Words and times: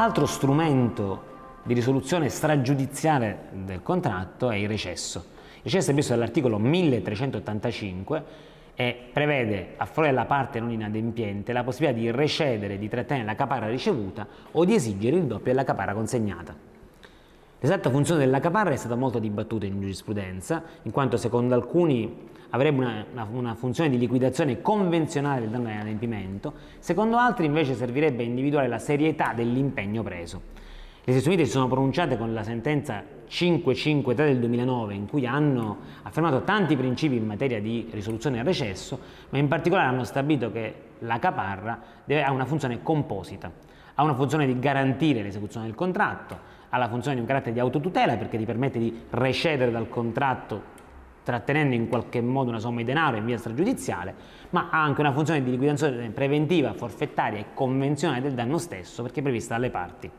Altro 0.00 0.24
strumento 0.24 1.24
di 1.62 1.74
risoluzione 1.74 2.30
stragiudiziale 2.30 3.48
del 3.52 3.82
contratto 3.82 4.48
è 4.48 4.56
il 4.56 4.66
recesso. 4.66 5.26
Il 5.56 5.64
recesso 5.64 5.90
è 5.90 5.92
previsto 5.92 6.14
dall'articolo 6.14 6.58
1385 6.58 8.24
e 8.74 8.96
prevede 9.12 9.74
a 9.76 9.84
favore 9.84 10.08
della 10.08 10.24
parte 10.24 10.58
non 10.58 10.70
inadempiente 10.70 11.52
la 11.52 11.64
possibilità 11.64 11.98
di 11.98 12.10
recedere, 12.10 12.78
di 12.78 12.88
trattenere 12.88 13.26
la 13.26 13.34
caparra 13.34 13.68
ricevuta 13.68 14.26
o 14.52 14.64
di 14.64 14.72
esigere 14.72 15.16
il 15.16 15.24
doppio 15.24 15.52
della 15.52 15.64
caparra 15.64 15.92
consegnata. 15.92 16.69
L'esatta 17.62 17.90
funzione 17.90 18.24
della 18.24 18.40
caparra 18.40 18.70
è 18.70 18.76
stata 18.76 18.94
molto 18.94 19.18
dibattuta 19.18 19.66
in 19.66 19.78
giurisprudenza, 19.78 20.62
in 20.84 20.92
quanto 20.92 21.18
secondo 21.18 21.54
alcuni 21.54 22.28
avrebbe 22.50 22.78
una, 22.78 23.04
una, 23.12 23.28
una 23.30 23.54
funzione 23.54 23.90
di 23.90 23.98
liquidazione 23.98 24.62
convenzionale 24.62 25.40
del 25.40 25.50
danno 25.50 25.68
all'adempimento, 25.68 26.54
secondo 26.78 27.18
altri 27.18 27.44
invece 27.44 27.74
servirebbe 27.74 28.22
a 28.22 28.26
individuare 28.26 28.66
la 28.66 28.78
serietà 28.78 29.34
dell'impegno 29.34 30.02
preso. 30.02 30.40
Le 31.04 31.12
Stati 31.12 31.28
Unite 31.28 31.44
si 31.44 31.50
sono 31.50 31.68
pronunciate 31.68 32.16
con 32.16 32.32
la 32.32 32.42
sentenza 32.42 33.02
553 33.26 34.24
del 34.24 34.38
2009 34.38 34.94
in 34.94 35.06
cui 35.06 35.26
hanno 35.26 35.78
affermato 36.04 36.42
tanti 36.44 36.76
principi 36.76 37.16
in 37.16 37.26
materia 37.26 37.60
di 37.60 37.88
risoluzione 37.90 38.38
al 38.38 38.46
recesso, 38.46 38.98
ma 39.28 39.36
in 39.36 39.48
particolare 39.48 39.88
hanno 39.88 40.04
stabilito 40.04 40.50
che 40.50 40.74
la 41.00 41.18
caparra 41.18 41.78
deve, 42.06 42.22
ha 42.22 42.32
una 42.32 42.46
funzione 42.46 42.82
composita, 42.82 43.52
ha 43.96 44.02
una 44.02 44.14
funzione 44.14 44.46
di 44.46 44.58
garantire 44.58 45.22
l'esecuzione 45.22 45.66
del 45.66 45.74
contratto, 45.74 46.49
ha 46.70 46.78
la 46.78 46.88
funzione 46.88 47.16
di 47.16 47.20
un 47.20 47.26
carattere 47.26 47.52
di 47.52 47.60
autotutela 47.60 48.16
perché 48.16 48.38
ti 48.38 48.44
permette 48.44 48.78
di 48.78 49.02
recedere 49.10 49.70
dal 49.70 49.88
contratto 49.88 50.78
trattenendo 51.22 51.74
in 51.74 51.88
qualche 51.88 52.20
modo 52.20 52.48
una 52.48 52.58
somma 52.58 52.78
di 52.78 52.84
denaro 52.84 53.16
in 53.16 53.24
via 53.24 53.38
stragiudiziale, 53.38 54.14
ma 54.50 54.68
ha 54.70 54.82
anche 54.82 55.00
una 55.00 55.12
funzione 55.12 55.42
di 55.42 55.50
liquidazione 55.50 56.10
preventiva, 56.10 56.72
forfettaria 56.72 57.38
e 57.38 57.46
convenzionale 57.54 58.20
del 58.20 58.34
danno 58.34 58.58
stesso 58.58 59.02
perché 59.02 59.20
è 59.20 59.22
prevista 59.22 59.54
dalle 59.54 59.70
parti. 59.70 60.10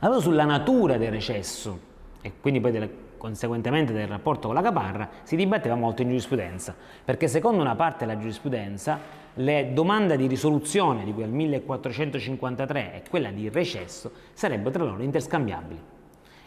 Allora 0.00 0.20
sulla 0.20 0.44
natura 0.44 0.96
del 0.96 1.10
recesso 1.10 1.86
e 2.20 2.32
quindi 2.40 2.60
poi 2.60 2.72
delle, 2.72 2.90
conseguentemente 3.18 3.92
del 3.92 4.06
rapporto 4.06 4.46
con 4.46 4.56
la 4.56 4.62
caparra 4.62 5.08
si 5.24 5.36
dibatteva 5.36 5.74
molto 5.74 6.00
in 6.02 6.08
giurisprudenza, 6.08 6.74
perché 7.04 7.28
secondo 7.28 7.60
una 7.60 7.74
parte 7.74 8.06
della 8.06 8.18
giurisprudenza 8.18 8.98
le 9.34 9.72
domande 9.72 10.16
di 10.16 10.26
risoluzione 10.26 11.04
di 11.04 11.12
al 11.22 11.28
1453 11.28 12.94
e 12.94 13.02
quella 13.08 13.30
di 13.30 13.48
recesso 13.50 14.10
sarebbero 14.32 14.70
tra 14.70 14.84
loro 14.84 15.02
interscambiabili. 15.02 15.80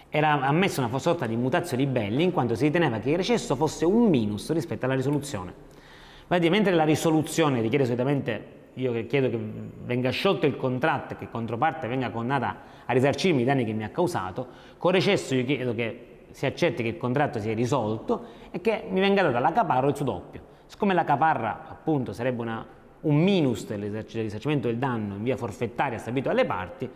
Era 0.09 0.41
ammessa 0.41 0.83
una 0.83 1.00
sorta 1.00 1.25
di 1.25 1.36
mutazio 1.36 1.78
di 1.78 1.86
belli 1.86 2.23
in 2.23 2.31
quanto 2.31 2.55
si 2.55 2.66
riteneva 2.66 3.00
che 3.00 3.11
il 3.11 3.17
recesso 3.17 3.56
fosse 3.56 3.85
un 3.85 4.09
minus 4.09 4.52
rispetto 4.52 4.85
alla 4.85 4.95
risoluzione. 4.95 5.53
mentre 6.28 6.73
la 6.73 6.83
risoluzione 6.83 7.61
richiede 7.61 7.85
solitamente 7.85 8.59
io 8.75 8.94
che 8.94 9.06
chiedo 9.06 9.30
che 9.30 9.39
venga 9.83 10.09
sciolto 10.11 10.45
il 10.45 10.56
contratto 10.56 11.13
e 11.13 11.17
che 11.17 11.30
controparte 11.30 11.88
venga 11.88 12.09
condannata 12.09 12.61
a 12.85 12.94
risarcirmi 12.94 13.41
i 13.41 13.45
danni 13.45 13.66
che 13.66 13.73
mi 13.73 13.83
ha 13.83 13.89
causato, 13.89 14.47
con 14.78 14.91
recesso 14.91 15.35
io 15.35 15.45
chiedo 15.45 15.73
che 15.73 16.11
si 16.32 16.46
accetti 16.46 16.84
che 16.84 16.90
il 16.90 16.98
contratto 16.98 17.40
sia 17.40 17.54
risolto 17.54 18.26
e 18.52 18.62
che 18.62 18.86
mi 18.90 19.00
venga 19.00 19.22
data 19.24 19.40
la 19.40 19.52
caparra 19.52 19.86
o 19.86 19.90
il 19.90 19.96
suo 19.96 20.06
doppio. 20.06 20.42
Siccome 20.66 20.94
la 20.94 21.04
caparra 21.04 21.68
appunto 21.70 22.14
sarebbe 22.14 22.42
una, 22.42 22.66
un 23.02 23.16
minus 23.16 23.66
del 23.66 24.04
risarcimento 24.04 24.68
del 24.68 24.78
danno 24.78 25.16
in 25.16 25.24
via 25.24 25.38
forfettaria 25.38 25.98
stabilito 25.98 26.30
dalle 26.30 26.46
parti, 26.46 26.90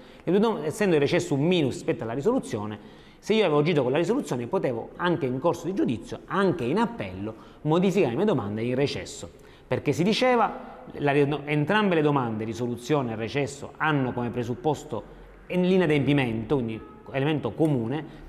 essendo 0.63 0.95
il 0.95 1.02
recesso 1.02 1.33
un 1.33 1.41
minus 1.41 1.73
rispetto 1.73 2.03
alla 2.03 2.13
risoluzione, 2.13 3.03
se 3.19 3.33
io 3.33 3.44
avevo 3.44 3.59
agito 3.59 3.81
con 3.81 3.91
la 3.91 3.97
risoluzione 3.97 4.45
potevo 4.47 4.91
anche 4.97 5.25
in 5.25 5.39
corso 5.39 5.66
di 5.66 5.73
giudizio, 5.73 6.19
anche 6.25 6.63
in 6.63 6.78
appello, 6.78 7.33
modificare 7.61 8.11
le 8.11 8.17
mie 8.17 8.25
domande 8.25 8.61
in 8.61 8.75
recesso 8.75 9.44
perché 9.67 9.94
si 9.94 10.03
diceva 10.03 10.83
la, 10.97 11.13
entrambe 11.13 11.95
le 11.95 12.01
domande, 12.01 12.44
risoluzione 12.44 13.13
e 13.13 13.16
recesso, 13.16 13.74
hanno 13.78 14.13
come 14.13 14.29
presupposto 14.29 15.13
l'inadempimento, 15.47 16.56
quindi 16.56 16.79
elemento 17.12 17.51
comune, 17.51 18.24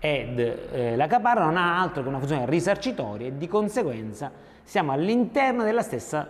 ed 0.00 0.38
eh, 0.38 0.96
la 0.96 1.06
caparra 1.06 1.44
non 1.44 1.58
ha 1.58 1.78
altro 1.80 2.02
che 2.02 2.08
una 2.08 2.18
funzione 2.18 2.46
risarcitoria 2.46 3.26
e 3.26 3.36
di 3.36 3.46
conseguenza 3.46 4.32
siamo 4.64 4.92
all'interno 4.92 5.62
della 5.62 5.82
stessa 5.82 6.28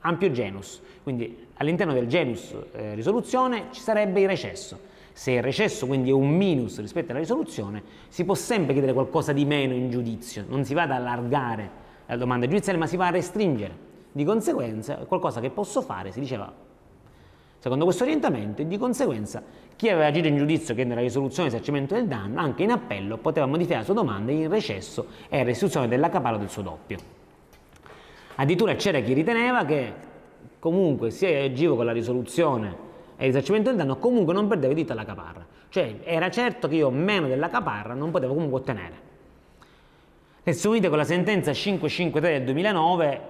ampio 0.00 0.30
genus, 0.30 0.80
quindi 1.02 1.48
all'interno 1.54 1.92
del 1.92 2.06
genus 2.06 2.54
eh, 2.72 2.94
risoluzione 2.94 3.66
ci 3.70 3.80
sarebbe 3.80 4.22
il 4.22 4.28
recesso. 4.28 4.88
Se 5.12 5.32
il 5.32 5.42
recesso 5.42 5.86
quindi 5.86 6.08
è 6.08 6.14
un 6.14 6.30
minus 6.30 6.80
rispetto 6.80 7.10
alla 7.10 7.20
risoluzione, 7.20 7.82
si 8.08 8.24
può 8.24 8.34
sempre 8.34 8.72
chiedere 8.72 8.94
qualcosa 8.94 9.32
di 9.32 9.44
meno 9.44 9.74
in 9.74 9.90
giudizio, 9.90 10.44
non 10.48 10.64
si 10.64 10.72
va 10.72 10.82
ad 10.82 10.92
allargare 10.92 11.70
la 12.06 12.16
domanda 12.16 12.46
giudiziaria, 12.46 12.80
ma 12.80 12.86
si 12.86 12.96
va 12.96 13.08
a 13.08 13.10
restringere. 13.10 13.88
Di 14.12 14.24
conseguenza, 14.24 14.96
qualcosa 14.96 15.40
che 15.40 15.50
posso 15.50 15.82
fare, 15.82 16.10
si 16.10 16.20
diceva, 16.20 16.52
secondo 17.60 17.84
questo 17.84 18.02
orientamento, 18.02 18.62
e 18.62 18.66
di 18.66 18.78
conseguenza 18.78 19.42
chi 19.76 19.88
aveva 19.88 20.06
agito 20.06 20.28
in 20.28 20.36
giudizio 20.36 20.74
che 20.74 20.84
nella 20.84 21.00
risoluzione 21.00 21.48
di 21.48 21.54
risarcimento 21.54 21.94
del 21.94 22.06
danno, 22.06 22.40
anche 22.40 22.62
in 22.62 22.70
appello, 22.70 23.18
poteva 23.18 23.46
modificare 23.46 23.80
la 23.80 23.84
sua 23.84 23.94
domanda 23.94 24.32
in 24.32 24.48
recesso 24.48 25.06
e 25.28 25.44
restituzione 25.44 25.86
della 25.86 26.08
capara 26.08 26.36
del 26.36 26.48
suo 26.50 26.62
doppio. 26.62 26.98
Addirittura 28.36 28.74
c'era 28.74 29.00
chi 29.00 29.12
riteneva 29.12 29.64
che 29.64 29.92
comunque 30.58 31.10
se 31.10 31.36
agivo 31.36 31.76
con 31.76 31.84
la 31.84 31.92
risoluzione 31.92 32.88
e 33.16 33.26
il 33.26 33.32
del 33.32 33.76
danno, 33.76 33.98
comunque 33.98 34.32
non 34.32 34.48
perdevo 34.48 34.72
diritto 34.72 34.92
alla 34.92 35.04
caparra. 35.04 35.46
Cioè 35.68 36.00
era 36.04 36.30
certo 36.30 36.68
che 36.68 36.76
io 36.76 36.90
meno 36.90 37.28
della 37.28 37.50
caparra 37.50 37.92
non 37.92 38.10
potevo 38.10 38.32
comunque 38.32 38.60
ottenere. 38.60 39.08
E 40.42 40.52
se 40.54 40.68
unite 40.68 40.88
con 40.88 40.96
la 40.96 41.04
sentenza 41.04 41.52
553 41.52 42.38
del 42.38 42.44
2009 42.44 43.20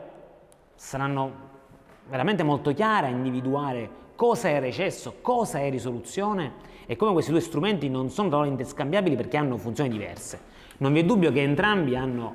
saranno 0.77 1.33
veramente 2.09 2.45
molto 2.45 2.73
chiare 2.73 3.09
a 3.09 3.11
individuare 3.11 3.99
cosa 4.21 4.51
è 4.51 4.61
recesso, 4.61 5.15
cosa 5.23 5.61
è 5.61 5.71
risoluzione 5.71 6.53
e 6.85 6.95
come 6.95 7.13
questi 7.13 7.31
due 7.31 7.41
strumenti 7.41 7.89
non 7.89 8.11
sono 8.11 8.29
tra 8.29 8.37
loro 8.37 8.51
interscambiabili 8.51 9.17
perché 9.17 9.39
hanno 9.39 9.57
funzioni 9.57 9.89
diverse. 9.89 10.39
Non 10.77 10.93
vi 10.93 11.01
è 11.01 11.05
dubbio 11.05 11.33
che 11.33 11.41
entrambi 11.41 11.97
hanno 11.97 12.35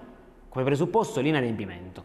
come 0.49 0.65
presupposto 0.65 1.21
l'inadempimento. 1.21 2.03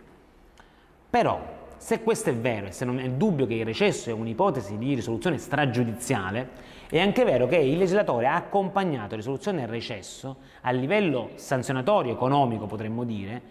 Però, 1.09 1.41
se 1.79 2.03
questo 2.03 2.29
è 2.29 2.35
vero 2.35 2.67
e 2.67 2.73
se 2.73 2.85
non 2.85 2.99
è 2.99 3.09
dubbio 3.09 3.47
che 3.47 3.55
il 3.55 3.65
recesso 3.65 4.11
è 4.11 4.13
un'ipotesi 4.13 4.77
di 4.77 4.93
risoluzione 4.93 5.39
stragiudiziale, 5.39 6.51
è 6.91 7.01
anche 7.01 7.25
vero 7.25 7.47
che 7.47 7.57
il 7.57 7.79
legislatore 7.79 8.27
ha 8.27 8.35
accompagnato 8.35 9.17
risoluzione 9.17 9.63
e 9.63 9.67
recesso 9.67 10.37
a 10.61 10.73
livello 10.73 11.31
sanzionatorio 11.37 12.13
economico, 12.13 12.67
potremmo 12.67 13.05
dire, 13.05 13.43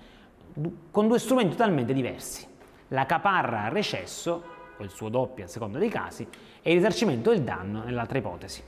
con 0.92 1.08
due 1.08 1.18
strumenti 1.18 1.56
totalmente 1.56 1.92
diversi 1.92 2.46
la 2.90 3.06
caparra 3.06 3.64
a 3.64 3.70
recesso, 3.70 4.58
o 4.80 4.84
il 4.84 4.90
suo 4.90 5.10
doppio 5.10 5.46
a 5.46 5.48
seconda 5.48 5.78
dei 5.78 5.90
casi, 5.90 6.28
e 6.62 6.72
il 6.72 6.78
risarcimento 6.78 7.30
del 7.30 7.42
danno 7.42 7.84
nell'altra 7.84 8.18
ipotesi. 8.18 8.64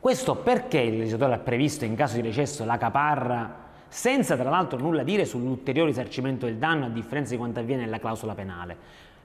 Questo 0.00 0.36
perché 0.36 0.78
il 0.78 0.98
legislatore 0.98 1.34
ha 1.34 1.38
previsto 1.38 1.84
in 1.84 1.94
caso 1.94 2.16
di 2.16 2.22
recesso 2.22 2.64
la 2.64 2.78
caparra 2.78 3.66
senza 3.88 4.36
tra 4.36 4.50
l'altro 4.50 4.78
nulla 4.78 5.02
dire 5.02 5.24
sull'ulteriore 5.24 5.88
risarcimento 5.88 6.46
del 6.46 6.56
danno 6.56 6.84
a 6.84 6.88
differenza 6.88 7.32
di 7.32 7.38
quanto 7.38 7.60
avviene 7.60 7.84
nella 7.84 7.98
clausola 7.98 8.34
penale, 8.34 8.76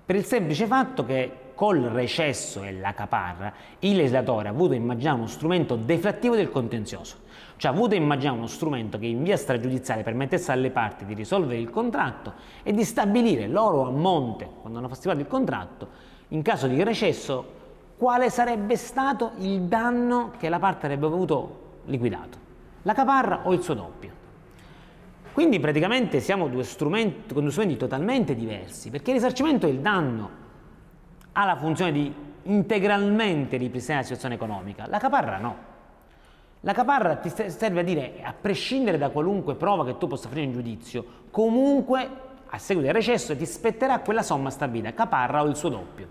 per 0.06 0.16
il 0.16 0.26
semplice 0.26 0.66
fatto 0.66 1.06
che 1.06 1.32
col 1.54 1.82
recesso 1.82 2.64
e 2.64 2.74
la 2.74 2.94
caparra 2.94 3.54
il 3.80 3.96
legislatore 3.96 4.48
ha 4.48 4.52
avuto 4.52 4.74
immaginare 4.74 5.18
uno 5.18 5.28
strumento 5.28 5.76
deflattivo 5.76 6.36
del 6.36 6.50
contenzioso, 6.50 7.18
cioè 7.58 7.72
ha 7.72 7.74
avuto 7.74 7.96
immaginare 7.96 8.38
uno 8.38 8.48
strumento 8.48 8.98
che 8.98 9.06
in 9.06 9.24
via 9.24 9.38
stragiudiziale 9.38 10.04
permettesse 10.04 10.52
alle 10.52 10.72
parti 10.72 11.06
di 11.06 11.14
risolvere 11.14 11.60
il 11.60 11.70
contratto 11.70 12.34
e 12.64 12.74
di 12.74 12.84
stabilire 12.84 13.48
loro 13.48 13.88
a 13.88 13.92
monte, 13.92 14.50
quando 14.62 14.80
hanno 14.80 14.94
stimato 14.94 15.20
il 15.20 15.28
contratto, 15.28 15.88
in 16.30 16.42
caso 16.42 16.68
di 16.68 16.82
recesso, 16.84 17.62
quale 17.98 18.30
sarebbe 18.30 18.76
stato 18.76 19.32
il 19.38 19.62
danno 19.62 20.32
che 20.38 20.50
la 20.50 20.60
parte 20.60 20.88
avrebbe 20.88 21.06
avuto 21.06 21.62
liquidato, 21.86 22.38
la 22.82 22.94
caparra 22.94 23.42
o 23.44 23.54
il 23.54 23.62
suo 23.62 23.74
doppio. 23.74 24.12
Quindi 25.32 25.60
praticamente 25.60 26.20
siamo 26.20 26.48
due 26.48 26.64
strumenti, 26.64 27.34
con 27.34 27.44
due 27.44 27.52
strumenti 27.52 27.78
totalmente 27.78 28.36
diversi, 28.36 28.90
perché 28.90 29.12
il 29.12 29.18
risarcimento 29.18 29.66
del 29.66 29.80
danno 29.80 30.30
ha 31.32 31.46
la 31.46 31.56
funzione 31.56 31.92
di 31.92 32.14
integralmente 32.44 33.58
ripristinare 33.58 34.02
la 34.02 34.08
situazione 34.08 34.36
economica, 34.36 34.86
la 34.88 35.00
caparra 35.00 35.38
no. 35.38 35.72
La 36.66 36.72
caparra 36.72 37.18
ti 37.18 37.30
serve 37.30 37.82
a 37.82 37.84
dire, 37.84 38.22
a 38.24 38.34
prescindere 38.34 38.98
da 38.98 39.10
qualunque 39.10 39.56
prova 39.56 39.84
che 39.84 39.98
tu 39.98 40.08
possa 40.08 40.30
fare 40.30 40.44
in 40.44 40.54
giudizio, 40.54 41.04
comunque 41.30 42.10
a 42.48 42.58
seguito 42.58 42.90
del 42.90 42.96
recesso 42.96 43.36
ti 43.36 43.46
spetterà 43.46 44.00
quella 44.00 44.22
somma 44.22 44.50
stabilita, 44.50 44.94
caparra 44.94 45.44
o 45.44 45.48
il 45.48 45.58
suo 45.58 45.68
doppio. 45.68 46.08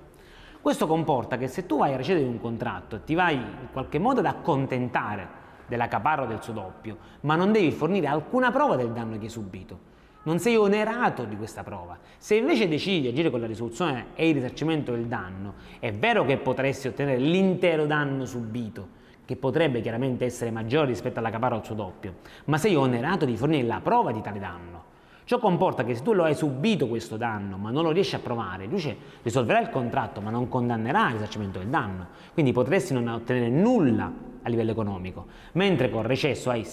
Questo 0.61 0.87
comporta 0.87 1.39
che 1.39 1.49
se 1.49 1.65
tu 1.65 1.79
vai 1.79 1.95
a 1.95 1.97
recedere 1.97 2.27
un 2.27 2.39
contratto 2.39 3.01
ti 3.01 3.15
vai 3.15 3.37
in 3.37 3.69
qualche 3.73 3.99
modo 3.99 4.21
ad 4.21 4.27
accontentare 4.27 5.27
della 5.67 5.89
caparra 5.89 6.25
o 6.25 6.27
del 6.27 6.43
suo 6.43 6.53
doppio, 6.53 6.99
ma 7.21 7.35
non 7.35 7.51
devi 7.51 7.71
fornire 7.71 8.09
alcuna 8.09 8.51
prova 8.51 8.77
del 8.77 8.93
danno 8.93 9.17
che 9.17 9.25
hai 9.25 9.31
subito. 9.31 9.79
Non 10.25 10.39
sei 10.39 10.57
onerato 10.57 11.25
di 11.25 11.37
questa 11.39 11.63
prova. 11.63 11.97
Se 12.19 12.35
invece 12.35 12.69
decidi 12.69 13.01
di 13.01 13.09
agire 13.09 13.31
con 13.31 13.41
la 13.41 13.47
risoluzione 13.47 14.09
e 14.15 14.29
il 14.29 14.35
risarcimento 14.35 14.93
del 14.93 15.07
danno, 15.07 15.55
è 15.79 15.95
vero 15.95 16.27
che 16.27 16.37
potresti 16.37 16.89
ottenere 16.89 17.17
l'intero 17.17 17.87
danno 17.87 18.27
subito, 18.27 19.01
che 19.25 19.37
potrebbe 19.37 19.81
chiaramente 19.81 20.25
essere 20.25 20.51
maggiore 20.51 20.87
rispetto 20.87 21.19
alla 21.19 21.31
caparra 21.31 21.55
o 21.55 21.59
al 21.59 21.65
suo 21.65 21.75
doppio, 21.75 22.15
ma 22.47 22.59
sei 22.59 22.75
onerato 22.75 23.25
di 23.25 23.37
fornire 23.37 23.67
la 23.67 23.81
prova 23.83 24.13
di 24.13 24.21
tale 24.21 24.39
danno. 24.39 24.91
Ciò 25.25 25.39
comporta 25.39 25.85
che 25.85 25.95
se 25.95 26.03
tu 26.03 26.13
lo 26.13 26.25
hai 26.25 26.35
subito 26.35 26.89
questo 26.89 27.17
danno 27.17 27.57
ma 27.57 27.71
non 27.71 27.85
lo 27.85 27.93
riesci 27.93 28.17
a 28.17 28.19
provare, 28.19 28.69
giudice 28.69 28.97
risolverà 29.23 29.61
il 29.61 29.71
contratto 29.71 30.21
ma 30.21 30.31
non 30.31 30.49
condannerà 30.49 31.07
il 31.07 31.13
risarcimento 31.15 31.59
del 31.59 31.69
danno, 31.69 32.09
quindi 32.33 32.53
potresti 32.53 32.93
non 32.93 33.07
ottenere 33.07 33.49
nulla 33.49 34.13
a 34.43 34.49
livello 34.49 34.73
economico, 34.73 35.27
mentre 35.53 35.91
con 35.91 36.03
recesso 36.03 36.51
hai 36.51 36.67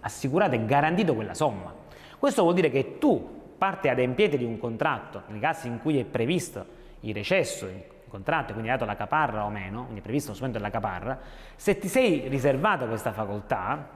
assicurato 0.00 0.54
e 0.54 0.64
garantito 0.64 1.14
quella 1.14 1.34
somma. 1.34 1.74
Questo 2.18 2.42
vuol 2.42 2.54
dire 2.54 2.70
che 2.70 2.98
tu, 2.98 3.34
parte 3.58 3.88
adempiente 3.88 4.38
di 4.38 4.44
un 4.44 4.58
contratto, 4.58 5.22
nei 5.28 5.40
casi 5.40 5.66
in 5.66 5.80
cui 5.80 5.98
è 5.98 6.04
previsto 6.04 6.64
il 7.00 7.12
recesso, 7.12 7.68
contratto, 8.08 8.52
quindi 8.52 8.70
hai 8.70 8.76
dato 8.76 8.88
la 8.88 8.96
caparra 8.96 9.44
o 9.44 9.50
meno, 9.50 9.82
quindi 9.82 10.00
è 10.00 10.02
previsto 10.02 10.28
lo 10.28 10.34
strumento 10.34 10.60
della 10.60 10.72
caparra, 10.72 11.18
se 11.54 11.78
ti 11.78 11.88
sei 11.88 12.28
riservato 12.28 12.86
questa 12.86 13.12
facoltà, 13.12 13.88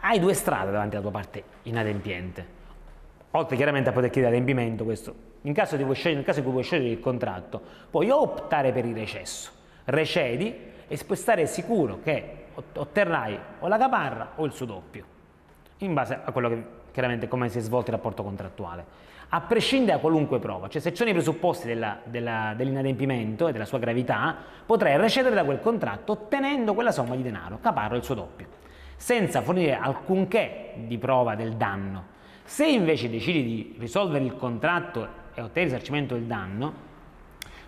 hai 0.00 0.18
due 0.18 0.34
strade 0.34 0.70
davanti 0.70 0.94
alla 0.94 1.02
tua 1.02 1.12
parte 1.12 1.42
inadempiente. 1.62 2.56
Oltre 3.32 3.56
chiaramente 3.56 3.90
a 3.90 3.92
poter 3.92 4.10
chiedere 4.10 4.34
adempimento, 4.34 4.84
questo, 4.84 5.14
in 5.42 5.52
caso, 5.52 5.76
scegliere, 5.76 6.16
nel 6.16 6.24
caso 6.24 6.38
in 6.38 6.44
cui 6.44 6.52
vuoi 6.52 6.64
scegliere 6.64 6.92
il 6.92 7.00
contratto, 7.00 7.60
puoi 7.90 8.10
optare 8.10 8.72
per 8.72 8.84
il 8.84 8.94
recesso, 8.94 9.50
recedi 9.84 10.54
e 10.88 10.96
puoi 11.04 11.18
stare 11.18 11.46
sicuro 11.46 12.00
che 12.02 12.46
otterrai 12.74 13.38
o 13.60 13.68
la 13.68 13.78
caparra 13.78 14.32
o 14.36 14.44
il 14.44 14.52
suo 14.52 14.66
doppio, 14.66 15.04
in 15.78 15.94
base 15.94 16.18
a 16.22 16.32
quello 16.32 16.48
che 16.48 16.64
chiaramente 16.90 17.28
come 17.28 17.48
si 17.48 17.58
è 17.58 17.60
svolto 17.60 17.90
il 17.90 17.96
rapporto 17.96 18.22
contrattuale. 18.22 19.06
A 19.30 19.40
prescindere 19.42 19.92
da 19.92 19.98
qualunque 19.98 20.38
prova, 20.38 20.68
cioè 20.68 20.80
se 20.80 20.90
ci 20.90 20.96
sono 20.96 21.10
i 21.10 21.12
presupposti 21.12 21.66
della, 21.66 21.98
della, 22.04 22.54
dell'inadempimento 22.56 23.48
e 23.48 23.52
della 23.52 23.66
sua 23.66 23.78
gravità, 23.78 24.36
potrai 24.64 24.96
recedere 24.96 25.34
da 25.34 25.44
quel 25.44 25.60
contratto 25.60 26.12
ottenendo 26.12 26.72
quella 26.74 26.92
somma 26.92 27.14
di 27.14 27.22
denaro, 27.22 27.58
caparra 27.60 27.94
o 27.94 27.98
il 27.98 28.04
suo 28.04 28.14
doppio, 28.14 28.46
senza 28.96 29.42
fornire 29.42 29.76
alcunché 29.76 30.72
di 30.76 30.96
prova 30.96 31.34
del 31.34 31.52
danno 31.52 32.16
se 32.48 32.66
invece 32.66 33.10
decidi 33.10 33.42
di 33.42 33.74
risolvere 33.78 34.24
il 34.24 34.34
contratto 34.34 35.06
e 35.34 35.42
ottenere 35.42 35.64
il 35.64 35.64
risarcimento 35.64 36.14
del 36.14 36.24
danno, 36.24 36.72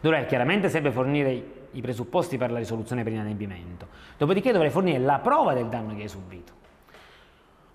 dovrai 0.01 0.25
chiaramente 0.25 0.71
sempre 0.71 0.91
fornire 0.91 1.67
i 1.73 1.83
presupposti 1.83 2.39
per 2.39 2.51
la 2.51 2.57
risoluzione 2.57 3.03
per 3.03 3.13
inadempimento, 3.13 3.89
dopodiché 4.17 4.53
dovrai 4.53 4.71
fornire 4.71 4.99
la 4.99 5.19
prova 5.19 5.53
del 5.53 5.67
danno 5.67 5.95
che 5.95 6.01
hai 6.01 6.09
subito. 6.09 6.60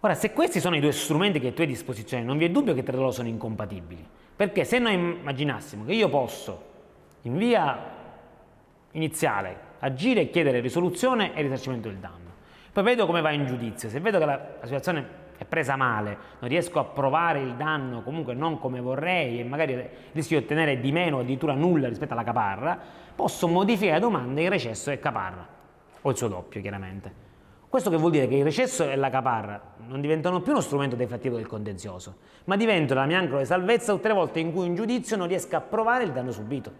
Ora, 0.05 0.13
se 0.13 0.33
questi 0.33 0.59
sono 0.59 0.75
i 0.75 0.79
due 0.79 0.91
strumenti 0.91 1.39
che 1.39 1.51
tu 1.55 1.61
hai 1.61 1.65
a 1.65 1.69
disposizione, 1.71 2.21
non 2.21 2.37
vi 2.37 2.45
è 2.45 2.51
dubbio 2.51 2.75
che 2.75 2.83
tra 2.83 2.95
loro 2.95 3.09
sono 3.09 3.27
incompatibili, 3.27 4.07
perché 4.35 4.63
se 4.63 4.77
noi 4.77 4.93
immaginassimo 4.93 5.83
che 5.83 5.93
io 5.93 6.09
posso 6.09 6.63
in 7.23 7.35
via 7.35 7.75
iniziale 8.91 9.57
agire 9.79 10.21
e 10.21 10.29
chiedere 10.29 10.59
risoluzione 10.59 11.33
e 11.33 11.41
risarcimento 11.41 11.87
del 11.87 11.97
danno, 11.97 12.33
poi 12.71 12.83
vedo 12.83 13.07
come 13.07 13.21
va 13.21 13.31
in 13.31 13.47
giudizio, 13.47 13.89
se 13.89 13.99
vedo 13.99 14.19
che 14.19 14.25
la, 14.25 14.35
la 14.59 14.65
situazione 14.65 15.07
è 15.37 15.45
presa 15.45 15.75
male, 15.75 16.17
non 16.37 16.51
riesco 16.51 16.77
a 16.77 16.83
provare 16.83 17.39
il 17.39 17.55
danno 17.55 18.03
comunque 18.03 18.35
non 18.35 18.59
come 18.59 18.79
vorrei 18.81 19.39
e 19.39 19.43
magari 19.43 19.89
rischio 20.11 20.37
di 20.37 20.45
ottenere 20.45 20.79
di 20.79 20.91
meno 20.91 21.17
o 21.17 21.21
addirittura 21.21 21.55
nulla 21.55 21.87
rispetto 21.87 22.13
alla 22.13 22.23
caparra, 22.23 22.79
posso 23.15 23.47
modificare 23.47 23.99
la 23.99 24.05
domanda 24.05 24.39
in 24.39 24.49
recesso 24.49 24.91
e 24.91 24.99
caparra, 24.99 25.47
o 25.99 26.09
il 26.11 26.15
suo 26.15 26.27
doppio 26.27 26.61
chiaramente. 26.61 27.34
Questo 27.75 27.91
che 27.91 27.99
vuol 27.99 28.11
dire 28.11 28.29
che 28.29 28.35
il 28.35 28.43
recesso 28.45 28.89
e 28.89 28.95
la 28.95 29.09
caparra 29.09 29.61
non 29.87 29.99
diventano 29.99 30.39
più 30.39 30.53
uno 30.53 30.61
strumento 30.61 30.95
deflattivo 30.95 31.35
del 31.35 31.45
contenzioso, 31.45 32.15
ma 32.45 32.55
diventano 32.55 33.01
la 33.01 33.05
mia 33.05 33.17
ancora 33.17 33.39
di 33.39 33.45
salvezza 33.45 33.91
tutte 33.91 34.07
le 34.07 34.13
volte 34.13 34.39
in 34.39 34.53
cui 34.53 34.65
in 34.65 34.75
giudizio 34.75 35.17
non 35.17 35.27
riesco 35.27 35.57
a 35.57 35.59
provare 35.59 36.05
il 36.05 36.13
danno 36.13 36.31
subito. 36.31 36.71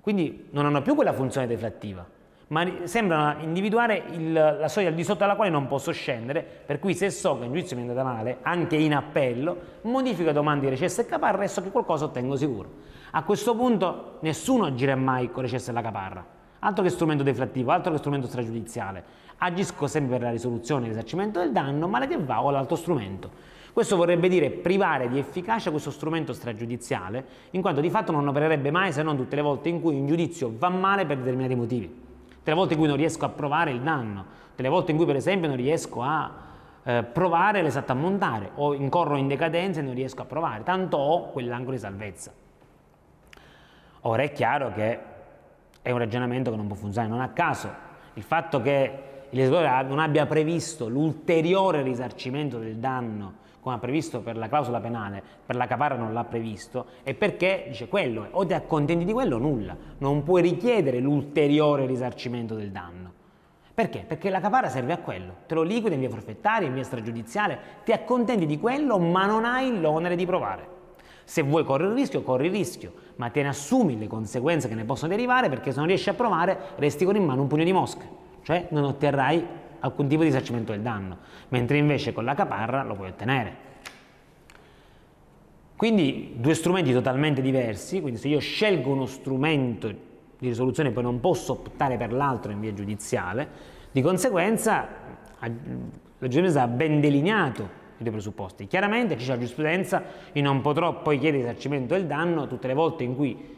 Quindi 0.00 0.46
non 0.52 0.64
hanno 0.64 0.80
più 0.80 0.94
quella 0.94 1.12
funzione 1.12 1.48
deflattiva, 1.48 2.06
ma 2.46 2.64
sembrano 2.84 3.42
individuare 3.42 4.04
il, 4.12 4.32
la 4.32 4.68
soglia 4.68 4.90
al 4.90 4.94
di 4.94 5.02
sotto 5.02 5.18
della 5.24 5.34
quale 5.34 5.50
non 5.50 5.66
posso 5.66 5.90
scendere, 5.90 6.40
per 6.64 6.78
cui 6.78 6.94
se 6.94 7.10
so 7.10 7.36
che 7.36 7.46
un 7.46 7.52
giudizio 7.52 7.74
mi 7.74 7.84
è 7.84 7.88
andato 7.88 8.06
male, 8.06 8.38
anche 8.42 8.76
in 8.76 8.94
appello, 8.94 9.58
modifico 9.80 10.30
domande 10.30 10.66
di 10.66 10.70
recesso 10.70 11.00
e 11.00 11.06
caparra 11.06 11.42
e 11.42 11.48
so 11.48 11.62
che 11.62 11.72
qualcosa 11.72 12.04
ottengo 12.04 12.36
sicuro. 12.36 12.70
A 13.10 13.24
questo 13.24 13.56
punto 13.56 14.18
nessuno 14.20 14.66
agirà 14.66 14.94
mai 14.94 15.32
con 15.32 15.42
recesso 15.42 15.70
e 15.70 15.72
la 15.72 15.82
caparra, 15.82 16.24
altro 16.60 16.84
che 16.84 16.90
strumento 16.90 17.24
deflattivo, 17.24 17.72
altro 17.72 17.90
che 17.90 17.98
strumento 17.98 18.28
stragiudiziale. 18.28 19.24
Agisco 19.38 19.86
sempre 19.86 20.16
per 20.16 20.26
la 20.26 20.32
risoluzione 20.32 20.86
e 20.86 20.88
risarcimento 20.88 21.38
del 21.40 21.52
danno, 21.52 21.90
che 22.06 22.18
va 22.18 22.42
o 22.42 22.50
l'altro 22.50 22.76
strumento. 22.76 23.30
Questo 23.72 23.96
vorrebbe 23.96 24.28
dire 24.28 24.50
privare 24.50 25.08
di 25.08 25.18
efficacia 25.18 25.70
questo 25.70 25.90
strumento 25.90 26.32
stragiudiziale, 26.32 27.24
in 27.50 27.60
quanto 27.60 27.80
di 27.80 27.90
fatto 27.90 28.12
non 28.12 28.26
opererebbe 28.26 28.70
mai 28.70 28.92
se 28.92 29.02
non 29.02 29.16
tutte 29.16 29.36
le 29.36 29.42
volte 29.42 29.68
in 29.68 29.82
cui 29.82 29.94
un 29.98 30.06
giudizio 30.06 30.52
va 30.56 30.70
male 30.70 31.04
per 31.04 31.18
determinati 31.18 31.54
motivi 31.54 32.04
delle 32.46 32.58
volte 32.58 32.74
in 32.74 32.78
cui 32.78 32.88
non 32.88 32.96
riesco 32.96 33.24
a 33.24 33.28
provare 33.28 33.72
il 33.72 33.80
danno, 33.80 34.24
delle 34.54 34.68
volte 34.68 34.92
in 34.92 34.96
cui 34.96 35.04
per 35.04 35.16
esempio 35.16 35.48
non 35.48 35.56
riesco 35.56 36.00
a 36.00 36.30
eh, 36.84 37.02
provare 37.02 37.60
l'esatto 37.60 37.90
ammontare 37.90 38.52
o 38.54 38.72
incorro 38.72 39.16
in 39.16 39.26
decadenza 39.26 39.80
e 39.80 39.82
non 39.82 39.94
riesco 39.94 40.22
a 40.22 40.26
provare, 40.26 40.62
tanto 40.62 40.96
ho 40.96 41.30
quell'angolo 41.32 41.72
di 41.72 41.78
salvezza. 41.78 42.32
Ora 44.02 44.22
è 44.22 44.30
chiaro 44.30 44.72
che 44.72 45.00
è 45.82 45.90
un 45.90 45.98
ragionamento 45.98 46.52
che 46.52 46.56
non 46.56 46.68
può 46.68 46.76
funzionare, 46.76 47.12
non 47.12 47.20
a 47.20 47.30
caso 47.30 47.68
il 48.14 48.22
fatto 48.22 48.62
che 48.62 49.15
il 49.30 49.38
legislatore 49.38 49.88
non 49.88 49.98
abbia 49.98 50.26
previsto 50.26 50.88
l'ulteriore 50.88 51.82
risarcimento 51.82 52.58
del 52.58 52.76
danno 52.76 53.44
come 53.66 53.78
ha 53.78 53.80
previsto 53.80 54.20
per 54.20 54.36
la 54.36 54.46
clausola 54.46 54.78
penale, 54.78 55.20
per 55.44 55.56
la 55.56 55.66
caparra 55.66 55.96
non 55.96 56.12
l'ha 56.12 56.22
previsto, 56.22 56.86
e 57.02 57.14
perché 57.14 57.64
dice 57.66 57.88
quello, 57.88 58.28
o 58.30 58.46
ti 58.46 58.54
accontenti 58.54 59.04
di 59.04 59.12
quello 59.12 59.34
o 59.34 59.38
nulla, 59.40 59.76
non 59.98 60.22
puoi 60.22 60.40
richiedere 60.40 61.00
l'ulteriore 61.00 61.84
risarcimento 61.84 62.54
del 62.54 62.70
danno. 62.70 63.12
Perché? 63.74 64.04
Perché 64.06 64.30
la 64.30 64.38
caparra 64.38 64.68
serve 64.68 64.92
a 64.92 64.98
quello, 64.98 65.38
te 65.48 65.56
lo 65.56 65.62
liquidi 65.62 65.94
in 65.94 66.00
via 66.00 66.10
forfettaria, 66.10 66.68
in 66.68 66.74
via 66.74 66.84
stragiudiziale, 66.84 67.58
ti 67.84 67.90
accontenti 67.90 68.46
di 68.46 68.60
quello 68.60 69.00
ma 69.00 69.26
non 69.26 69.44
hai 69.44 69.80
l'onere 69.80 70.14
di 70.14 70.26
provare. 70.26 70.68
Se 71.24 71.42
vuoi 71.42 71.64
correre 71.64 71.90
il 71.90 71.96
rischio, 71.96 72.22
corri 72.22 72.46
il 72.46 72.52
rischio, 72.52 72.92
ma 73.16 73.30
te 73.30 73.42
ne 73.42 73.48
assumi 73.48 73.98
le 73.98 74.06
conseguenze 74.06 74.68
che 74.68 74.76
ne 74.76 74.84
possono 74.84 75.10
derivare 75.10 75.48
perché 75.48 75.72
se 75.72 75.78
non 75.78 75.88
riesci 75.88 76.08
a 76.08 76.14
provare 76.14 76.56
resti 76.76 77.04
con 77.04 77.16
in 77.16 77.24
mano 77.24 77.42
un 77.42 77.48
pugno 77.48 77.64
di 77.64 77.72
mosche, 77.72 78.08
cioè 78.46 78.68
non 78.70 78.84
otterrai 78.84 79.44
alcun 79.80 80.06
tipo 80.06 80.22
di 80.22 80.28
risarcimento 80.28 80.70
del 80.70 80.80
danno, 80.80 81.18
mentre 81.48 81.78
invece 81.78 82.12
con 82.12 82.24
la 82.24 82.34
caparra 82.34 82.84
lo 82.84 82.94
puoi 82.94 83.08
ottenere. 83.08 83.56
Quindi 85.74 86.34
due 86.36 86.54
strumenti 86.54 86.92
totalmente 86.92 87.42
diversi, 87.42 88.00
quindi 88.00 88.20
se 88.20 88.28
io 88.28 88.38
scelgo 88.38 88.92
uno 88.92 89.06
strumento 89.06 89.88
di 89.88 90.46
risoluzione 90.46 90.92
poi 90.92 91.02
non 91.02 91.18
posso 91.18 91.54
optare 91.54 91.96
per 91.96 92.12
l'altro 92.12 92.52
in 92.52 92.60
via 92.60 92.72
giudiziale, 92.72 93.48
di 93.90 94.00
conseguenza 94.00 94.86
la 95.40 95.48
giurisprudenza 96.28 96.62
ha 96.62 96.68
ben 96.68 97.00
delineato 97.00 97.68
i 97.98 98.02
due 98.04 98.12
presupposti. 98.12 98.68
Chiaramente 98.68 99.16
c'è 99.16 99.26
la 99.26 99.34
giurisprudenza, 99.34 100.04
io 100.30 100.42
non 100.44 100.60
potrò 100.60 101.02
poi 101.02 101.18
chiedere 101.18 101.42
risarcimento 101.42 101.94
del 101.94 102.06
danno 102.06 102.46
tutte 102.46 102.68
le 102.68 102.74
volte 102.74 103.02
in 103.02 103.16
cui 103.16 103.56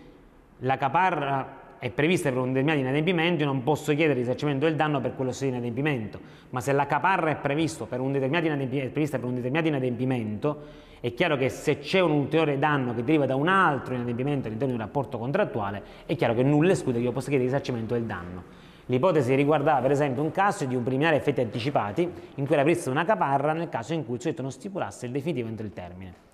la 0.61 0.79
caparra 0.79 1.58
è 1.79 1.91
prevista 1.91 2.29
per 2.31 2.39
un 2.39 2.49
determinato 2.49 2.81
inadempimento, 2.81 3.43
io 3.43 3.47
non 3.47 3.63
posso 3.63 3.95
chiedere 3.95 4.19
risarcimento 4.19 4.67
del 4.67 4.75
danno 4.75 5.01
per 5.01 5.15
quello 5.15 5.33
stesso 5.33 5.51
inadempimento, 5.51 6.19
ma 6.51 6.61
se 6.61 6.73
la 6.73 6.87
caparra 6.87 7.31
è, 7.31 7.37
prevista 7.37 7.87
per 7.87 8.01
un 8.01 8.13
determinato 8.13 9.67
inadempimento, 9.69 10.87
è 11.01 11.15
chiaro 11.15 11.37
che 11.37 11.49
se 11.49 11.79
c'è 11.79 12.01
un 12.01 12.11
ulteriore 12.11 12.59
danno 12.59 12.95
che 12.95 13.05
deriva 13.05 13.27
da 13.27 13.37
un 13.37 13.47
altro 13.47 13.95
inadempimento 13.95 14.47
all'interno 14.47 14.75
di 14.75 14.81
un 14.81 14.85
rapporto 14.85 15.19
contrattuale, 15.19 15.83
è 16.07 16.17
chiaro 16.17 16.35
che 16.35 16.43
nulla 16.43 16.73
esclude 16.73 16.99
che 16.99 17.05
io 17.05 17.13
possa 17.13 17.29
chiedere 17.29 17.49
risarcimento 17.49 17.95
del 17.95 18.05
danno. 18.05 18.67
L'ipotesi 18.87 19.35
riguardava 19.35 19.81
per 19.81 19.91
esempio 19.91 20.23
un 20.23 20.31
caso 20.31 20.65
di 20.65 20.75
un 20.75 20.83
preliminare 20.83 21.17
effetti 21.17 21.43
anticipati 21.43 22.03
in 22.03 22.47
cui 22.47 22.55
era 22.55 22.63
prevista 22.63 22.91
una 22.91 23.05
caparra 23.05 23.53
nel 23.53 23.69
caso 23.69 23.93
in 23.93 24.05
cui 24.05 24.15
il 24.15 24.21
soggetto 24.23 24.43
non 24.43 24.51
stipulasse 24.51 25.07
il 25.07 25.13
definitivo 25.13 25.47
entro 25.47 25.67
il 25.67 25.73
termine. 25.73 26.28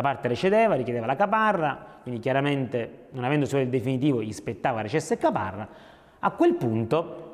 La 0.00 0.08
parte 0.08 0.28
recedeva, 0.28 0.76
richiedeva 0.76 1.04
la 1.04 1.14
caparra, 1.14 1.98
quindi 2.00 2.20
chiaramente 2.20 3.08
non 3.10 3.22
avendo 3.24 3.44
solo 3.44 3.60
il 3.60 3.68
definitivo 3.68 4.22
gli 4.22 4.32
spettava 4.32 4.80
recesso 4.80 5.12
e 5.12 5.18
caparra. 5.18 5.68
A 6.20 6.30
quel 6.30 6.54
punto 6.54 7.28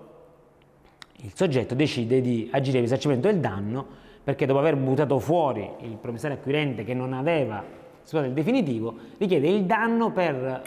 il 1.19 1.31
soggetto 1.33 1.77
decide 1.77 2.21
di 2.21 2.49
agire 2.51 2.79
il 2.79 2.83
risarcimento 2.83 3.29
del 3.29 3.39
danno 3.39 3.87
perché 4.25 4.47
dopo 4.47 4.59
aver 4.59 4.75
buttato 4.75 5.21
fuori 5.21 5.71
il 5.83 5.97
promissario 5.97 6.39
acquirente 6.39 6.83
che 6.83 6.93
non 6.93 7.13
aveva 7.13 7.63
stipulato 8.03 8.31
il 8.31 8.35
definitivo, 8.35 8.97
richiede 9.17 9.47
il 9.47 9.63
danno 9.63 10.11
per 10.11 10.63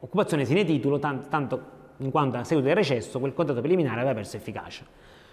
occupazione 0.00 0.44
sine 0.44 0.64
tanto, 0.98 1.28
tanto 1.28 1.64
in 1.98 2.10
quanto 2.10 2.38
a 2.38 2.42
seguito 2.42 2.66
del 2.66 2.76
recesso 2.76 3.20
quel 3.20 3.34
contratto 3.34 3.60
preliminare 3.60 4.00
aveva 4.00 4.14
perso 4.14 4.36
efficacia. 4.36 4.84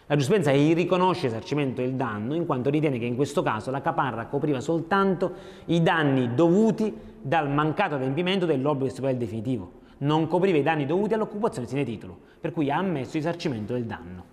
La 0.07 0.15
giurisprudenza 0.17 0.51
riconosce 0.73 1.27
risarcimento 1.27 1.79
del 1.81 1.93
danno 1.93 2.35
in 2.35 2.45
quanto 2.45 2.69
ritiene 2.69 2.99
che 2.99 3.05
in 3.05 3.15
questo 3.15 3.41
caso 3.41 3.71
la 3.71 3.81
caparra 3.81 4.25
copriva 4.25 4.59
soltanto 4.59 5.33
i 5.65 5.81
danni 5.81 6.33
dovuti 6.35 6.93
dal 7.21 7.49
mancato 7.49 7.95
adempimento 7.95 8.45
dell'obbligo 8.45 8.89
stipulare 8.89 9.17
il 9.17 9.23
definitivo, 9.23 9.71
non 9.99 10.27
copriva 10.27 10.57
i 10.57 10.63
danni 10.63 10.85
dovuti 10.85 11.13
all'occupazione 11.13 11.67
sine 11.67 11.85
titolo, 11.85 12.17
per 12.41 12.51
cui 12.51 12.69
ha 12.69 12.77
ammesso 12.77 13.13
risarcimento 13.13 13.71
del 13.71 13.85
danno. 13.85 14.31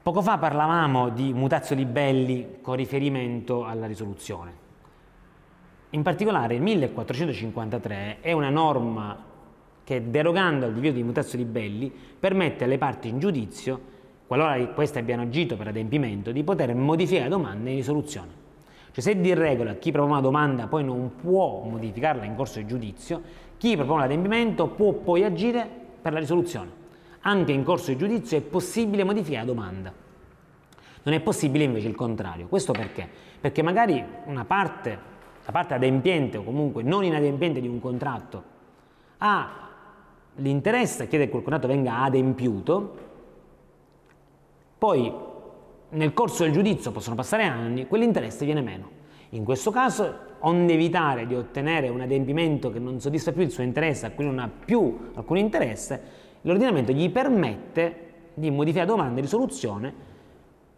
Poco 0.00 0.22
fa 0.22 0.38
parlavamo 0.38 1.10
di 1.10 1.34
mutazio 1.34 1.76
libelli 1.76 2.58
con 2.62 2.76
riferimento 2.76 3.66
alla 3.66 3.86
risoluzione. 3.86 4.64
In 5.90 6.02
particolare 6.02 6.54
il 6.54 6.62
1453 6.62 8.18
è 8.20 8.32
una 8.32 8.48
norma 8.48 9.34
che 9.86 10.10
derogando 10.10 10.66
al 10.66 10.74
divieto 10.74 10.96
di 10.96 11.04
mutazio 11.04 11.38
libelli 11.38 11.92
permette 12.18 12.64
alle 12.64 12.76
parti 12.76 13.06
in 13.06 13.20
giudizio, 13.20 13.80
qualora 14.26 14.58
queste 14.70 14.98
abbiano 14.98 15.22
agito 15.22 15.56
per 15.56 15.68
adempimento, 15.68 16.32
di 16.32 16.42
poter 16.42 16.74
modificare 16.74 17.28
domande 17.28 17.70
in 17.70 17.76
risoluzione. 17.76 18.30
Cioè 18.90 19.04
se 19.04 19.20
di 19.20 19.32
regola 19.32 19.74
chi 19.74 19.92
propone 19.92 20.14
una 20.14 20.22
domanda 20.22 20.66
poi 20.66 20.82
non 20.82 21.12
può 21.14 21.62
modificarla 21.62 22.24
in 22.24 22.34
corso 22.34 22.58
di 22.58 22.66
giudizio, 22.66 23.22
chi 23.58 23.76
propone 23.76 24.00
l'adempimento 24.00 24.66
può 24.66 24.92
poi 24.92 25.22
agire 25.22 25.68
per 26.02 26.12
la 26.12 26.18
risoluzione. 26.18 26.68
Anche 27.20 27.52
in 27.52 27.62
corso 27.62 27.92
di 27.92 27.96
giudizio 27.96 28.36
è 28.36 28.40
possibile 28.40 29.04
modificare 29.04 29.46
la 29.46 29.52
domanda. 29.52 29.92
Non 31.04 31.14
è 31.14 31.20
possibile 31.20 31.62
invece 31.62 31.86
il 31.86 31.94
contrario. 31.94 32.48
Questo 32.48 32.72
perché? 32.72 33.08
Perché 33.40 33.62
magari 33.62 34.04
una 34.24 34.44
parte, 34.44 34.98
la 35.44 35.52
parte 35.52 35.74
adempiente 35.74 36.38
o 36.38 36.42
comunque 36.42 36.82
non 36.82 37.04
inadempiente 37.04 37.60
di 37.60 37.68
un 37.68 37.78
contratto 37.78 38.54
ha 39.18 39.65
l'interesse 40.36 41.04
a 41.04 41.06
chiedere 41.06 41.24
che 41.24 41.30
quel 41.30 41.42
contratto 41.42 41.66
venga 41.66 42.02
adempiuto, 42.02 42.94
poi 44.78 45.12
nel 45.88 46.12
corso 46.12 46.42
del 46.42 46.52
giudizio 46.52 46.90
possono 46.90 47.16
passare 47.16 47.44
anni, 47.44 47.86
quell'interesse 47.86 48.44
viene 48.44 48.60
meno. 48.60 48.90
In 49.30 49.44
questo 49.44 49.70
caso, 49.70 50.14
onde 50.40 50.74
evitare 50.74 51.26
di 51.26 51.34
ottenere 51.34 51.88
un 51.88 52.00
adempimento 52.00 52.70
che 52.70 52.78
non 52.78 53.00
soddisfa 53.00 53.32
più 53.32 53.42
il 53.42 53.50
suo 53.50 53.62
interesse, 53.62 54.06
a 54.06 54.10
cui 54.10 54.24
non 54.24 54.38
ha 54.38 54.48
più 54.48 55.10
alcun 55.14 55.38
interesse, 55.38 56.00
l'ordinamento 56.42 56.92
gli 56.92 57.10
permette 57.10 58.04
di 58.34 58.50
modificare 58.50 58.86
domanda 58.86 59.14
di 59.14 59.20
risoluzione 59.22 60.14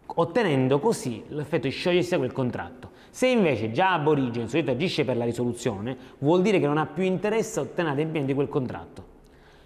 ottenendo 0.05 0.79
così 0.79 1.23
l'effetto 1.27 1.67
di 1.67 1.73
sciogliersi 1.73 2.11
da 2.11 2.17
quel 2.17 2.31
contratto. 2.31 2.91
Se 3.11 3.27
invece 3.27 3.71
già 3.71 3.93
ab 3.93 4.07
origine 4.07 4.45
il 4.45 4.49
soggetto 4.49 4.71
agisce 4.71 5.03
per 5.05 5.17
la 5.17 5.25
risoluzione, 5.25 5.97
vuol 6.19 6.41
dire 6.41 6.59
che 6.59 6.65
non 6.65 6.77
ha 6.77 6.85
più 6.85 7.03
interesse 7.03 7.59
a 7.59 7.63
ottenere 7.63 7.95
l'adempimento 7.95 8.27
di 8.27 8.33
quel 8.33 8.49
contratto. 8.49 9.08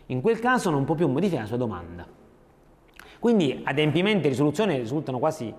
In 0.07 0.21
quel 0.21 0.39
caso 0.39 0.69
non 0.69 0.83
può 0.85 0.95
più 0.95 1.07
modificare 1.07 1.43
la 1.43 1.47
sua 1.47 1.57
domanda. 1.57 2.05
Quindi 3.19 3.61
adempimento 3.63 4.25
e 4.25 4.29
risoluzione 4.29 4.77
risultano 4.77 5.19
quasi 5.19 5.53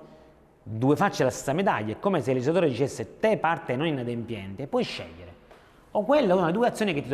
due 0.62 0.96
facce 0.96 1.18
della 1.18 1.30
stessa 1.30 1.52
medaglia, 1.52 1.92
è 1.92 1.98
come 1.98 2.20
se 2.20 2.30
il 2.30 2.36
legislatore 2.36 2.68
dicesse 2.68 3.18
te 3.18 3.36
parte 3.36 3.76
non 3.76 3.86
inadempiente, 3.86 4.66
puoi 4.66 4.84
scegliere 4.84 5.32
o 5.96 6.04
quella 6.04 6.34
o 6.34 6.38
una 6.38 6.50
due 6.50 6.68
azioni 6.68 7.04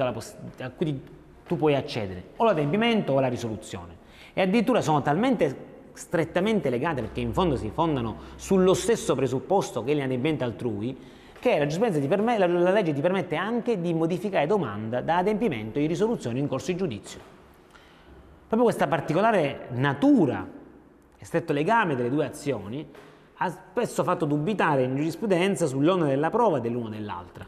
a 0.58 0.70
cui 0.70 1.02
tu 1.46 1.56
puoi 1.56 1.74
accedere, 1.74 2.30
o 2.36 2.44
l'adempimento 2.44 3.12
o 3.12 3.20
la 3.20 3.28
risoluzione. 3.28 3.98
E 4.32 4.40
addirittura 4.42 4.80
sono 4.80 5.02
talmente 5.02 5.68
strettamente 5.92 6.70
legate 6.70 7.02
perché 7.02 7.20
in 7.20 7.32
fondo 7.32 7.56
si 7.56 7.70
fondano 7.70 8.16
sullo 8.36 8.72
stesso 8.72 9.14
presupposto 9.14 9.84
che 9.84 9.90
è 9.90 9.94
l'inadempimento 9.94 10.44
altrui, 10.44 10.96
che 11.40 11.58
la, 11.58 11.66
permette, 12.06 12.38
la, 12.38 12.46
la 12.46 12.70
legge 12.70 12.92
ti 12.92 13.00
permette 13.00 13.34
anche 13.34 13.80
di 13.80 13.92
modificare 13.92 14.46
domanda 14.46 15.00
da 15.00 15.16
adempimento 15.16 15.78
di 15.78 15.86
risoluzione 15.86 16.38
in 16.38 16.46
corso 16.46 16.70
di 16.70 16.76
giudizio. 16.76 17.18
Proprio 18.46 18.62
questa 18.62 18.86
particolare 18.86 19.68
natura 19.70 20.46
e 21.18 21.24
stretto 21.24 21.52
legame 21.52 21.96
delle 21.96 22.10
due 22.10 22.26
azioni 22.26 22.86
ha 23.42 23.48
spesso 23.48 24.04
fatto 24.04 24.26
dubitare 24.26 24.82
in 24.82 24.94
giurisprudenza 24.94 25.66
sull'onere 25.66 26.10
della 26.10 26.30
prova 26.30 26.60
dell'una 26.60 26.88
o 26.88 26.90
dell'altra. 26.90 27.46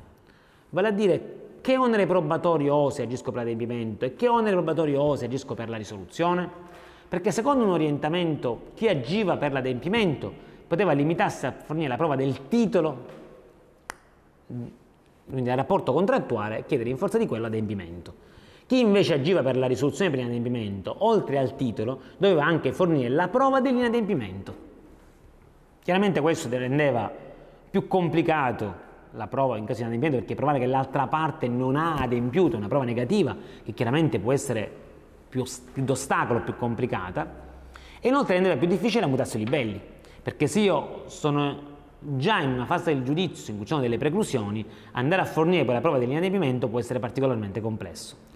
Vale 0.70 0.88
a 0.88 0.92
dire 0.92 1.40
che 1.60 1.76
onere 1.76 2.06
probatorio 2.06 2.74
ho 2.74 2.90
se 2.90 3.02
agisco 3.02 3.30
per 3.30 3.42
l'adempimento 3.42 4.04
e 4.04 4.16
che 4.16 4.26
onere 4.26 4.56
probatorio 4.56 5.00
ho 5.00 5.14
se 5.16 5.26
agisco 5.26 5.54
per 5.54 5.68
la 5.68 5.76
risoluzione? 5.76 6.70
perché 7.12 7.30
secondo 7.30 7.64
un 7.64 7.72
orientamento 7.72 8.70
chi 8.72 8.88
agiva 8.88 9.36
per 9.36 9.52
l'adempimento 9.52 10.32
poteva 10.66 10.92
limitarsi 10.92 11.44
a 11.44 11.52
fornire 11.52 11.88
la 11.88 11.96
prova 11.96 12.16
del 12.16 12.48
titolo, 12.48 13.04
quindi 15.24 15.48
del 15.48 15.56
rapporto 15.56 15.92
contrattuale, 15.92 16.64
chiedere 16.66 16.90
in 16.90 16.96
forza 16.96 17.18
di 17.18 17.26
quello 17.26 17.46
adempimento. 17.46 18.30
Chi 18.66 18.80
invece 18.80 19.14
agiva 19.14 19.42
per 19.42 19.56
la 19.56 19.66
risoluzione 19.66 20.10
per 20.10 20.20
l'inadempimento, 20.20 20.94
oltre 20.98 21.38
al 21.38 21.56
titolo, 21.56 22.00
doveva 22.16 22.44
anche 22.44 22.72
fornire 22.72 23.08
la 23.08 23.28
prova 23.28 23.60
dell'inadempimento. 23.60 24.70
Chiaramente 25.82 26.20
questo 26.20 26.48
rendeva 26.48 27.10
più 27.70 27.88
complicato 27.88 28.90
la 29.12 29.26
prova 29.26 29.56
in 29.58 29.64
caso 29.64 29.80
di 29.80 29.86
inadempimento 29.86 30.18
perché 30.18 30.34
provare 30.34 30.58
che 30.58 30.66
l'altra 30.66 31.06
parte 31.06 31.48
non 31.48 31.76
ha 31.76 31.96
adempiuto, 31.96 32.56
una 32.56 32.68
prova 32.68 32.84
negativa, 32.84 33.36
che 33.64 33.72
chiaramente 33.72 34.18
può 34.18 34.32
essere 34.32 34.70
più, 35.28 35.44
più 35.72 35.82
d'ostacolo, 35.84 36.40
più 36.40 36.56
complicata, 36.56 37.40
e 38.00 38.08
inoltre 38.08 38.34
rendeva 38.34 38.56
più 38.56 38.68
difficile 38.68 39.02
la 39.02 39.06
mutazione 39.06 39.44
libelli, 39.44 39.80
perché 40.22 40.46
se 40.46 40.60
io 40.60 41.02
sono 41.06 41.70
già 42.16 42.40
in 42.40 42.52
una 42.52 42.66
fase 42.66 42.92
del 42.92 43.02
giudizio 43.02 43.52
in 43.52 43.58
cui 43.58 43.66
ci 43.66 43.72
sono 43.72 43.82
delle 43.82 43.98
preclusioni, 43.98 44.64
andare 44.92 45.22
a 45.22 45.24
fornire 45.24 45.64
poi 45.64 45.74
la 45.74 45.80
prova 45.80 45.98
dell'inadempimento 45.98 46.68
può 46.68 46.78
essere 46.78 46.98
particolarmente 46.98 47.60
complesso. 47.60 48.30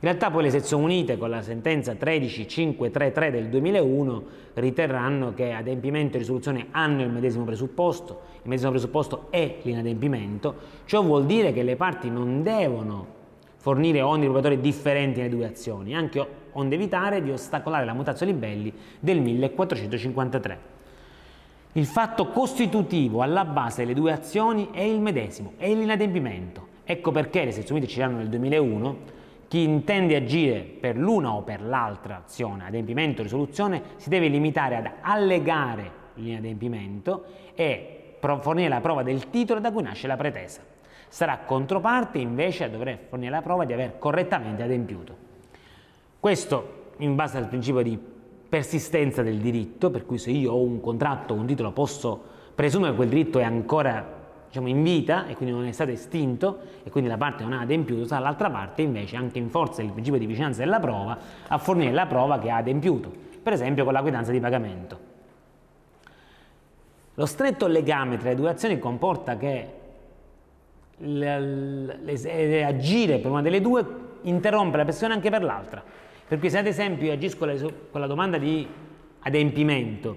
In 0.00 0.04
realtà 0.04 0.30
poi 0.30 0.44
le 0.44 0.50
sezioni 0.50 0.84
unite 0.84 1.18
con 1.18 1.28
la 1.28 1.42
sentenza 1.42 1.92
13533 1.92 3.32
del 3.32 3.48
2001 3.48 4.24
riterranno 4.54 5.34
che 5.34 5.52
adempimento 5.52 6.14
e 6.14 6.20
risoluzione 6.20 6.66
hanno 6.70 7.02
il 7.02 7.10
medesimo 7.10 7.44
presupposto, 7.44 8.20
il 8.36 8.48
medesimo 8.48 8.70
presupposto 8.70 9.26
è 9.30 9.56
l'inadempimento, 9.62 10.54
ciò 10.84 11.02
vuol 11.02 11.26
dire 11.26 11.52
che 11.52 11.64
le 11.64 11.74
parti 11.74 12.10
non 12.10 12.44
devono 12.44 13.16
fornire 13.56 14.00
oneri 14.00 14.26
probatori 14.26 14.60
differenti 14.60 15.18
nelle 15.18 15.34
due 15.34 15.46
azioni, 15.46 15.96
anche 15.96 16.24
onde 16.52 16.76
evitare 16.76 17.20
di 17.20 17.32
ostacolare 17.32 17.84
la 17.84 17.92
mutazione 17.92 18.30
libelli 18.30 18.72
del 19.00 19.20
1453. 19.20 20.77
Il 21.72 21.86
fatto 21.86 22.28
costitutivo 22.28 23.22
alla 23.22 23.44
base 23.44 23.82
delle 23.82 23.94
due 23.94 24.12
azioni 24.12 24.70
è 24.72 24.80
il 24.80 25.00
medesimo, 25.00 25.52
è 25.56 25.72
l'inadempimento. 25.72 26.66
Ecco 26.84 27.10
perché 27.10 27.44
le 27.44 27.52
sezioni 27.52 27.80
unite 27.80 27.92
ci 27.92 27.98
danno 27.98 28.16
nel 28.16 28.28
2001 28.28 29.16
chi 29.48 29.62
intende 29.62 30.16
agire 30.16 30.60
per 30.60 30.96
l'una 30.96 31.32
o 31.32 31.42
per 31.42 31.62
l'altra 31.62 32.16
azione, 32.16 32.64
adempimento 32.66 33.20
o 33.20 33.24
risoluzione, 33.24 33.82
si 33.96 34.08
deve 34.08 34.28
limitare 34.28 34.76
ad 34.76 34.90
allegare 35.00 35.90
l'inadempimento 36.14 37.24
e 37.54 38.16
fornire 38.18 38.68
la 38.68 38.80
prova 38.80 39.02
del 39.02 39.30
titolo 39.30 39.60
da 39.60 39.70
cui 39.70 39.82
nasce 39.82 40.06
la 40.06 40.16
pretesa 40.16 40.76
sarà 41.08 41.38
controparte 41.38 42.18
invece 42.18 42.64
a 42.64 42.68
dover 42.68 42.98
fornire 43.08 43.30
la 43.30 43.42
prova 43.42 43.64
di 43.64 43.72
aver 43.72 43.98
correttamente 43.98 44.62
adempiuto. 44.62 45.16
Questo 46.20 46.92
in 46.98 47.14
base 47.14 47.38
al 47.38 47.48
principio 47.48 47.82
di 47.82 47.98
persistenza 48.48 49.22
del 49.22 49.38
diritto, 49.38 49.90
per 49.90 50.06
cui 50.06 50.18
se 50.18 50.30
io 50.30 50.52
ho 50.52 50.60
un 50.60 50.80
contratto 50.80 51.34
un 51.34 51.46
titolo 51.46 51.72
posso 51.72 52.36
presumere 52.54 52.90
che 52.90 52.96
quel 52.96 53.08
diritto 53.08 53.38
è 53.38 53.44
ancora 53.44 54.16
diciamo, 54.46 54.68
in 54.68 54.82
vita 54.82 55.26
e 55.26 55.34
quindi 55.34 55.54
non 55.54 55.66
è 55.66 55.72
stato 55.72 55.90
estinto 55.90 56.60
e 56.82 56.90
quindi 56.90 57.10
la 57.10 57.18
parte 57.18 57.42
non 57.42 57.52
ha 57.52 57.60
adempiuto, 57.60 58.18
l'altra 58.18 58.50
parte 58.50 58.82
invece 58.82 59.16
anche 59.16 59.38
in 59.38 59.50
forza 59.50 59.82
del 59.82 59.92
principio 59.92 60.18
di 60.18 60.26
vicinanza 60.26 60.60
della 60.60 60.80
prova 60.80 61.18
a 61.46 61.58
fornire 61.58 61.92
la 61.92 62.06
prova 62.06 62.38
che 62.38 62.50
ha 62.50 62.56
adempiuto, 62.56 63.12
per 63.42 63.52
esempio 63.52 63.84
con 63.84 63.92
la 63.92 64.00
quietanza 64.00 64.32
di 64.32 64.40
pagamento. 64.40 64.98
Lo 67.14 67.26
stretto 67.26 67.66
legame 67.66 68.16
tra 68.16 68.30
le 68.30 68.34
due 68.36 68.48
azioni 68.48 68.78
comporta 68.78 69.36
che 69.36 69.72
agire 72.64 73.18
per 73.18 73.30
una 73.30 73.42
delle 73.42 73.60
due 73.60 73.84
interrompe 74.22 74.76
la 74.76 74.84
pressione 74.84 75.14
anche 75.14 75.28
per 75.28 75.42
l'altra. 75.42 75.82
Per 76.28 76.38
cui 76.38 76.50
se 76.50 76.58
ad 76.58 76.66
esempio 76.66 77.06
io 77.06 77.14
agisco 77.14 77.46
con 77.90 78.00
la 78.00 78.06
domanda 78.06 78.36
di 78.36 78.66
adempimento, 79.20 80.14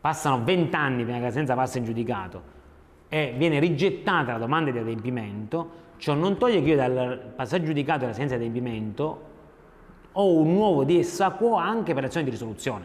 passano 0.00 0.42
20 0.42 0.74
anni 0.74 1.02
prima 1.04 1.18
che 1.18 1.24
la 1.24 1.30
sentenza 1.30 1.54
passi 1.54 1.78
in 1.78 1.84
giudicato 1.84 2.42
e 3.08 3.32
viene 3.36 3.60
rigettata 3.60 4.32
la 4.32 4.38
domanda 4.38 4.72
di 4.72 4.78
adempimento, 4.78 5.84
ciò 5.98 6.14
non 6.14 6.36
toglie 6.38 6.60
che 6.60 6.70
io 6.70 6.76
dal 6.76 7.32
passaggio 7.36 7.66
giudicato 7.66 8.00
della 8.00 8.12
sentenza 8.14 8.36
di 8.36 8.46
adempimento 8.46 9.34
ho 10.10 10.32
un 10.32 10.52
nuovo 10.52 10.82
di 10.82 10.98
essa 10.98 11.30
quo 11.30 11.54
anche 11.54 11.94
per 11.94 12.02
l'azione 12.02 12.24
di 12.24 12.32
risoluzione. 12.32 12.84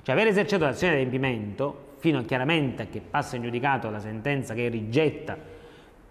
Cioè 0.00 0.14
aver 0.14 0.28
esercitato 0.28 0.64
l'azione 0.64 0.94
di 0.94 1.00
adempimento 1.00 1.88
fino 1.98 2.24
chiaramente 2.24 2.82
a 2.84 2.86
che 2.86 3.02
passa 3.02 3.36
in 3.36 3.42
giudicato 3.42 3.90
la 3.90 4.00
sentenza 4.00 4.54
che 4.54 4.68
rigetta 4.68 5.36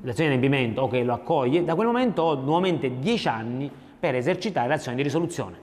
l'azione 0.02 0.30
di 0.30 0.36
adempimento 0.36 0.82
o 0.82 0.88
che 0.88 1.04
lo 1.04 1.14
accoglie, 1.14 1.64
da 1.64 1.74
quel 1.74 1.88
momento 1.88 2.22
ho 2.22 2.36
nuovamente 2.36 3.00
10 3.00 3.28
anni 3.28 3.72
per 4.00 4.16
esercitare 4.16 4.68
l'azione 4.68 4.96
di 4.98 5.04
risoluzione. 5.04 5.58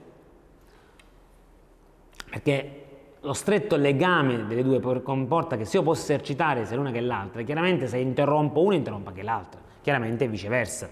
Perché 2.29 2.85
lo 3.21 3.33
stretto 3.33 3.75
legame 3.75 4.45
delle 4.45 4.63
due 4.63 5.01
comporta 5.01 5.57
che 5.57 5.65
se 5.65 5.77
io 5.77 5.83
posso 5.83 6.03
esercitare 6.03 6.65
sia 6.65 6.75
l'una 6.75 6.91
che 6.91 7.01
l'altra, 7.01 7.41
chiaramente 7.41 7.87
se 7.87 7.97
interrompo 7.97 8.61
una 8.61 8.75
interrompo 8.75 9.09
anche 9.09 9.23
l'altra, 9.23 9.59
chiaramente 9.81 10.27
viceversa. 10.27 10.89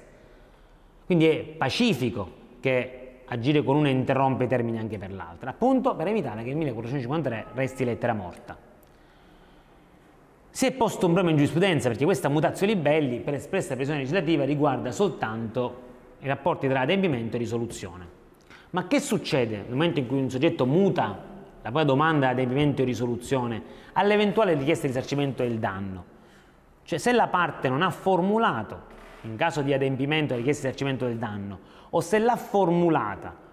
Quindi 1.06 1.26
è 1.28 1.44
pacifico 1.44 2.44
che 2.60 3.20
agire 3.26 3.64
con 3.64 3.76
una 3.76 3.90
interrompe 3.90 4.46
i 4.46 4.48
termini 4.48 4.80
anche 4.80 4.98
per 4.98 5.14
l'altra, 5.14 5.52
appunto 5.52 5.96
per 5.96 6.08
evitare 6.08 6.44
che 6.44 6.50
il 6.50 6.58
1453 6.58 7.46
resti 7.54 7.86
lettera 7.86 8.14
morta. 8.14 8.58
Si 10.50 10.66
è 10.66 10.72
posto 10.72 11.06
un 11.06 11.12
problema 11.12 11.32
in 11.32 11.38
giurisprudenza 11.38 11.90
perché 11.90 12.06
questa 12.06 12.30
mutazione 12.30 12.74
libelli 12.74 13.20
per 13.20 13.34
espressa 13.34 13.70
previsione 13.70 14.00
legislativa 14.00 14.46
riguarda 14.46 14.92
soltanto 14.92 15.84
i 16.26 16.28
rapporti 16.28 16.68
tra 16.68 16.80
adempimento 16.82 17.36
e 17.36 17.40
risoluzione. 17.40 18.08
Ma 18.72 18.88
che 18.88 19.00
succede 19.00 19.58
nel 19.58 19.72
momento 19.72 20.00
in 20.00 20.08
cui 20.08 20.20
un 20.20 20.30
soggetto 20.30 20.66
muta 20.66 21.04
la 21.04 21.72
propria 21.72 21.84
domanda 21.84 22.26
di 22.26 22.42
adempimento 22.42 22.82
e 22.82 22.86
risoluzione 22.86 23.64
all'eventuale 23.94 24.56
richiesta 24.56 24.88
di 24.88 24.94
risarcimento 24.94 25.44
del 25.44 25.60
danno? 25.60 26.14
Cioè 26.84 26.98
se 26.98 27.12
la 27.12 27.28
parte 27.28 27.70
non 27.70 27.84
ha 27.84 27.92
formulato 27.92 28.94
in 29.22 29.36
caso 29.36 29.62
di 29.62 29.72
adempimento 29.72 30.34
la 30.34 30.40
richiesta 30.40 30.64
di 30.64 30.74
risarcimento 30.74 31.06
del 31.06 31.18
danno 31.18 31.60
o 31.92 32.02
se 32.02 32.18
l'ha 32.18 32.36
formulata 32.36 33.44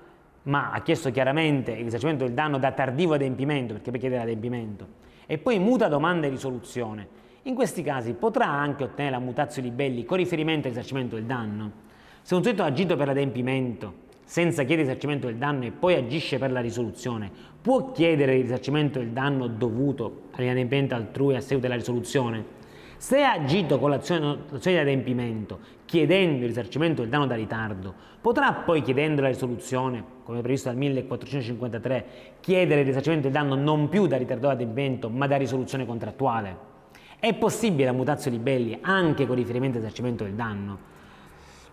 ma 0.45 0.73
ha 0.73 0.81
chiesto 0.81 1.11
chiaramente 1.11 1.73
il 1.73 1.85
risarcimento 1.85 2.25
del 2.25 2.33
danno 2.33 2.59
da 2.59 2.73
tardivo 2.73 3.15
adempimento 3.15 3.75
perché 3.75 3.91
per 3.91 4.01
chiedere 4.01 4.23
l'adempimento 4.23 4.87
e 5.27 5.39
poi 5.39 5.59
muta 5.59 5.89
domanda 5.89 6.27
e 6.27 6.31
risoluzione 6.31 7.09
In 7.45 7.57
questi 7.57 7.83
casi 7.83 8.13
potrà 8.13 8.47
anche 8.47 8.85
ottenere 8.85 9.17
la 9.17 9.21
mutazio 9.21 9.63
libelli 9.63 10.05
con 10.05 10.17
riferimento 10.17 10.69
al 10.69 10.75
risarcimento 10.75 11.17
del 11.17 11.25
danno. 11.25 11.91
Se 12.25 12.37
un 12.37 12.43
soggetto 12.45 12.63
ha 12.63 12.67
agito 12.67 12.95
per 12.95 13.09
l'adempimento 13.09 14.01
senza 14.25 14.63
chiedere 14.63 14.87
risarcimento 14.87 15.27
del 15.27 15.37
danno 15.37 15.65
e 15.65 15.73
poi 15.73 15.95
agisce 15.95 16.39
per 16.39 16.53
la 16.53 16.61
risoluzione, 16.61 17.29
può 17.61 17.91
chiedere 17.91 18.37
il 18.37 18.43
risarcimento 18.43 19.01
del 19.01 19.09
danno 19.09 19.49
dovuto 19.49 20.29
all'inadempimento 20.31 20.95
altrui 20.95 21.35
a 21.35 21.41
seguito 21.41 21.67
della 21.67 21.75
risoluzione? 21.75 22.61
Se 22.97 23.23
ha 23.23 23.33
agito 23.33 23.81
con 23.81 23.91
l'azione 23.91 24.39
di 24.63 24.77
adempimento 24.77 25.59
chiedendo 25.85 26.43
il 26.43 26.47
risarcimento 26.47 27.03
del 27.03 27.11
danno 27.11 27.27
da 27.27 27.35
ritardo, 27.35 27.93
potrà 28.21 28.53
poi 28.53 28.83
chiedendo 28.83 29.21
la 29.21 29.27
risoluzione, 29.27 30.05
come 30.23 30.41
previsto 30.43 30.69
dal 30.69 30.79
1453, 30.79 32.05
chiedere 32.39 32.83
il 32.83 32.87
risarcimento 32.87 33.25
del 33.25 33.33
danno 33.33 33.57
non 33.57 33.89
più 33.89 34.07
da 34.07 34.17
ritardato 34.17 34.55
adempimento 34.55 35.11
ma 35.11 35.27
da 35.27 35.37
risoluzione 35.37 35.85
contrattuale? 35.85 36.57
È 37.19 37.35
possibile 37.35 37.87
la 37.87 37.93
mutazio 37.93 38.31
libelli 38.31 38.79
anche 38.81 39.27
con 39.27 39.35
riferimento 39.35 39.79
al 39.79 39.83
risarcimento 39.83 40.23
del 40.23 40.35
danno? 40.35 40.92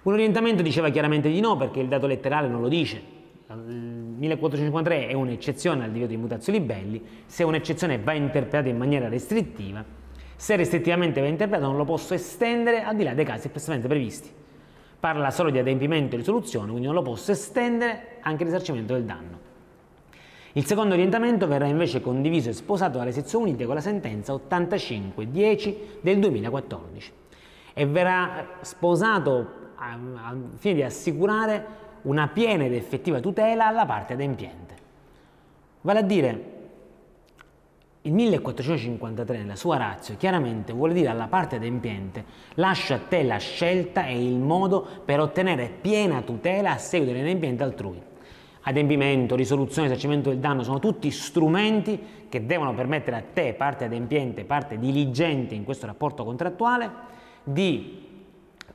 Un 0.02 0.14
orientamento 0.14 0.62
diceva 0.62 0.90
chiaramente 0.90 1.30
di 1.30 1.42
no 1.42 1.58
perché 1.58 1.82
il 1.82 1.88
dato 1.90 2.08
letterale 2.08 2.48
non 2.48 2.62
lo 2.62 2.70
dice. 2.70 3.02
Il 3.50 4.16
1453 4.18 5.08
è 5.08 5.14
un'eccezione 5.14 5.84
al 5.84 5.92
divieto 5.92 6.12
di 6.12 6.18
mutazio 6.18 6.54
libelli, 6.54 7.04
se 7.26 7.44
un'eccezione 7.44 8.00
va 8.00 8.14
interpretata 8.14 8.70
in 8.70 8.78
maniera 8.78 9.10
restrittiva, 9.10 9.84
se 10.36 10.56
restrittivamente 10.56 11.20
va 11.20 11.28
interpretata 11.28 11.68
non 11.68 11.78
lo 11.78 11.84
posso 11.84 12.14
estendere 12.14 12.84
al 12.84 12.96
di 12.96 13.04
là 13.04 13.14
dei 13.14 13.26
casi 13.26 13.48
espressamente 13.48 13.88
previsti. 13.88 14.30
Parla 15.00 15.32
solo 15.32 15.50
di 15.50 15.58
adempimento 15.58 16.16
e 16.16 16.20
risoluzione, 16.20 16.68
quindi 16.68 16.86
non 16.86 16.96
lo 16.96 17.02
posso 17.02 17.32
estendere 17.32 18.18
anche 18.22 18.44
al 18.44 18.50
risarcimento 18.50 18.94
del 18.94 19.04
danno. 19.04 19.48
Il 20.54 20.66
secondo 20.66 20.94
orientamento 20.94 21.46
verrà 21.46 21.68
invece 21.68 22.02
condiviso 22.02 22.50
e 22.50 22.54
sposato 22.54 22.98
dalle 22.98 23.12
sezioni 23.12 23.50
unite 23.50 23.66
con 23.66 23.76
la 23.76 23.82
sentenza 23.82 24.34
85-10 24.34 25.76
del 26.02 26.20
2014 26.20 27.12
e 27.74 27.86
verrà 27.86 28.58
sposato 28.62 29.59
al 29.80 30.52
fine 30.58 30.76
di 30.76 30.84
assicurare 30.84 31.66
una 32.04 32.28
piena 32.28 32.66
ed 32.66 32.74
effettiva 32.74 33.20
tutela 33.20 33.68
alla 33.68 33.86
parte 33.86 34.14
adempiente. 34.14 34.76
Vale 35.82 36.00
a 36.00 36.04
dire, 36.04 36.58
il 38.04 38.14
1453 38.14 39.38
nella 39.38 39.56
sua 39.56 39.78
razza 39.78 40.14
chiaramente 40.14 40.72
vuole 40.72 40.94
dire 40.94 41.10
alla 41.10 41.28
parte 41.28 41.58
adempiente 41.58 42.24
lascio 42.56 42.94
a 42.94 43.00
te 43.00 43.24
la 43.24 43.38
scelta 43.38 44.06
e 44.06 44.26
il 44.26 44.38
modo 44.38 44.86
per 45.04 45.20
ottenere 45.20 45.70
piena 45.82 46.22
tutela 46.22 46.72
a 46.72 46.78
seguito 46.78 47.14
dell'adempiente 47.14 47.64
altrui. 47.64 48.02
Adempimento, 48.64 49.36
risoluzione, 49.36 49.88
risarcimento 49.88 50.30
del 50.30 50.40
danno 50.40 50.64
sono 50.64 50.80
tutti 50.80 51.10
strumenti 51.12 52.00
che 52.30 52.46
devono 52.46 52.74
permettere 52.74 53.18
a 53.18 53.24
te, 53.34 53.54
parte 53.54 53.86
adempiente, 53.86 54.44
parte 54.44 54.78
diligente 54.78 55.56
in 55.56 55.64
questo 55.64 55.86
rapporto 55.86 56.24
contrattuale, 56.24 56.92
di 57.44 58.09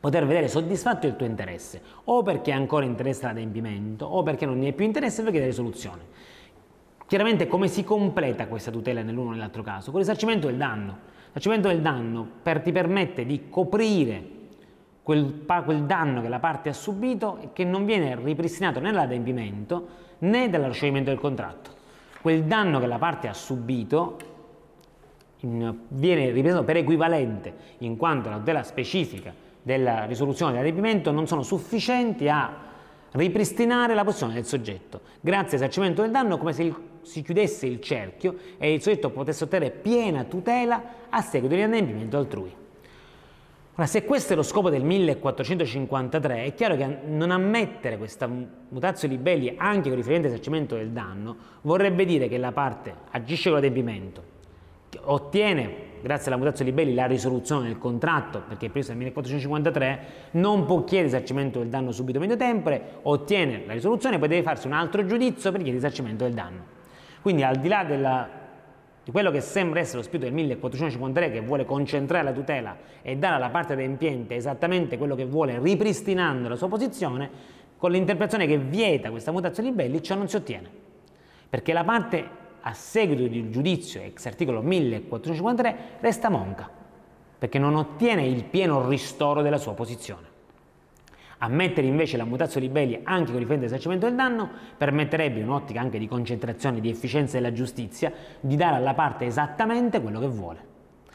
poter 0.05 0.27
vedere 0.27 0.49
soddisfatto 0.49 1.07
il 1.07 1.17
tuo 1.17 1.25
interesse, 1.25 1.81
o 2.05 2.23
perché 2.23 2.53
ancora 2.53 2.85
interessa 2.85 3.29
l'adempimento, 3.29 4.05
o 4.05 4.23
perché 4.23 4.45
non 4.45 4.59
ne 4.59 4.69
è 4.69 4.73
più 4.75 4.85
interesse 4.85 5.23
perché 5.23 5.39
la 5.39 5.47
risoluzione. 5.47 6.03
Chiaramente 7.07 7.47
come 7.47 7.69
si 7.69 7.85
completa 7.85 8.47
questa 8.47 8.71
tutela 8.71 9.01
nell'uno 9.01 9.29
o 9.29 9.33
nell'altro 9.33 9.63
caso? 9.63 9.91
Con 9.91 10.01
risarcimento 10.01 10.47
del 10.47 10.59
danno. 10.59 10.91
Il 10.91 11.27
risarcimento 11.29 11.69
del 11.69 11.81
danno 11.81 12.29
per, 12.43 12.61
ti 12.61 12.71
permette 12.71 13.25
di 13.25 13.49
coprire 13.49 14.23
quel, 15.03 15.43
quel, 15.65 15.85
danno 15.85 16.21
che 16.21 16.29
la 16.29 16.39
parte 16.39 16.69
ha 16.69 16.75
subito 16.75 17.39
e 17.41 17.49
che 17.55 17.65
non 17.65 17.87
viene 17.87 18.15
ripristinato 18.15 18.81
né 18.81 18.93
dall'adempimento 18.93 19.89
né 20.19 20.51
dallo 20.51 20.71
scioglimento 20.73 21.09
del 21.09 21.19
contratto. 21.19 21.71
Quel 22.21 22.45
danno 22.45 22.79
che 22.79 22.87
la 22.87 22.99
parte 22.99 23.27
ha 23.27 23.35
subito 23.35 24.19
viene 25.41 26.31
ripreso 26.31 26.63
per 26.63 26.77
equivalente 26.77 27.55
in 27.79 27.97
quanto 27.97 28.29
la 28.29 28.37
tutela 28.37 28.63
specifica 28.63 29.44
della 29.65 30.05
risoluzione 30.05 30.53
dell'adempimento 30.53 31.11
non 31.11 31.27
sono 31.27 31.43
sufficienti 31.43 32.29
a 32.29 32.73
ripristinare 33.13 33.95
la 33.95 34.05
posizione 34.05 34.35
del 34.35 34.45
soggetto. 34.45 35.01
Grazie 35.21 35.57
al 35.57 35.63
risarcimento 35.63 36.03
del 36.03 36.11
danno 36.11 36.37
come 36.37 36.53
se 36.53 36.63
il, 36.63 36.77
si 37.03 37.23
chiudesse 37.23 37.67
il 37.67 37.81
cerchio 37.81 38.37
e 38.59 38.75
il 38.75 38.83
soggetto 38.83 39.11
potesse 39.11 39.45
ottenere 39.45 39.71
piena 39.71 40.25
tutela 40.25 40.83
a 41.09 41.21
seguito 41.23 41.55
dell'adempimento 41.55 42.19
altrui. 42.19 42.55
Ora, 43.77 43.87
se 43.87 44.05
questo 44.05 44.35
è 44.35 44.37
lo 44.37 44.43
scopo 44.43 44.71
del 44.71 44.85
1453, 44.85 46.45
è 46.45 46.55
chiaro 46.55 46.77
che 46.77 46.99
non 47.07 47.33
ammettere 47.33 47.99
questa 47.99 48.29
mutazio 48.29 49.09
libelli 49.09 49.55
anche 49.57 49.89
con 49.89 49.97
riferimento 49.97 50.29
al 50.29 50.35
risarcimento 50.35 50.77
del 50.77 50.91
danno 50.91 51.37
vorrebbe 51.63 52.05
dire 52.05 52.29
che 52.29 52.39
la 52.39 52.53
parte 52.53 52.95
agisce 53.11 53.51
con 53.51 53.59
l'adempimento, 53.59 54.23
ottiene 55.07 55.84
grazie 56.05 56.31
alla 56.31 56.37
mutazio 56.37 56.67
libelli 56.67 56.93
la 56.93 57.07
risoluzione 57.07 57.69
del 57.69 57.79
contratto, 57.79 58.43
perché 58.47 58.67
è 58.67 58.69
previsto 58.69 58.93
nel 58.93 59.05
1453, 59.05 60.31
non 60.33 60.67
può 60.67 60.85
chiedere 60.85 61.09
risarcimento 61.09 61.61
del 61.61 61.69
danno 61.69 61.93
subito 61.93 62.19
medio 62.19 62.37
tempore, 62.37 62.99
ottiene 63.01 63.63
la 63.65 63.73
risoluzione, 63.73 64.19
poi 64.19 64.29
deve 64.29 64.43
farsi 64.43 64.67
un 64.67 64.75
altro 64.75 65.07
giudizio 65.07 65.51
per 65.51 65.63
chiedere 65.63 65.77
risarcimento 65.77 66.25
del 66.25 66.35
danno. 66.35 66.63
Quindi 67.23 67.43
al 67.43 67.57
di 67.57 67.69
là 67.69 67.85
della, 67.85 68.29
di 69.03 69.11
quello 69.13 69.31
che 69.31 69.41
sembra 69.41 69.81
essere 69.81 69.97
lo 69.97 70.03
spirito 70.03 70.27
del 70.27 70.35
1453 70.35 71.31
che 71.31 71.41
vuole 71.41 71.65
concentrare 71.65 72.23
la 72.23 72.33
tutela 72.33 72.77
e 73.01 73.17
dare 73.17 73.37
alla 73.37 73.49
parte 73.49 73.73
adempiente 73.73 74.35
esattamente 74.35 74.99
quello 74.99 75.15
che 75.15 75.25
vuole 75.25 75.59
ripristinando 75.59 76.51
la 76.51 76.57
sua 76.57 76.69
posizione, 76.69 77.31
con 77.79 77.91
l'interpretazione 77.91 78.47
che 78.47 78.59
vieta 78.59 79.09
questa 79.09 79.33
mutazio 79.33 79.63
libelli 79.63 80.03
ciò 80.03 80.17
non 80.17 80.29
si 80.29 80.37
ottiene. 80.37 80.69
Perché 81.49 81.73
la 81.73 81.83
parte 81.83 82.43
a 82.67 82.73
seguito 82.73 83.23
del 83.23 83.51
giudizio 83.51 84.01
ex 84.01 84.25
articolo 84.27 84.63
1453 84.63 85.77
resta 86.01 86.31
monca, 86.31 86.69
perché 87.39 87.59
non 87.59 87.75
ottiene 87.75 88.27
il 88.27 88.45
pieno 88.45 88.89
ristoro 88.89 89.43
della 89.43 89.59
sua 89.59 89.75
posizione. 89.75 90.33
Ammettere 91.39 91.87
invece 91.87 92.17
la 92.17 92.25
mutazio 92.25 92.61
libelli 92.61 93.01
anche 93.03 93.33
con 93.33 93.39
riferimento 93.39 93.67
all'esercimento 93.67 94.07
del 94.07 94.15
danno 94.15 94.49
permetterebbe, 94.79 95.41
in 95.41 95.49
un'ottica 95.49 95.79
anche 95.79 95.99
di 95.99 96.09
concentrazione 96.09 96.81
di 96.81 96.89
efficienza 96.89 97.37
della 97.37 97.53
giustizia, 97.53 98.11
di 98.41 98.57
dare 98.57 98.77
alla 98.77 98.95
parte 98.95 99.27
esattamente 99.27 100.01
quello 100.01 100.21
che 100.21 100.29
vuole. 100.29 100.73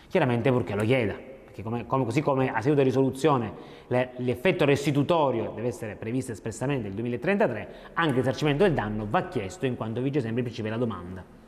Chiaramente 0.07 0.51
purché 0.51 0.75
lo 0.75 0.83
chieda, 0.83 1.15
perché 1.45 1.63
come, 1.63 1.87
come, 1.87 2.05
così 2.05 2.21
come 2.21 2.51
a 2.51 2.61
seguito 2.61 2.83
di 2.83 2.89
risoluzione 2.89 3.53
l'effetto 3.87 4.65
restitutorio 4.65 5.51
deve 5.55 5.69
essere 5.69 5.95
previsto 5.95 6.31
espressamente 6.31 6.83
nel 6.83 6.93
2033, 6.93 7.69
anche 7.93 8.11
il 8.11 8.17
risarcimento 8.17 8.63
del 8.63 8.73
danno 8.73 9.07
va 9.09 9.27
chiesto 9.29 9.65
in 9.65 9.75
quanto 9.75 9.99
vige 9.99 10.19
sempre 10.19 10.41
il 10.41 10.43
principio 10.43 10.69
della 10.69 10.83
domanda. 10.83 11.38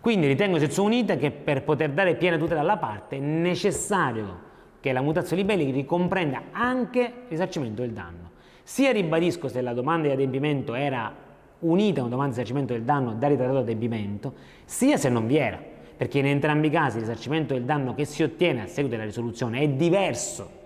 Quindi 0.00 0.26
ritengo 0.26 0.58
sezione 0.58 0.94
unita 0.94 1.16
che 1.16 1.30
per 1.30 1.62
poter 1.62 1.90
dare 1.90 2.14
piena 2.14 2.38
tutela 2.38 2.60
alla 2.60 2.78
parte 2.78 3.16
è 3.16 3.20
necessario 3.20 4.48
che 4.80 4.92
la 4.92 5.02
mutazione 5.02 5.42
libelli 5.42 5.70
ricomprenda 5.70 6.44
anche 6.52 7.00
il 7.00 7.12
risarcimento 7.28 7.82
del 7.82 7.90
danno. 7.90 8.30
Sia 8.62 8.92
ribadisco 8.92 9.48
se 9.48 9.60
la 9.60 9.74
domanda 9.74 10.06
di 10.06 10.14
adempimento 10.14 10.74
era 10.74 11.14
unita 11.60 12.00
a 12.00 12.04
una 12.04 12.10
domanda 12.12 12.32
di 12.32 12.40
risarcimento 12.40 12.72
del 12.72 12.82
danno 12.84 13.12
da 13.12 13.28
ritardato 13.28 13.58
adempimento, 13.58 14.32
sia 14.64 14.96
se 14.96 15.10
non 15.10 15.26
vi 15.26 15.36
era, 15.36 15.60
perché 15.94 16.20
in 16.20 16.26
entrambi 16.26 16.68
i 16.68 16.70
casi 16.70 16.96
il 16.96 17.02
risarcimento 17.02 17.52
del 17.52 17.64
danno 17.64 17.94
che 17.94 18.06
si 18.06 18.22
ottiene 18.22 18.62
a 18.62 18.66
seguito 18.66 18.96
della 18.96 19.06
risoluzione 19.06 19.60
è 19.60 19.68
diverso 19.68 20.58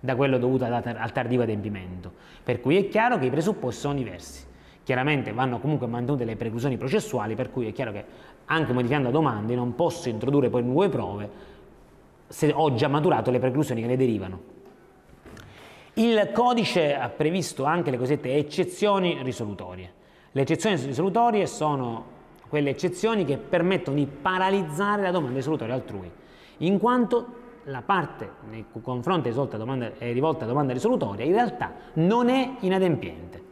da 0.00 0.16
quello 0.16 0.38
dovuto 0.38 0.64
al 0.64 1.12
tardivo 1.12 1.44
adempimento, 1.44 2.12
per 2.42 2.60
cui 2.60 2.76
è 2.76 2.88
chiaro 2.88 3.16
che 3.18 3.26
i 3.26 3.30
presupposti 3.30 3.80
sono 3.80 3.94
diversi. 3.94 4.50
Chiaramente 4.82 5.32
vanno 5.32 5.60
comunque 5.60 5.86
mantenute 5.86 6.24
le 6.24 6.34
preclusioni 6.34 6.76
processuali, 6.76 7.36
per 7.36 7.52
cui 7.52 7.68
è 7.68 7.72
chiaro 7.72 7.92
che 7.92 8.04
anche 8.46 8.72
modificando 8.72 9.08
la 9.08 9.14
domanda 9.14 9.54
non 9.54 9.74
posso 9.74 10.08
introdurre 10.08 10.50
poi 10.50 10.62
nuove 10.62 10.88
prove 10.88 11.30
se 12.28 12.52
ho 12.54 12.72
già 12.74 12.88
maturato 12.88 13.30
le 13.30 13.38
preclusioni 13.38 13.80
che 13.80 13.86
ne 13.86 13.96
derivano. 13.96 14.50
Il 15.94 16.30
codice 16.32 16.96
ha 16.96 17.08
previsto 17.10 17.64
anche 17.64 17.90
le 17.90 17.98
cosiddette 17.98 18.34
eccezioni 18.34 19.18
risolutorie. 19.22 19.92
Le 20.32 20.40
eccezioni 20.40 20.76
risolutorie 20.76 21.46
sono 21.46 22.04
quelle 22.48 22.70
eccezioni 22.70 23.26
che 23.26 23.36
permettono 23.36 23.96
di 23.96 24.06
paralizzare 24.06 25.02
la 25.02 25.10
domanda 25.10 25.36
risolutoria 25.36 25.74
altrui, 25.74 26.10
in 26.58 26.78
quanto 26.78 27.40
la 27.64 27.82
parte 27.82 28.30
nei 28.48 28.64
confronti 28.82 29.28
è 29.28 29.32
rivolta 30.12 30.44
a 30.44 30.48
domanda 30.48 30.72
risolutoria 30.72 31.24
in 31.24 31.32
realtà 31.32 31.72
non 31.94 32.28
è 32.28 32.56
inadempiente. 32.60 33.50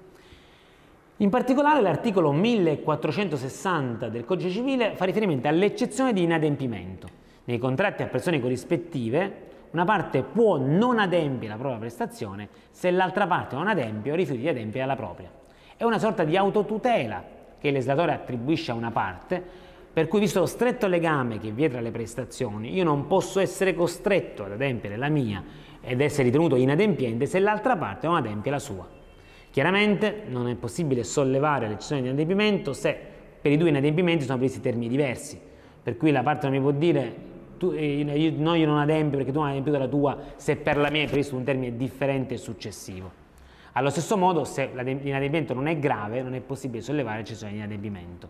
In 1.21 1.29
particolare 1.29 1.83
l'articolo 1.83 2.33
1460 2.33 4.09
del 4.09 4.25
Codice 4.25 4.49
Civile 4.49 4.95
fa 4.95 5.05
riferimento 5.05 5.49
all'eccezione 5.49 6.15
di 6.15 6.23
inadempimento. 6.23 7.09
Nei 7.45 7.59
contratti 7.59 8.03
a 8.03 8.07
persone 8.07 8.41
corrispettive 8.41 9.49
una 9.73 9.85
parte 9.85 10.23
può 10.23 10.57
non 10.57 10.99
adempiere 10.99 11.53
la 11.53 11.61
propria 11.61 11.79
prestazione 11.79 12.49
se 12.71 12.91
l'altra 12.91 13.27
parte 13.27 13.55
non 13.55 13.69
adempie 13.69 14.13
o 14.13 14.15
rifiuta 14.15 14.41
di 14.41 14.49
adempiere 14.49 14.87
la 14.87 14.97
propria. 14.97 15.31
È 15.77 15.85
una 15.85 15.99
sorta 15.99 16.25
di 16.25 16.39
autotutela 16.39 17.23
che 17.59 17.67
il 17.67 17.75
legislatore 17.75 18.13
attribuisce 18.13 18.71
a 18.71 18.75
una 18.75 18.91
parte, 18.91 19.45
per 19.93 20.09
cui 20.09 20.21
visto 20.21 20.41
lo 20.41 20.47
stretto 20.47 20.87
legame 20.87 21.39
che 21.39 21.51
vi 21.51 21.65
è 21.65 21.69
tra 21.69 21.83
le 21.83 21.91
prestazioni, 21.91 22.73
io 22.73 22.85
non 22.85 23.07
posso 23.07 23.41
essere 23.41 23.75
costretto 23.75 24.45
ad 24.45 24.53
adempiere 24.53 24.97
la 24.97 25.11
mia 25.11 25.45
ed 25.83 26.01
essere 26.01 26.23
ritenuto 26.23 26.57
inadempiente 26.57 27.27
se 27.27 27.41
l'altra 27.41 27.77
parte 27.77 28.07
non 28.07 28.17
adempie 28.17 28.51
la 28.51 28.59
sua. 28.59 29.00
Chiaramente 29.51 30.23
non 30.29 30.49
è 30.49 30.55
possibile 30.55 31.03
sollevare 31.03 31.67
l'eccezione 31.69 32.03
di 32.03 32.09
inadempimento 32.09 32.73
se 32.73 32.97
per 33.41 33.51
i 33.51 33.57
due 33.57 33.69
inadempimenti 33.69 34.25
sono 34.25 34.37
previsti 34.37 34.61
termini 34.61 34.89
diversi, 34.89 35.41
per 35.83 35.97
cui 35.97 36.13
la 36.13 36.23
parte 36.23 36.47
non 36.47 36.57
mi 36.57 36.63
può 36.63 36.71
dire 36.71 37.29
tu, 37.59 37.73
eh, 37.73 37.85
io, 37.85 38.33
no, 38.37 38.55
io 38.55 38.67
non 38.67 38.79
adempio 38.79 39.19
perché 39.19 39.33
tu 39.33 39.39
non 39.39 39.49
hai 39.49 39.53
adempiuto 39.53 39.79
la 39.79 39.89
tua 39.89 40.17
se 40.37 40.57
per 40.57 40.77
la 40.77 40.89
mia 40.91 41.03
è 41.03 41.07
previsto 41.07 41.37
un 41.37 41.45
termine 41.45 41.77
differente 41.77 42.35
e 42.35 42.37
successivo. 42.37 43.19
Allo 43.73 43.91
stesso 43.91 44.17
modo, 44.17 44.45
se 44.45 44.71
l'inadempimento 44.73 45.55
non 45.55 45.67
è 45.67 45.79
grave, 45.79 46.23
non 46.23 46.35
è 46.35 46.41
possibile 46.41 46.83
sollevare 46.83 47.19
l'eccezione 47.19 47.53
di 47.53 47.59
inadempimento. 47.59 48.29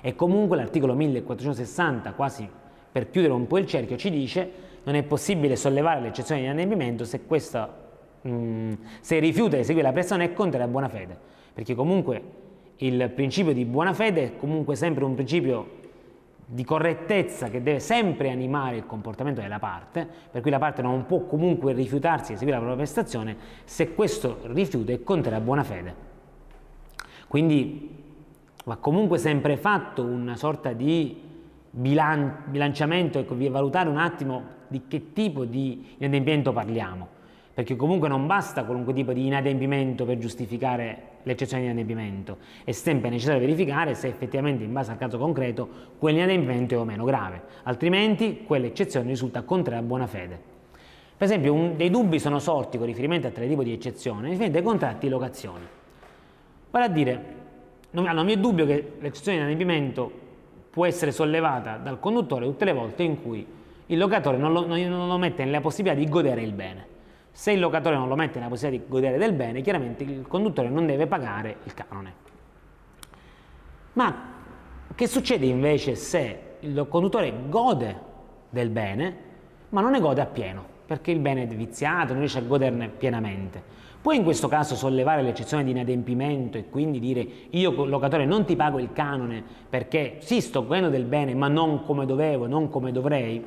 E 0.00 0.14
comunque 0.14 0.56
l'articolo 0.56 0.94
1460, 0.94 2.12
quasi 2.12 2.48
per 2.92 3.10
chiudere 3.10 3.32
un 3.32 3.46
po' 3.46 3.58
il 3.58 3.66
cerchio, 3.66 3.96
ci 3.96 4.10
dice 4.10 4.50
non 4.84 4.94
è 4.94 5.02
possibile 5.02 5.56
sollevare 5.56 6.00
l'eccezione 6.00 6.42
di 6.42 6.46
inadempimento 6.46 7.04
se, 7.04 7.24
questa, 7.24 7.83
mm, 8.26 8.72
se 9.00 9.18
rifiuta 9.18 9.56
di 9.56 9.62
eseguire 9.62 9.86
la 9.86 9.92
prestazione 9.92 10.30
è 10.30 10.34
contraria 10.34 10.66
a 10.66 10.70
buona 10.70 10.88
fede, 10.88 11.16
perché 11.52 11.74
comunque 11.74 12.22
il 12.78 13.10
principio 13.14 13.52
di 13.52 13.64
buona 13.64 13.92
fede 13.92 14.24
è 14.24 14.36
comunque 14.36 14.74
sempre 14.74 15.04
un 15.04 15.14
principio 15.14 15.82
di 16.46 16.64
correttezza 16.64 17.48
che 17.48 17.62
deve 17.62 17.80
sempre 17.80 18.30
animare 18.30 18.76
il 18.76 18.86
comportamento 18.86 19.40
della 19.40 19.58
parte, 19.58 20.06
per 20.30 20.42
cui 20.42 20.50
la 20.50 20.58
parte 20.58 20.82
non 20.82 21.06
può 21.06 21.24
comunque 21.24 21.72
rifiutarsi 21.72 22.28
di 22.28 22.34
eseguire 22.34 22.58
la 22.58 22.64
propria 22.64 22.84
prestazione 22.84 23.36
se 23.64 23.94
questo 23.94 24.40
rifiuto 24.46 24.92
è 24.92 25.02
contrario 25.02 25.38
a 25.38 25.42
buona 25.42 25.64
fede. 25.64 25.94
Quindi 27.28 28.02
va 28.64 28.76
comunque 28.76 29.18
sempre 29.18 29.56
fatto 29.56 30.02
una 30.02 30.36
sorta 30.36 30.72
di 30.72 31.20
bilan 31.70 32.44
bilanciamento, 32.46 33.18
ecco, 33.18 33.34
valutare 33.36 33.88
un 33.88 33.98
attimo 33.98 34.52
di 34.68 34.82
che 34.86 35.12
tipo 35.12 35.44
di 35.44 35.94
inadempimento 35.98 36.52
parliamo 36.52 37.13
perché 37.54 37.76
comunque 37.76 38.08
non 38.08 38.26
basta 38.26 38.64
qualunque 38.64 38.92
tipo 38.92 39.12
di 39.12 39.26
inadempimento 39.26 40.04
per 40.04 40.18
giustificare 40.18 41.12
l'eccezione 41.22 41.62
di 41.62 41.68
inadempimento, 41.68 42.38
è 42.64 42.72
sempre 42.72 43.10
necessario 43.10 43.40
verificare 43.40 43.94
se 43.94 44.08
effettivamente 44.08 44.64
in 44.64 44.72
base 44.72 44.90
al 44.90 44.98
caso 44.98 45.18
concreto 45.18 45.68
quell'inadempimento 45.96 46.74
è 46.74 46.78
o 46.78 46.84
meno 46.84 47.04
grave, 47.04 47.42
altrimenti 47.62 48.42
quell'eccezione 48.44 49.06
risulta 49.06 49.42
contraria 49.42 49.80
a 49.80 49.84
buona 49.84 50.08
fede. 50.08 50.52
Per 51.16 51.28
esempio, 51.28 51.52
un, 51.52 51.76
dei 51.76 51.90
dubbi 51.90 52.18
sono 52.18 52.40
sorti 52.40 52.76
con 52.76 52.86
riferimento 52.86 53.28
a 53.28 53.30
tale 53.30 53.46
tipo 53.46 53.62
di 53.62 53.72
eccezione, 53.72 54.22
riferimento 54.22 54.58
ai 54.58 54.64
contratti 54.64 55.06
di 55.06 55.12
locazione. 55.12 55.82
Vale 56.72 56.84
a 56.84 56.88
dire, 56.88 57.24
non, 57.90 58.06
allora, 58.06 58.22
non 58.22 58.30
è 58.30 58.36
dubbio 58.36 58.66
che 58.66 58.94
l'eccezione 58.98 59.38
di 59.38 59.44
inadempimento 59.44 60.10
può 60.70 60.86
essere 60.86 61.12
sollevata 61.12 61.76
dal 61.76 62.00
conduttore 62.00 62.46
tutte 62.46 62.64
le 62.64 62.72
volte 62.72 63.04
in 63.04 63.22
cui 63.22 63.46
il 63.86 63.96
locatore 63.96 64.38
non 64.38 64.52
lo, 64.52 64.66
non 64.66 65.06
lo 65.06 65.18
mette 65.18 65.44
nella 65.44 65.60
possibilità 65.60 65.96
di 65.96 66.08
godere 66.08 66.42
il 66.42 66.52
bene. 66.52 66.92
Se 67.36 67.50
il 67.50 67.58
locatore 67.58 67.96
non 67.96 68.06
lo 68.06 68.14
mette 68.14 68.38
nella 68.38 68.48
possibilità 68.48 68.84
di 68.84 68.88
godere 68.88 69.18
del 69.18 69.32
bene, 69.32 69.60
chiaramente 69.60 70.04
il 70.04 70.24
conduttore 70.28 70.68
non 70.68 70.86
deve 70.86 71.08
pagare 71.08 71.56
il 71.64 71.74
canone. 71.74 72.14
Ma 73.94 74.14
che 74.94 75.06
succede 75.08 75.44
invece 75.44 75.96
se 75.96 76.38
il 76.60 76.86
conduttore 76.88 77.34
gode 77.48 78.00
del 78.50 78.70
bene, 78.70 79.16
ma 79.70 79.80
non 79.80 79.90
ne 79.90 79.98
gode 79.98 80.20
appieno, 80.20 80.64
perché 80.86 81.10
il 81.10 81.18
bene 81.18 81.42
è 81.42 81.46
viziato, 81.48 82.12
non 82.12 82.18
riesce 82.20 82.38
a 82.38 82.42
goderne 82.42 82.88
pienamente? 82.88 83.60
Può 84.00 84.12
in 84.12 84.22
questo 84.22 84.46
caso 84.46 84.76
sollevare 84.76 85.22
l'eccezione 85.22 85.64
di 85.64 85.72
inadempimento 85.72 86.56
e 86.56 86.68
quindi 86.70 87.00
dire 87.00 87.26
io 87.50 87.84
locatore 87.84 88.26
non 88.26 88.44
ti 88.44 88.54
pago 88.54 88.78
il 88.78 88.92
canone 88.92 89.42
perché 89.68 90.18
sì 90.20 90.40
sto 90.40 90.64
godendo 90.64 90.88
del 90.88 91.04
bene 91.04 91.34
ma 91.34 91.48
non 91.48 91.82
come 91.82 92.06
dovevo, 92.06 92.46
non 92.46 92.68
come 92.68 92.92
dovrei? 92.92 93.44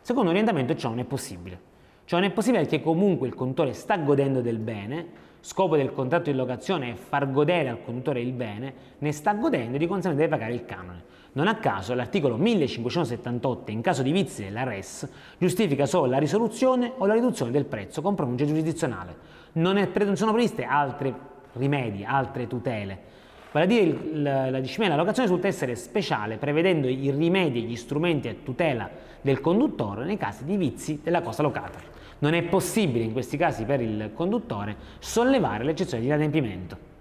Secondo 0.00 0.28
l'orientamento 0.28 0.76
ciò 0.76 0.90
non 0.90 1.00
è 1.00 1.04
possibile. 1.04 1.72
Cioè 2.06 2.20
non 2.20 2.28
è 2.28 2.32
possibile 2.32 2.66
che 2.66 2.82
comunque 2.82 3.26
il 3.26 3.34
conduttore 3.34 3.72
sta 3.72 3.96
godendo 3.96 4.42
del 4.42 4.58
bene, 4.58 5.22
scopo 5.40 5.76
del 5.76 5.92
contratto 5.92 6.30
di 6.30 6.36
locazione 6.36 6.92
è 6.92 6.94
far 6.94 7.30
godere 7.30 7.68
al 7.68 7.82
conduttore 7.82 8.20
il 8.20 8.32
bene, 8.32 8.74
ne 8.98 9.12
sta 9.12 9.32
godendo 9.34 9.76
e 9.76 9.78
di 9.78 9.86
conseguenza 9.86 10.22
deve 10.22 10.28
pagare 10.28 10.52
il 10.52 10.64
canone. 10.64 11.12
Non 11.32 11.48
a 11.48 11.56
caso 11.56 11.94
l'articolo 11.94 12.36
1578 12.36 13.70
in 13.70 13.80
caso 13.80 14.02
di 14.02 14.12
vizi 14.12 14.44
della 14.44 14.64
RES 14.64 15.08
giustifica 15.38 15.86
solo 15.86 16.06
la 16.06 16.18
risoluzione 16.18 16.92
o 16.98 17.06
la 17.06 17.14
riduzione 17.14 17.50
del 17.50 17.64
prezzo 17.64 18.02
con 18.02 18.14
pronuncia 18.14 18.44
giurisdizionale. 18.44 19.16
Non, 19.52 19.76
è, 19.76 19.90
non 20.04 20.16
sono 20.16 20.32
previste 20.32 20.64
altri 20.64 21.12
rimedi, 21.54 22.04
altre 22.04 22.46
tutele. 22.46 23.12
Vale 23.50 23.64
a 23.64 23.68
dire 23.68 23.98
la, 24.12 24.50
la 24.50 24.60
disciplina 24.60 24.90
della 24.90 25.02
locazione 25.02 25.28
risulta 25.28 25.48
essere 25.48 25.74
speciale, 25.74 26.36
prevedendo 26.36 26.88
i 26.88 27.10
rimedi 27.10 27.62
e 27.64 27.66
gli 27.66 27.76
strumenti 27.76 28.28
a 28.28 28.34
tutela 28.42 28.90
del 29.20 29.40
conduttore 29.40 30.04
nei 30.04 30.16
casi 30.16 30.44
di 30.44 30.56
vizi 30.56 31.00
della 31.02 31.22
cosa 31.22 31.42
locata. 31.42 31.93
Non 32.18 32.34
è 32.34 32.42
possibile 32.42 33.04
in 33.04 33.12
questi 33.12 33.36
casi 33.36 33.64
per 33.64 33.80
il 33.80 34.10
conduttore 34.14 34.76
sollevare 34.98 35.64
l'eccezione 35.64 36.02
di 36.02 36.08
inadempimento. 36.08 36.92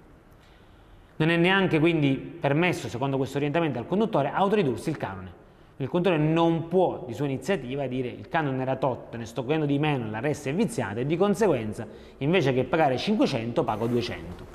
Non 1.15 1.29
è 1.29 1.37
neanche 1.37 1.79
quindi 1.79 2.15
permesso, 2.15 2.89
secondo 2.89 3.17
questo 3.17 3.37
orientamento, 3.37 3.79
al 3.79 3.87
conduttore 3.87 4.29
autoridursi 4.29 4.89
il 4.89 4.97
canone. 4.97 5.41
Il 5.77 5.87
conduttore 5.89 6.21
non 6.21 6.67
può 6.67 7.03
di 7.07 7.13
sua 7.13 7.25
iniziativa 7.25 7.87
dire 7.87 8.07
il 8.07 8.29
canone 8.29 8.61
era 8.61 8.75
tot, 8.75 9.15
ne 9.15 9.25
sto 9.25 9.43
godendo 9.43 9.65
di 9.65 9.79
meno, 9.79 10.09
la 10.09 10.19
resta 10.19 10.49
è 10.49 10.53
viziata 10.53 10.99
e 10.99 11.05
di 11.05 11.17
conseguenza 11.17 11.87
invece 12.19 12.53
che 12.53 12.63
pagare 12.63 12.97
500 12.97 13.63
pago 13.63 13.87
200. 13.87 14.52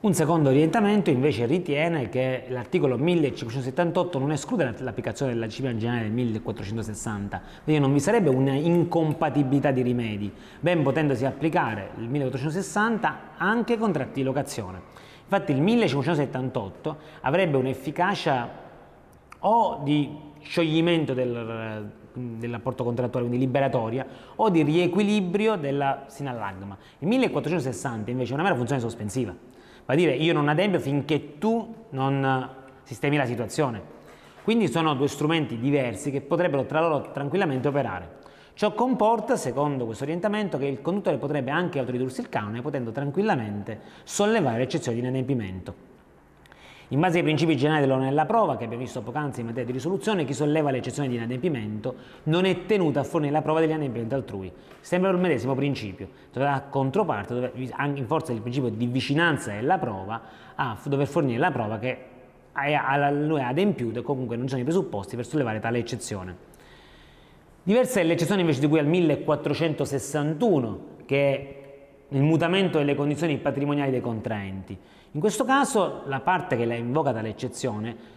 Un 0.00 0.14
secondo 0.14 0.50
orientamento 0.50 1.10
invece 1.10 1.44
ritiene 1.44 2.08
che 2.08 2.44
l'articolo 2.50 2.96
1578 2.96 4.20
non 4.20 4.30
esclude 4.30 4.72
l'applicazione 4.78 5.32
della 5.32 5.46
disciplina 5.46 5.76
generale 5.76 6.04
del 6.04 6.12
1460, 6.12 7.42
quindi 7.64 7.82
non 7.82 7.92
vi 7.92 7.98
sarebbe 7.98 8.28
una 8.28 8.52
incompatibilità 8.52 9.72
di 9.72 9.82
rimedi, 9.82 10.32
ben 10.60 10.84
potendosi 10.84 11.24
applicare 11.24 11.90
il 11.96 12.08
1460 12.08 13.18
anche 13.38 13.76
contratti 13.76 14.20
di 14.20 14.22
locazione. 14.22 14.82
Infatti 15.24 15.50
il 15.50 15.60
1578 15.60 16.96
avrebbe 17.22 17.56
un'efficacia 17.56 18.48
o 19.40 19.80
di 19.82 20.16
scioglimento 20.42 21.12
del, 21.12 21.90
del 22.12 22.60
contrattuale, 22.62 23.26
quindi 23.26 23.38
liberatoria, 23.38 24.06
o 24.36 24.48
di 24.48 24.62
riequilibrio 24.62 25.56
della 25.56 26.04
sinallagma. 26.06 26.76
Il 27.00 27.08
1460 27.08 28.12
invece 28.12 28.30
è 28.30 28.34
una 28.34 28.44
mera 28.44 28.54
funzione 28.54 28.80
sospensiva 28.80 29.47
Va 29.88 29.94
a 29.94 29.96
dire 29.96 30.12
io 30.12 30.34
non 30.34 30.48
adempio 30.48 30.80
finché 30.80 31.38
tu 31.38 31.86
non 31.92 32.46
sistemi 32.82 33.16
la 33.16 33.24
situazione. 33.24 33.80
Quindi 34.44 34.68
sono 34.68 34.92
due 34.92 35.08
strumenti 35.08 35.58
diversi 35.58 36.10
che 36.10 36.20
potrebbero 36.20 36.66
tra 36.66 36.80
loro 36.80 37.10
tranquillamente 37.10 37.68
operare. 37.68 38.16
Ciò 38.52 38.74
comporta, 38.74 39.36
secondo 39.36 39.86
questo 39.86 40.04
orientamento, 40.04 40.58
che 40.58 40.66
il 40.66 40.82
conduttore 40.82 41.16
potrebbe 41.16 41.50
anche 41.50 41.78
autoridursi 41.78 42.20
il 42.20 42.28
canone 42.28 42.60
potendo 42.60 42.92
tranquillamente 42.92 43.80
sollevare 44.04 44.58
l'eccezione 44.58 45.00
di 45.00 45.06
inadempimento. 45.06 45.87
In 46.90 47.00
base 47.00 47.18
ai 47.18 47.22
principi 47.22 47.54
generali 47.54 47.82
dell'onere 47.82 48.08
della 48.08 48.24
prova, 48.24 48.56
che 48.56 48.64
abbiamo 48.64 48.82
visto 48.82 49.02
poc'anzi 49.02 49.40
in 49.40 49.46
materia 49.46 49.66
di 49.66 49.72
risoluzione, 49.72 50.24
chi 50.24 50.32
solleva 50.32 50.70
l'eccezione 50.70 51.06
di 51.08 51.16
inadempimento 51.16 51.94
non 52.24 52.46
è 52.46 52.64
tenuto 52.64 52.98
a 52.98 53.02
fornire 53.02 53.32
la 53.32 53.42
prova 53.42 53.60
degli 53.60 53.68
inadempimenti 53.68 54.14
altrui. 54.14 54.50
Sempre 54.80 55.10
il 55.10 55.18
medesimo 55.18 55.54
principio. 55.54 56.08
La 56.32 56.64
controparte, 56.70 57.34
dove, 57.34 57.52
in 57.54 58.06
forza 58.06 58.32
del 58.32 58.40
principio 58.40 58.70
di 58.70 58.86
vicinanza 58.86 59.52
della 59.52 59.76
prova, 59.76 60.22
a 60.54 60.78
dover 60.84 61.06
fornire 61.06 61.38
la 61.38 61.50
prova 61.50 61.78
che 61.78 61.98
lui 63.12 63.40
ha 63.40 63.48
adempiuto 63.48 63.98
e 63.98 64.02
comunque 64.02 64.36
non 64.36 64.46
ci 64.46 64.52
sono 64.52 64.62
i 64.62 64.64
presupposti 64.64 65.14
per 65.14 65.26
sollevare 65.26 65.60
tale 65.60 65.78
eccezione. 65.78 66.36
Diversa 67.62 68.00
è 68.00 68.02
l'eccezione 68.04 68.40
invece 68.40 68.60
di 68.60 68.66
cui 68.66 68.78
al 68.78 68.86
1461, 68.86 70.80
che 71.04 71.34
è 71.34 71.56
il 72.14 72.22
mutamento 72.22 72.78
delle 72.78 72.94
condizioni 72.94 73.36
patrimoniali 73.36 73.90
dei 73.90 74.00
contraenti. 74.00 74.78
In 75.12 75.20
questo 75.20 75.44
caso 75.44 76.02
la 76.04 76.20
parte 76.20 76.56
che 76.56 76.66
la 76.66 76.74
invoca 76.74 77.12
dall'eccezione 77.12 78.16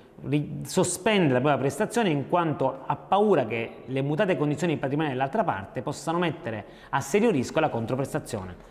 sospende 0.63 1.33
la 1.33 1.39
propria 1.39 1.57
prestazione 1.57 2.09
in 2.09 2.27
quanto 2.27 2.83
ha 2.85 2.95
paura 2.95 3.45
che 3.45 3.83
le 3.85 4.01
mutate 4.01 4.37
condizioni 4.37 4.77
patrimoniali 4.77 5.17
dell'altra 5.17 5.43
parte 5.43 5.81
possano 5.81 6.19
mettere 6.19 6.65
a 6.89 6.99
serio 6.99 7.31
rischio 7.31 7.61
la 7.61 7.69
controprestazione. 7.69 8.69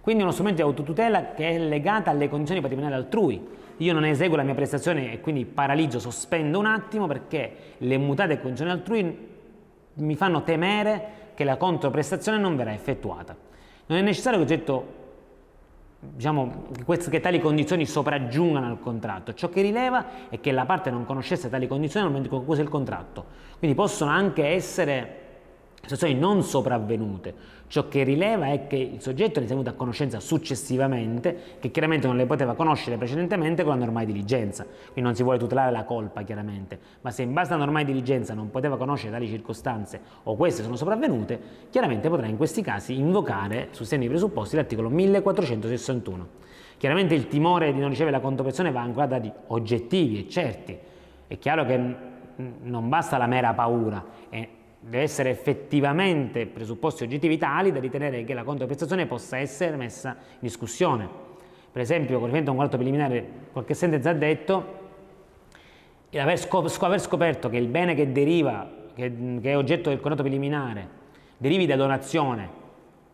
Quindi 0.00 0.22
è 0.22 0.24
uno 0.24 0.32
strumento 0.32 0.62
di 0.62 0.68
autotutela 0.68 1.32
che 1.32 1.48
è 1.48 1.58
legata 1.58 2.10
alle 2.10 2.28
condizioni 2.28 2.60
patrimoniali 2.60 2.96
altrui. 2.96 3.46
Io 3.78 3.92
non 3.92 4.04
eseguo 4.04 4.36
la 4.36 4.42
mia 4.42 4.54
prestazione 4.54 5.12
e 5.12 5.20
quindi 5.20 5.44
paralizzo, 5.44 6.00
sospendo 6.00 6.58
un 6.58 6.66
attimo 6.66 7.06
perché 7.06 7.54
le 7.78 7.96
mutate 7.98 8.40
condizioni 8.40 8.70
altrui 8.70 9.28
mi 9.94 10.16
fanno 10.16 10.42
temere 10.42 11.18
che 11.34 11.44
la 11.44 11.56
controprestazione 11.56 12.38
non 12.38 12.56
verrà 12.56 12.72
effettuata. 12.72 13.36
Non 13.86 13.98
è 13.98 14.02
necessario 14.02 14.38
che 14.38 14.44
l'oggetto 14.44 14.98
diciamo, 16.00 16.68
che 16.86 17.20
tali 17.20 17.40
condizioni 17.40 17.84
sopraggiungano 17.84 18.66
al 18.66 18.80
contratto. 18.80 19.34
Ciò 19.34 19.50
che 19.50 19.60
rileva 19.60 20.28
è 20.30 20.40
che 20.40 20.50
la 20.50 20.64
parte 20.64 20.90
non 20.90 21.04
conoscesse 21.04 21.50
tali 21.50 21.66
condizioni 21.66 22.06
nel 22.06 22.14
momento 22.14 22.34
in 22.34 22.38
cui 22.38 22.46
concluse 22.46 22.62
il 22.62 22.74
contratto. 22.74 23.26
Quindi 23.58 23.76
possono 23.76 24.10
anche 24.10 24.46
essere 24.46 25.19
situazioni 25.82 26.14
non 26.14 26.42
sopravvenute. 26.42 27.58
Ciò 27.66 27.86
che 27.88 28.02
rileva 28.02 28.46
è 28.46 28.66
che 28.66 28.76
il 28.76 29.00
soggetto 29.00 29.38
ne 29.38 29.46
è 29.46 29.48
tenuto 29.48 29.70
a 29.70 29.74
conoscenza 29.74 30.18
successivamente, 30.18 31.56
che 31.60 31.70
chiaramente 31.70 32.06
non 32.06 32.16
le 32.16 32.26
poteva 32.26 32.54
conoscere 32.54 32.96
precedentemente 32.96 33.62
con 33.62 33.72
la 33.72 33.78
normale 33.78 34.06
diligenza. 34.06 34.64
Quindi 34.64 35.02
non 35.02 35.14
si 35.14 35.22
vuole 35.22 35.38
tutelare 35.38 35.70
la 35.70 35.84
colpa, 35.84 36.22
chiaramente, 36.22 36.78
ma 37.02 37.10
se 37.10 37.22
in 37.22 37.32
base 37.32 37.52
alla 37.52 37.64
normale 37.64 37.84
diligenza 37.84 38.34
non 38.34 38.50
poteva 38.50 38.76
conoscere 38.76 39.12
tali 39.12 39.28
circostanze 39.28 40.00
o 40.24 40.34
queste 40.34 40.62
sono 40.62 40.76
sopravvenute, 40.76 41.40
chiaramente 41.70 42.08
potrà 42.08 42.26
in 42.26 42.36
questi 42.36 42.60
casi 42.60 42.98
invocare, 42.98 43.68
su 43.70 43.84
segni 43.84 44.08
presupposti, 44.08 44.56
l'articolo 44.56 44.88
1461. 44.88 46.38
Chiaramente 46.76 47.14
il 47.14 47.28
timore 47.28 47.72
di 47.72 47.78
non 47.78 47.90
ricevere 47.90 48.16
la 48.16 48.22
contropressione 48.22 48.72
va 48.72 48.80
ancora 48.80 49.06
dati 49.06 49.30
oggettivi 49.48 50.18
e 50.18 50.28
certi. 50.28 50.76
È 51.26 51.38
chiaro 51.38 51.64
che 51.64 51.94
non 52.62 52.88
basta 52.88 53.18
la 53.18 53.26
mera 53.26 53.52
paura, 53.52 54.04
eh, 54.30 54.48
deve 54.80 55.02
essere 55.02 55.30
effettivamente 55.30 56.46
presupposti 56.46 57.04
oggettivi 57.04 57.36
tali 57.36 57.70
da 57.70 57.80
ritenere 57.80 58.24
che 58.24 58.32
la 58.32 58.44
controprestazione 58.44 59.06
possa 59.06 59.36
essere 59.36 59.76
messa 59.76 60.16
in 60.18 60.38
discussione. 60.40 61.08
Per 61.70 61.80
esempio, 61.80 62.18
con 62.18 62.26
riferimento 62.26 62.50
a 62.50 62.52
un 62.54 62.58
contratto 62.58 62.82
preliminare, 62.82 63.28
qualche 63.52 63.74
sentenza 63.74 64.10
ha 64.10 64.14
detto 64.14 64.78
aver, 66.14 66.38
scop 66.38 66.74
aver 66.80 67.00
scoperto 67.00 67.48
che 67.48 67.58
il 67.58 67.68
bene 67.68 67.94
che 67.94 68.10
deriva, 68.10 68.68
che, 68.94 69.12
che 69.40 69.50
è 69.50 69.56
oggetto 69.56 69.90
del 69.90 70.00
contratto 70.00 70.22
preliminare, 70.22 70.88
derivi 71.36 71.66
da 71.66 71.76
donazione 71.76 72.58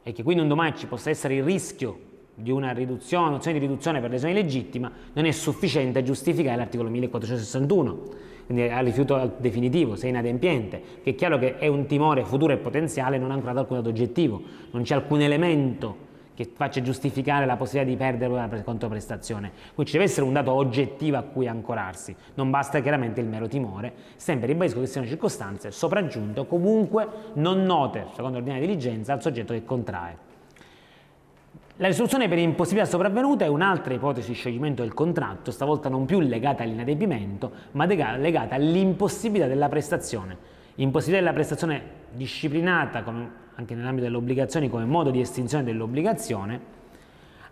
e 0.03 0.13
che 0.13 0.23
quindi 0.23 0.43
un 0.43 0.49
domani 0.49 0.77
ci 0.77 0.87
possa 0.87 1.11
essere 1.11 1.35
il 1.35 1.43
rischio 1.43 2.01
di 2.33 2.51
una 2.51 2.73
riduzione, 2.73 3.29
un'opzione 3.29 3.59
di 3.59 3.67
riduzione 3.67 4.01
per 4.01 4.11
lesione 4.11 4.35
legittima, 4.35 4.91
non 5.15 5.25
è 5.25 5.31
sufficiente 5.33 5.99
a 5.99 6.03
giustificare 6.03 6.57
l'articolo 6.57 6.89
1461, 6.91 8.03
quindi 8.47 8.69
al 8.69 8.85
rifiuto 8.85 9.35
definitivo, 9.39 9.97
se 9.97 10.07
è 10.07 10.09
inadempiente, 10.09 10.81
che 11.03 11.11
è 11.11 11.15
chiaro 11.17 11.37
che 11.37 11.59
è 11.59 11.67
un 11.67 11.85
timore 11.87 12.25
futuro 12.25 12.53
e 12.53 12.57
potenziale, 12.57 13.19
non 13.19 13.33
ha 13.33 13.35
ancora 13.35 13.59
alcun 13.59 13.77
dato 13.77 13.89
oggettivo, 13.89 14.41
non 14.71 14.83
c'è 14.83 14.95
alcun 14.95 15.21
elemento 15.21 16.05
che 16.37 16.49
faccia 16.55 16.81
giustificare 16.83 17.47
la 17.47 17.57
possibilità 17.57 17.91
di 17.91 17.97
perdere 17.97 18.33
una 18.33 18.63
controprestazione. 18.63 19.51
Quindi 19.75 19.91
ci 19.91 19.93
deve 19.93 20.05
essere 20.05 20.27
un 20.27 20.35
dato 20.35 20.53
oggettivo 20.53 21.17
a 21.17 21.23
cui 21.23 21.49
ancorarsi, 21.49 22.15
non 22.35 22.51
basta 22.51 22.81
chiaramente 22.81 23.21
il 23.21 23.27
mero 23.27 23.49
timore, 23.49 23.93
sempre 24.17 24.47
ribadisco 24.47 24.79
che 24.81 24.87
siano 24.87 25.07
circostanze 25.07 25.71
sopraggiunte 25.71 26.41
o 26.41 26.47
comunque 26.47 27.09
non 27.35 27.63
note, 27.65 28.07
secondo 28.11 28.37
l'ordinaria 28.37 28.65
diligenza, 28.65 29.15
al 29.15 29.23
soggetto 29.23 29.55
che 29.55 29.65
contrae. 29.65 30.26
La 31.79 31.89
risoluzione 31.89 32.27
per 32.27 32.39
impossibilità 32.39 32.89
sopravvenuta 32.89 33.45
è 33.45 33.49
un'altra 33.49 33.93
ipotesi 33.93 34.29
di 34.29 34.35
scioglimento 34.35 34.81
del 34.81 34.95
contratto, 34.95 35.51
stavolta 35.51 35.91
non 35.91 36.07
più 36.07 36.21
legata 36.21 36.63
all'inadempimento, 36.63 37.53
ma 37.73 37.85
legata 37.85 38.55
all'impossibilità 38.55 39.47
della 39.47 39.69
prestazione. 39.69 40.39
Impossibilità 40.77 41.23
della 41.23 41.35
prestazione 41.35 41.83
disciplinata 42.13 43.03
con, 43.03 43.31
anche 43.57 43.75
nell'ambito 43.75 44.07
delle 44.07 44.17
obbligazioni 44.17 44.71
come 44.71 44.87
modo 44.87 45.11
di 45.11 45.21
estinzione 45.21 45.65
dell'obbligazione, 45.65 46.61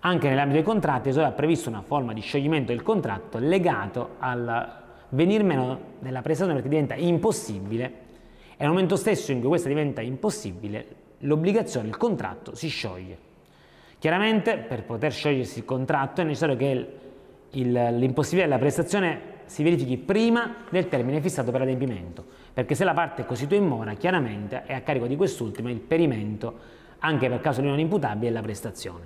anche 0.01 0.29
nell'ambito 0.31 0.57
dei 0.57 0.65
contratti 0.65 1.11
è 1.11 1.33
previsto 1.33 1.69
una 1.69 1.83
forma 1.83 2.15
di 2.15 2.23
scioglimento 2.23 2.73
del 2.73 2.83
contratto 2.83 3.37
legato 3.37 4.15
al 4.21 4.83
venir 5.11 5.45
meno 5.45 5.79
della 5.99 6.23
prestazione 6.23 6.55
perché 6.55 6.71
diventa 6.71 6.95
impossibile 6.95 7.93
e 8.57 8.65
al 8.65 8.71
momento 8.71 8.97
stesso 8.97 9.33
in 9.33 9.41
cui 9.41 9.49
questa 9.49 9.69
diventa 9.69 10.01
impossibile 10.01 10.87
l'obbligazione, 11.19 11.89
il 11.89 11.99
contratto 11.99 12.55
si 12.55 12.69
scioglie. 12.69 13.33
Chiaramente 14.05 14.59
per 14.59 14.83
poter 14.83 15.11
sciogliersi 15.11 15.61
il 15.61 15.64
contratto 15.64 16.21
è 16.21 16.25
necessario 16.25 16.57
che 16.57 16.88
l'impossibilità 17.53 18.47
della 18.47 18.59
prestazione 18.59 19.19
si 19.47 19.62
verifichi 19.62 19.97
prima 19.97 20.57
del 20.69 20.88
termine 20.88 21.23
fissato 21.23 21.51
per 21.51 21.61
l'adempimento, 21.61 22.23
perché 22.53 22.75
se 22.75 22.85
la 22.85 22.93
parte 22.93 23.23
è 23.23 23.25
costituita 23.25 23.64
in 23.64 23.67
mora, 23.67 23.95
chiaramente 23.95 24.64
è 24.67 24.75
a 24.75 24.83
carico 24.83 25.07
di 25.07 25.17
quest'ultima 25.17 25.71
il 25.71 25.79
perimento, 25.79 26.55
anche 26.99 27.31
per 27.31 27.40
caso 27.40 27.62
di 27.62 27.67
non 27.69 27.79
imputabile, 27.79 28.27
della 28.27 28.43
prestazione. 28.43 29.05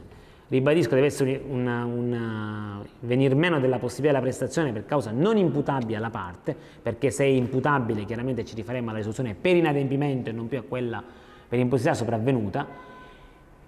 Ribadisco, 0.49 0.97
deve 0.97 1.07
essere 1.07 1.41
una, 1.49 1.85
una, 1.85 2.83
venir 2.99 3.37
meno 3.37 3.61
della 3.61 3.79
possibilità 3.79 4.19
della 4.19 4.25
prestazione 4.25 4.73
per 4.73 4.85
causa 4.85 5.13
non 5.13 5.37
imputabile 5.37 5.97
alla 5.97 6.11
parte, 6.11 6.57
perché 6.83 7.13
se 7.13 7.23
è 7.23 7.29
imputabile 7.29 8.05
chiaramente 8.05 8.45
ci 8.45 8.57
rifaremo 8.57 8.89
alla 8.89 8.97
risoluzione 8.97 9.37
per 9.41 9.55
inadempimento 9.55 10.31
e 10.31 10.33
non 10.33 10.49
più 10.49 10.59
a 10.59 10.63
quella 10.63 11.01
per 11.49 11.61
impossibilità 11.61 12.03
sopravvenuta, 12.03 12.88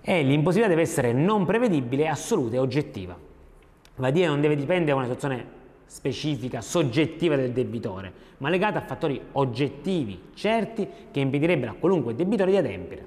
e 0.02 0.22
l'impossibilità 0.22 0.68
deve 0.68 0.82
essere 0.82 1.12
non 1.12 1.44
prevedibile, 1.44 2.08
assoluta 2.08 2.56
e 2.56 2.58
oggettiva. 2.58 3.16
Va 3.96 4.10
dire 4.10 4.26
non 4.26 4.40
deve 4.40 4.56
dipendere 4.56 4.92
da 4.92 4.94
una 4.94 5.04
situazione 5.04 5.58
specifica, 5.84 6.60
soggettiva 6.60 7.36
del 7.36 7.50
debitore, 7.50 8.12
ma 8.38 8.48
legata 8.48 8.78
a 8.78 8.82
fattori 8.82 9.20
oggettivi, 9.32 10.20
certi, 10.34 10.88
che 11.10 11.20
impedirebbero 11.20 11.72
a 11.72 11.74
qualunque 11.74 12.14
debitore 12.14 12.52
di 12.52 12.56
adempiere. 12.56 13.04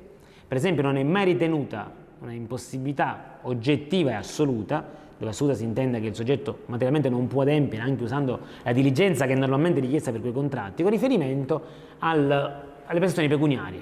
Per 0.47 0.57
esempio 0.57 0.83
non 0.83 0.97
è 0.97 1.03
mai 1.03 1.25
ritenuta 1.25 1.91
una 2.19 2.33
impossibilità 2.33 3.39
oggettiva 3.43 4.11
e 4.11 4.13
assoluta, 4.15 4.85
dove 5.17 5.31
assoluta 5.31 5.55
si 5.55 5.63
intende 5.63 5.99
che 5.99 6.07
il 6.07 6.15
soggetto 6.15 6.59
materialmente 6.65 7.09
non 7.09 7.27
può 7.27 7.41
adempiere 7.41 7.83
anche 7.83 8.03
usando 8.03 8.39
la 8.63 8.73
diligenza 8.73 9.25
che 9.25 9.33
è 9.33 9.37
normalmente 9.37 9.79
richiesta 9.79 10.11
per 10.11 10.21
quei 10.21 10.33
contratti, 10.33 10.83
con 10.83 10.91
riferimento 10.91 11.61
al, 11.99 12.29
alle 12.29 12.99
prestazioni 12.99 13.27
pecuniarie. 13.27 13.81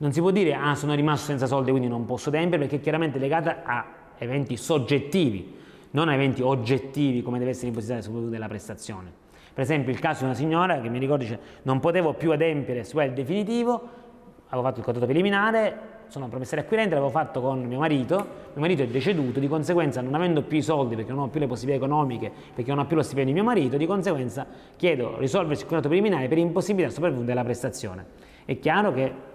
Non 0.00 0.12
si 0.12 0.20
può 0.20 0.30
dire 0.30 0.54
ah 0.54 0.74
sono 0.76 0.94
rimasto 0.94 1.26
senza 1.26 1.44
soldi 1.44 1.70
quindi 1.70 1.86
non 1.86 2.06
posso 2.06 2.30
adempiere 2.30 2.64
perché 2.64 2.76
è 2.76 2.80
chiaramente 2.80 3.18
legata 3.18 3.58
a 3.62 3.84
eventi 4.16 4.56
soggettivi, 4.56 5.54
non 5.90 6.08
a 6.08 6.14
eventi 6.14 6.40
oggettivi 6.40 7.20
come 7.20 7.38
deve 7.38 7.50
essere 7.50 7.66
impositato 7.66 8.00
soprattutto 8.04 8.30
della 8.30 8.48
prestazione. 8.48 9.12
Per 9.52 9.62
esempio 9.62 9.92
il 9.92 9.98
caso 9.98 10.20
di 10.20 10.24
una 10.24 10.34
signora 10.34 10.80
che 10.80 10.88
mi 10.88 10.98
ricorda 10.98 11.24
dice 11.24 11.38
non 11.64 11.80
potevo 11.80 12.14
più 12.14 12.32
adempiere 12.32 12.82
su 12.84 12.98
il 12.98 13.12
definitivo, 13.12 13.72
avevo 14.46 14.62
fatto 14.62 14.78
il 14.78 14.84
contratto 14.86 15.04
preliminare, 15.04 15.78
sono 16.06 16.28
promessario 16.28 16.64
acquirente, 16.64 16.94
l'avevo 16.94 17.10
fatto 17.10 17.42
con 17.42 17.62
mio 17.62 17.78
marito, 17.78 18.14
mio 18.14 18.60
marito 18.60 18.82
è 18.82 18.86
deceduto, 18.86 19.38
di 19.38 19.48
conseguenza 19.48 20.00
non 20.00 20.14
avendo 20.14 20.40
più 20.40 20.56
i 20.56 20.62
soldi 20.62 20.96
perché 20.96 21.12
non 21.12 21.24
ho 21.24 21.28
più 21.28 21.40
le 21.40 21.46
possibilità 21.46 21.84
economiche, 21.84 22.32
perché 22.54 22.70
non 22.70 22.78
ho 22.78 22.86
più 22.86 22.96
lo 22.96 23.02
stipendio 23.02 23.34
di 23.34 23.38
mio 23.38 23.46
marito, 23.46 23.76
di 23.76 23.84
conseguenza 23.84 24.46
chiedo 24.76 25.18
risolversi 25.18 25.64
il 25.64 25.68
contratto 25.68 25.88
preliminare 25.88 26.26
per 26.26 26.38
impossibilità 26.38 26.90
sopravvenuta 26.90 27.28
della 27.28 27.44
prestazione. 27.44 28.06
È 28.46 28.58
chiaro 28.58 28.94
che 28.94 29.28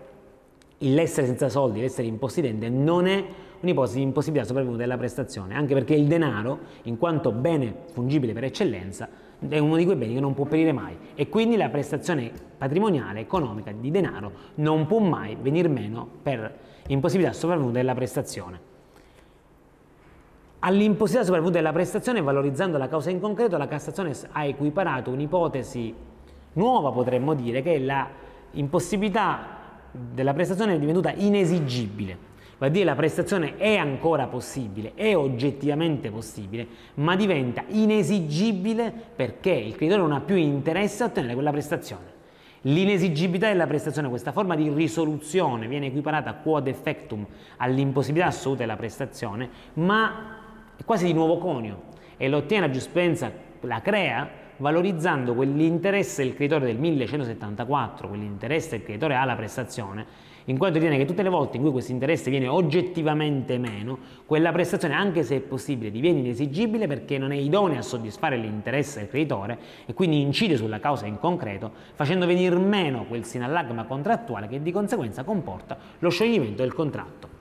l'essere 0.79 1.27
senza 1.27 1.49
soldi, 1.49 1.79
l'essere 1.79 2.07
impossidente 2.07 2.69
non 2.69 3.07
è 3.07 3.23
un'ipotesi 3.61 3.97
di 3.97 4.03
impossibilità 4.03 4.45
sopravvenuta 4.45 4.81
della 4.81 4.97
prestazione, 4.97 5.55
anche 5.55 5.73
perché 5.73 5.95
il 5.95 6.05
denaro, 6.05 6.59
in 6.83 6.97
quanto 6.97 7.31
bene 7.31 7.73
fungibile 7.93 8.33
per 8.33 8.43
eccellenza, 8.43 9.09
è 9.47 9.57
uno 9.57 9.75
di 9.75 9.85
quei 9.85 9.97
beni 9.97 10.13
che 10.13 10.19
non 10.19 10.33
può 10.33 10.45
perire 10.45 10.71
mai 10.71 10.97
e 11.13 11.29
quindi 11.29 11.57
la 11.57 11.69
prestazione 11.69 12.31
patrimoniale, 12.57 13.19
economica 13.19 13.71
di 13.71 13.91
denaro 13.91 14.31
non 14.55 14.85
può 14.87 14.99
mai 14.99 15.37
venir 15.39 15.69
meno 15.69 16.07
per 16.21 16.57
impossibilità 16.87 17.33
sopravvenuta 17.33 17.77
della 17.77 17.93
prestazione. 17.93 18.73
All'impossibilità 20.59 21.25
sopravvenuta 21.25 21.57
della 21.59 21.73
prestazione, 21.73 22.21
valorizzando 22.21 22.77
la 22.77 22.87
causa 22.87 23.11
in 23.11 23.19
concreto, 23.19 23.55
la 23.57 23.67
Cassazione 23.67 24.13
ha 24.31 24.45
equiparato 24.45 25.11
un'ipotesi 25.11 25.93
nuova, 26.53 26.91
potremmo 26.91 27.35
dire, 27.35 27.61
che 27.61 27.75
è 27.75 27.79
la 27.79 28.07
impossibilità 28.51 29.63
della 30.13 30.33
prestazione 30.33 30.75
è 30.75 30.79
divenuta 30.79 31.11
inesigibile. 31.13 32.33
A 32.59 32.69
dire 32.69 32.85
la 32.85 32.95
prestazione 32.95 33.57
è 33.57 33.75
ancora 33.75 34.27
possibile, 34.27 34.93
è 34.95 35.15
oggettivamente 35.15 36.09
possibile, 36.09 36.65
ma 36.95 37.15
diventa 37.15 37.63
inesigibile 37.67 38.91
perché 39.15 39.51
il 39.51 39.75
creditore 39.75 40.01
non 40.01 40.13
ha 40.13 40.21
più 40.21 40.35
interesse 40.35 41.03
a 41.03 41.07
ottenere 41.07 41.33
quella 41.33 41.51
prestazione. 41.51 42.13
L'inesigibilità 42.61 43.49
della 43.49 43.67
prestazione, 43.67 44.09
questa 44.09 44.31
forma 44.31 44.55
di 44.55 44.69
risoluzione, 44.69 45.67
viene 45.67 45.87
equiparata 45.87 46.33
quod 46.33 46.67
effectum 46.67 47.23
all'impossibilità 47.57 48.29
assoluta 48.29 48.61
della 48.61 48.77
prestazione, 48.77 49.49
ma 49.73 50.39
è 50.75 50.83
quasi 50.83 51.05
di 51.05 51.13
nuovo 51.13 51.37
conio 51.37 51.93
e 52.17 52.27
lo 52.27 52.37
ottiene 52.37 52.65
la 52.65 52.71
giurisprudenza, 52.71 53.31
la 53.61 53.81
crea 53.81 54.27
valorizzando 54.57 55.33
quell'interesse 55.33 56.23
del 56.23 56.35
creditore 56.35 56.65
del 56.65 56.77
1174, 56.77 58.07
quell'interesse 58.07 58.69
del 58.71 58.83
creditore 58.83 59.15
alla 59.15 59.35
prestazione, 59.35 60.05
in 60.45 60.57
quanto 60.57 60.77
ritiene 60.77 60.97
che 60.97 61.05
tutte 61.05 61.23
le 61.23 61.29
volte 61.29 61.57
in 61.57 61.63
cui 61.63 61.71
questo 61.71 61.91
interesse 61.91 62.29
viene 62.29 62.47
oggettivamente 62.47 63.57
meno, 63.57 63.97
quella 64.25 64.51
prestazione, 64.51 64.93
anche 64.93 65.23
se 65.23 65.37
è 65.37 65.39
possibile, 65.39 65.89
diviene 65.89 66.19
inesigibile 66.19 66.87
perché 66.87 67.17
non 67.17 67.31
è 67.31 67.35
idonea 67.35 67.79
a 67.79 67.83
soddisfare 67.83 68.37
l'interesse 68.37 68.99
del 68.99 69.09
creditore 69.09 69.57
e 69.85 69.93
quindi 69.93 70.21
incide 70.21 70.55
sulla 70.55 70.79
causa 70.79 71.07
in 71.07 71.17
concreto, 71.17 71.71
facendo 71.93 72.25
venire 72.25 72.55
meno 72.57 73.05
quel 73.05 73.25
sinallagma 73.25 73.85
contrattuale 73.85 74.47
che 74.47 74.61
di 74.61 74.71
conseguenza 74.71 75.23
comporta 75.23 75.77
lo 75.99 76.09
scioglimento 76.09 76.61
del 76.61 76.73
contratto. 76.73 77.34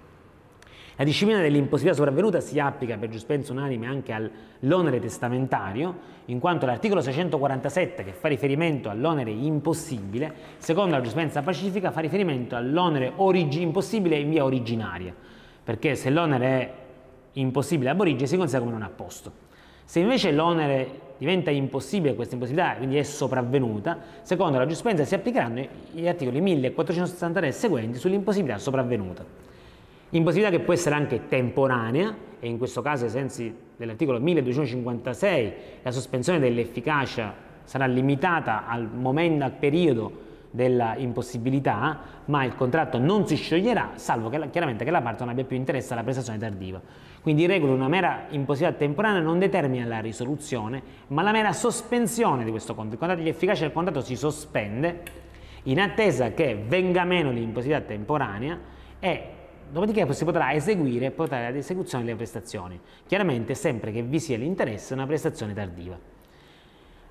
La 0.96 1.02
disciplina 1.02 1.40
dell'impossibilità 1.40 1.96
sopravvenuta 1.96 2.38
si 2.38 2.60
applica 2.60 2.96
per 2.96 3.08
giustizia 3.08 3.52
unanime 3.52 3.86
anche 3.86 4.12
all'onere 4.12 5.00
testamentario, 5.00 6.12
in 6.26 6.38
quanto 6.38 6.66
l'articolo 6.66 7.00
647 7.00 8.04
che 8.04 8.12
fa 8.12 8.28
riferimento 8.28 8.88
all'onere 8.88 9.32
impossibile, 9.32 10.32
secondo 10.58 10.94
la 10.94 11.00
giustizia 11.00 11.42
pacifica 11.42 11.90
fa 11.90 11.98
riferimento 11.98 12.54
all'onere 12.54 13.12
impossibile 13.16 14.16
in 14.18 14.30
via 14.30 14.44
originaria, 14.44 15.12
perché 15.64 15.96
se 15.96 16.10
l'onere 16.10 16.46
è 16.46 16.72
impossibile 17.32 17.90
ab 17.90 17.98
origine 17.98 18.28
si 18.28 18.36
considera 18.36 18.64
come 18.64 18.78
non 18.78 18.86
a 18.86 18.90
posto. 18.90 19.32
Se 19.84 19.98
invece 19.98 20.30
l'onere 20.30 21.00
diventa 21.18 21.50
impossibile, 21.50 22.14
questa 22.14 22.34
impossibilità 22.34 22.76
quindi 22.76 22.98
è 22.98 23.02
sopravvenuta, 23.02 23.98
secondo 24.22 24.58
la 24.58 24.66
giustizia 24.66 25.04
si 25.04 25.16
applicheranno 25.16 25.66
gli 25.90 26.06
articoli 26.06 26.40
1463 26.40 27.48
e 27.48 27.52
seguenti 27.52 27.98
sull'impossibilità 27.98 28.58
sopravvenuta. 28.58 29.43
Impossibilità 30.14 30.56
che 30.56 30.62
può 30.62 30.72
essere 30.72 30.94
anche 30.94 31.26
temporanea, 31.26 32.14
e 32.38 32.46
in 32.46 32.56
questo 32.56 32.82
caso 32.82 33.04
ai 33.04 33.10
sensi 33.10 33.52
dell'articolo 33.76 34.20
1256 34.20 35.52
la 35.82 35.90
sospensione 35.90 36.38
dell'efficacia 36.38 37.34
sarà 37.64 37.86
limitata 37.86 38.68
al 38.68 38.88
momento, 38.88 39.42
al 39.44 39.50
periodo 39.50 40.22
della 40.52 40.94
impossibilità, 40.96 41.98
ma 42.26 42.44
il 42.44 42.54
contratto 42.54 42.98
non 42.98 43.26
si 43.26 43.34
scioglierà, 43.34 43.94
salvo 43.96 44.28
che 44.28 44.50
chiaramente 44.50 44.84
che 44.84 44.92
la 44.92 45.02
parte 45.02 45.24
non 45.24 45.30
abbia 45.30 45.42
più 45.42 45.56
interesse 45.56 45.94
alla 45.94 46.04
prestazione 46.04 46.38
tardiva. 46.38 46.80
Quindi 47.20 47.42
in 47.42 47.48
regola 47.48 47.72
una 47.72 47.88
mera 47.88 48.26
impossibilità 48.28 48.78
temporanea 48.78 49.20
non 49.20 49.40
determina 49.40 49.84
la 49.84 49.98
risoluzione, 49.98 50.80
ma 51.08 51.22
la 51.22 51.32
mera 51.32 51.52
sospensione 51.52 52.44
di 52.44 52.50
questo 52.50 52.76
contratto. 52.76 52.94
Il 52.94 53.00
contratto 53.00 53.22
di 53.24 53.28
efficacia 53.28 53.62
del 53.64 53.72
contratto 53.72 54.00
si 54.00 54.14
sospende 54.14 55.02
in 55.64 55.80
attesa 55.80 56.30
che 56.30 56.54
venga 56.54 57.02
meno 57.02 57.32
l'impossibilità 57.32 57.84
temporanea 57.84 58.56
e 59.00 59.33
dopodiché 59.70 60.12
si 60.12 60.24
potrà 60.24 60.52
eseguire 60.52 61.06
e 61.06 61.10
portare 61.10 61.46
ad 61.46 61.56
esecuzione 61.56 62.04
le 62.04 62.14
prestazioni. 62.14 62.78
Chiaramente 63.06 63.54
sempre 63.54 63.92
che 63.92 64.02
vi 64.02 64.20
sia 64.20 64.36
l'interesse 64.36 64.94
una 64.94 65.06
prestazione 65.06 65.54
tardiva. 65.54 65.98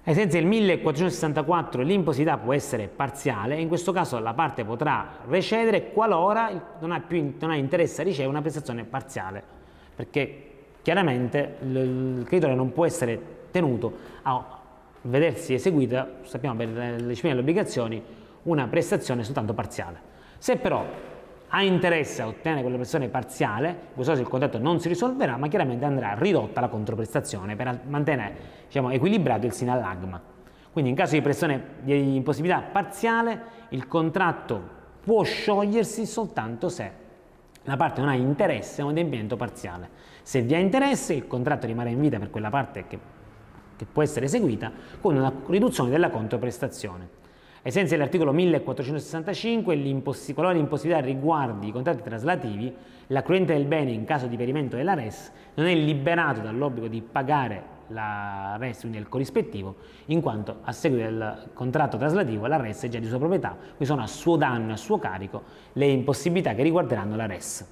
Ai 0.05 0.13
sensi 0.15 0.37
del 0.37 0.45
1464 0.45 1.81
l'imposibilità 1.81 2.37
può 2.37 2.53
essere 2.53 2.87
parziale 2.87 3.55
e 3.55 3.61
in 3.61 3.69
questo 3.69 3.93
caso 3.93 4.19
la 4.19 4.33
parte 4.33 4.65
potrà 4.65 5.19
recedere 5.27 5.91
qualora 5.91 6.75
non 6.79 6.91
ha, 6.91 6.99
più, 6.99 7.35
non 7.39 7.51
ha 7.51 7.55
interesse 7.55 8.01
a 8.01 8.03
ricevere 8.03 8.29
una 8.29 8.41
prestazione 8.41 8.83
parziale, 8.83 9.41
perché 9.95 10.49
chiaramente 10.81 11.55
il 11.61 12.23
creditore 12.25 12.53
non 12.53 12.73
può 12.73 12.85
essere 12.85 13.17
tenuto 13.51 13.93
a 14.23 14.59
vedersi 15.03 15.53
eseguita, 15.53 16.15
sappiamo 16.23 16.57
per 16.57 16.67
le 16.67 17.05
discipline 17.07 17.35
delle 17.35 17.39
obbligazioni, 17.39 18.03
una 18.43 18.67
prestazione 18.67 19.23
soltanto 19.23 19.53
parziale. 19.53 20.11
Se 20.37 20.57
però 20.57 20.85
ha 21.55 21.61
interesse 21.61 22.23
a 22.23 22.27
ottenere 22.27 22.61
quella 22.61 22.77
prestazione 22.77 23.11
parziale, 23.11 23.69
in 23.69 23.93
questo 23.93 24.11
caso 24.11 24.23
il 24.23 24.29
contratto 24.29 24.57
non 24.57 24.79
si 24.79 24.87
risolverà, 24.87 25.37
ma 25.37 25.47
chiaramente 25.47 25.85
andrà 25.85 26.15
ridotta 26.15 26.59
la 26.59 26.67
controprestazione 26.67 27.55
per 27.55 27.81
mantenere 27.85 28.35
diciamo, 28.65 28.89
equilibrato 28.89 29.45
il 29.45 29.51
sinallagma. 29.51 30.19
Quindi 30.71 30.89
in 30.89 30.95
caso 30.95 31.13
di 31.13 31.21
pressione 31.21 31.63
di 31.81 32.15
impossibilità 32.15 32.59
parziale, 32.59 33.41
il 33.69 33.87
contratto 33.87 34.81
può 35.03 35.21
sciogliersi 35.21 36.07
soltanto 36.07 36.69
se 36.69 36.91
la 37.65 37.77
parte 37.77 38.01
non 38.01 38.09
ha 38.09 38.15
interesse 38.15 38.81
a 38.81 38.85
un 38.85 38.91
adempimento 38.91 39.37
parziale. 39.37 39.89
Se 40.23 40.41
vi 40.41 40.55
ha 40.55 40.57
interesse, 40.59 41.13
il 41.13 41.27
contratto 41.27 41.67
rimane 41.67 41.91
in 41.91 41.99
vita 41.99 42.17
per 42.17 42.31
quella 42.31 42.49
parte 42.49 42.85
che, 42.87 42.97
che 43.75 43.85
può 43.85 44.01
essere 44.01 44.25
eseguita 44.25 44.71
con 44.99 45.15
una 45.15 45.31
riduzione 45.45 45.91
della 45.91 46.09
controprestazione. 46.09 47.21
Ai 47.65 47.71
sensi 47.71 47.93
dell'articolo 47.93 48.33
1465, 48.33 50.03
qualora 50.33 50.53
l'impossibilità 50.53 50.99
riguardi 50.99 51.69
i 51.69 51.71
contratti 51.71 52.03
traslativi, 52.03 52.75
l'accruente 53.07 53.53
del 53.53 53.63
bene 53.63 53.91
in 53.91 54.03
caso 54.03 54.27
di 54.27 54.35
perimento 54.35 54.75
della 54.75 54.93
res 54.95 55.31
non 55.53 55.67
è 55.67 55.73
liberato 55.73 56.41
dall'obbligo 56.41 56.89
di 56.89 57.01
pagare 57.01 57.63
la 57.87 58.57
res, 58.59 58.81
quindi 58.81 58.97
il 58.97 59.07
corrispettivo, 59.07 59.77
in 60.07 60.19
quanto 60.19 60.57
a 60.61 60.73
seguito 60.73 61.05
del 61.05 61.51
contratto 61.53 61.95
traslativo 61.95 62.47
la 62.47 62.57
res 62.57 62.83
è 62.83 62.89
già 62.89 62.99
di 62.99 63.07
sua 63.07 63.17
proprietà, 63.17 63.55
quindi 63.57 63.85
sono 63.85 64.01
a 64.01 64.07
suo 64.07 64.35
danno 64.35 64.71
e 64.71 64.73
a 64.73 64.77
suo 64.77 64.99
carico 64.99 65.43
le 65.71 65.85
impossibilità 65.85 66.53
che 66.55 66.63
riguarderanno 66.63 67.15
la 67.15 67.27
res. 67.27 67.65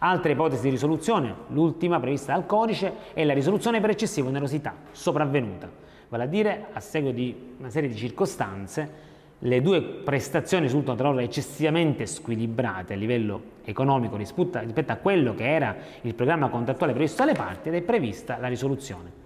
Altre 0.00 0.32
ipotesi 0.32 0.64
di 0.64 0.68
risoluzione, 0.68 1.34
l'ultima 1.46 1.98
prevista 1.98 2.34
dal 2.34 2.44
codice, 2.44 2.92
è 3.14 3.24
la 3.24 3.32
risoluzione 3.32 3.80
per 3.80 3.88
eccessiva 3.88 4.28
onerosità 4.28 4.74
sopravvenuta, 4.90 5.70
vale 6.10 6.24
a 6.24 6.26
dire 6.26 6.66
a 6.74 6.80
seguito 6.80 7.16
di 7.16 7.54
una 7.56 7.70
serie 7.70 7.88
di 7.88 7.96
circostanze 7.96 9.12
le 9.46 9.60
due 9.60 9.82
prestazioni 9.82 10.64
risultano 10.64 10.96
tra 10.96 11.08
loro 11.08 11.20
eccessivamente 11.20 12.06
squilibrate 12.06 12.94
a 12.94 12.96
livello 12.96 13.52
economico 13.64 14.16
rispetto 14.16 14.92
a 14.92 14.96
quello 14.96 15.34
che 15.34 15.54
era 15.54 15.76
il 16.02 16.14
programma 16.14 16.48
contrattuale 16.48 16.94
previsto 16.94 17.24
dalle 17.24 17.36
parti 17.36 17.68
ed 17.68 17.74
è 17.74 17.82
prevista 17.82 18.38
la 18.38 18.48
risoluzione. 18.48 19.22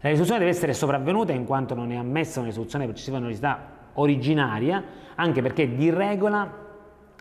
La 0.00 0.10
risoluzione 0.10 0.38
deve 0.38 0.52
essere 0.52 0.72
sopravvenuta 0.74 1.32
in 1.32 1.44
quanto 1.44 1.74
non 1.74 1.90
è 1.90 1.96
ammessa 1.96 2.38
una 2.38 2.48
risoluzione 2.48 2.84
per 2.84 2.94
eccessiva 2.94 3.16
onerosità 3.16 3.78
originaria, 3.94 4.82
anche 5.16 5.42
perché 5.42 5.74
di 5.74 5.90
regola 5.90 6.68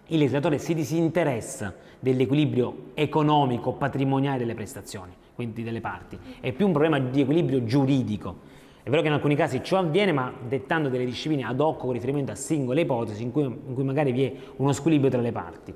il 0.08 0.18
legislatore 0.18 0.60
si 0.60 0.76
disinteressa 0.76 1.74
dell'equilibrio 2.00 2.92
economico 2.94 3.74
patrimoniale 3.74 4.38
delle 4.38 4.54
prestazioni, 4.54 5.12
quindi 5.34 5.64
delle 5.64 5.82
parti, 5.82 6.18
è 6.40 6.52
più 6.52 6.68
un 6.68 6.72
problema 6.72 7.00
di 7.00 7.22
equilibrio 7.22 7.64
giuridico 7.66 8.49
è 8.82 8.90
vero 8.90 9.02
che 9.02 9.08
in 9.08 9.14
alcuni 9.14 9.36
casi 9.36 9.62
ciò 9.64 9.78
avviene, 9.78 10.12
ma 10.12 10.34
dettando 10.48 10.90
delle 10.90 11.06
discipline 11.06 11.44
ad 11.44 11.60
hoc 11.60 11.80
con 11.80 11.92
riferimento 11.92 12.32
a 12.32 12.36
singole 12.36 12.82
ipotesi 12.82 13.24
in 13.24 13.32
cui, 13.32 13.44
in 13.44 13.74
cui 13.74 13.84
magari 13.84 14.12
vi 14.12 14.24
è 14.24 14.34
uno 14.58 14.72
squilibrio 14.72 15.12
tra 15.12 15.22
le 15.22 15.32
parti. 15.32 15.74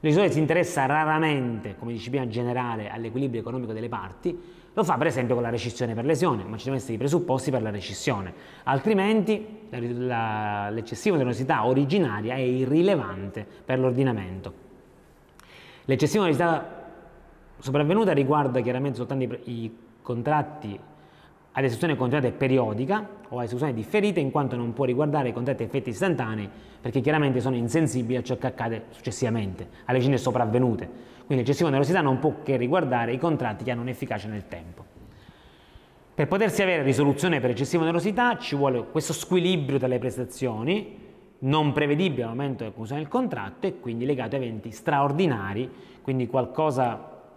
Il 0.00 0.30
si 0.30 0.38
interessa 0.38 0.86
raramente, 0.86 1.74
come 1.76 1.92
disciplina 1.92 2.28
generale, 2.28 2.90
all'equilibrio 2.90 3.40
economico 3.40 3.72
delle 3.72 3.88
parti, 3.88 4.38
lo 4.72 4.84
fa 4.84 4.96
per 4.96 5.06
esempio 5.06 5.34
con 5.34 5.42
la 5.42 5.48
rescissione 5.50 5.94
per 5.94 6.04
lesione, 6.04 6.44
ma 6.44 6.56
ci 6.56 6.64
devono 6.64 6.76
essere 6.76 6.94
i 6.94 6.98
presupposti 6.98 7.50
per 7.50 7.62
la 7.62 7.70
rescissione, 7.70 8.32
altrimenti 8.64 9.68
l'eccessiva 9.70 11.16
onerosità 11.16 11.66
originaria 11.66 12.34
è 12.34 12.40
irrilevante 12.40 13.46
per 13.64 13.78
l'ordinamento. 13.78 14.52
L'eccessiva 15.86 16.24
onerosità 16.24 16.84
sopravvenuta 17.58 18.12
riguarda 18.12 18.60
chiaramente 18.60 18.98
soltanto 18.98 19.24
i, 19.24 19.40
i 19.44 19.76
contratti 20.02 20.78
ad 21.58 21.64
esecuzione 21.64 21.96
continuata 21.96 22.28
e 22.28 22.32
periodica 22.32 23.08
o 23.30 23.38
a 23.38 23.44
esecuzione 23.44 23.72
differita 23.72 24.20
in 24.20 24.30
quanto 24.30 24.56
non 24.56 24.74
può 24.74 24.84
riguardare 24.84 25.30
i 25.30 25.32
contratti 25.32 25.62
effetti 25.62 25.88
istantanei 25.88 26.46
perché 26.78 27.00
chiaramente 27.00 27.40
sono 27.40 27.56
insensibili 27.56 28.18
a 28.18 28.22
ciò 28.22 28.36
che 28.36 28.46
accade 28.46 28.84
successivamente, 28.90 29.66
alle 29.86 29.96
vicende 29.96 30.18
sopravvenute. 30.18 30.86
Quindi 31.24 31.42
l'eccessiva 31.42 31.70
onerosità 31.70 32.02
non 32.02 32.18
può 32.18 32.42
che 32.42 32.58
riguardare 32.58 33.14
i 33.14 33.18
contratti 33.18 33.64
che 33.64 33.70
hanno 33.70 33.80
un'efficacia 33.80 34.28
nel 34.28 34.46
tempo. 34.48 34.84
Per 36.14 36.28
potersi 36.28 36.62
avere 36.62 36.82
risoluzione 36.82 37.40
per 37.40 37.50
eccessiva 37.50 37.84
onerosità 37.84 38.36
ci 38.36 38.54
vuole 38.54 38.84
questo 38.90 39.14
squilibrio 39.14 39.78
tra 39.78 39.88
le 39.88 39.98
prestazioni 39.98 41.04
non 41.38 41.72
prevedibile 41.72 42.24
al 42.24 42.28
momento 42.28 42.58
della 42.58 42.68
conclusione 42.68 43.00
del 43.00 43.10
contratto 43.10 43.66
e 43.66 43.80
quindi 43.80 44.04
legato 44.04 44.36
a 44.36 44.38
eventi 44.38 44.70
straordinari, 44.70 45.70
quindi 46.02 46.26
qualcosa 46.26 47.32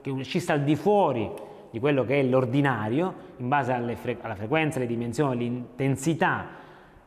che 0.00 0.10
uscisse 0.10 0.52
al 0.52 0.62
di 0.62 0.76
fuori 0.76 1.48
di 1.70 1.78
quello 1.78 2.04
che 2.04 2.20
è 2.20 2.22
l'ordinario 2.22 3.14
in 3.36 3.48
base 3.48 3.72
fre 3.96 4.18
alla 4.20 4.34
frequenza, 4.34 4.78
alle 4.78 4.86
dimensioni, 4.86 5.32
all'intensità 5.32 6.46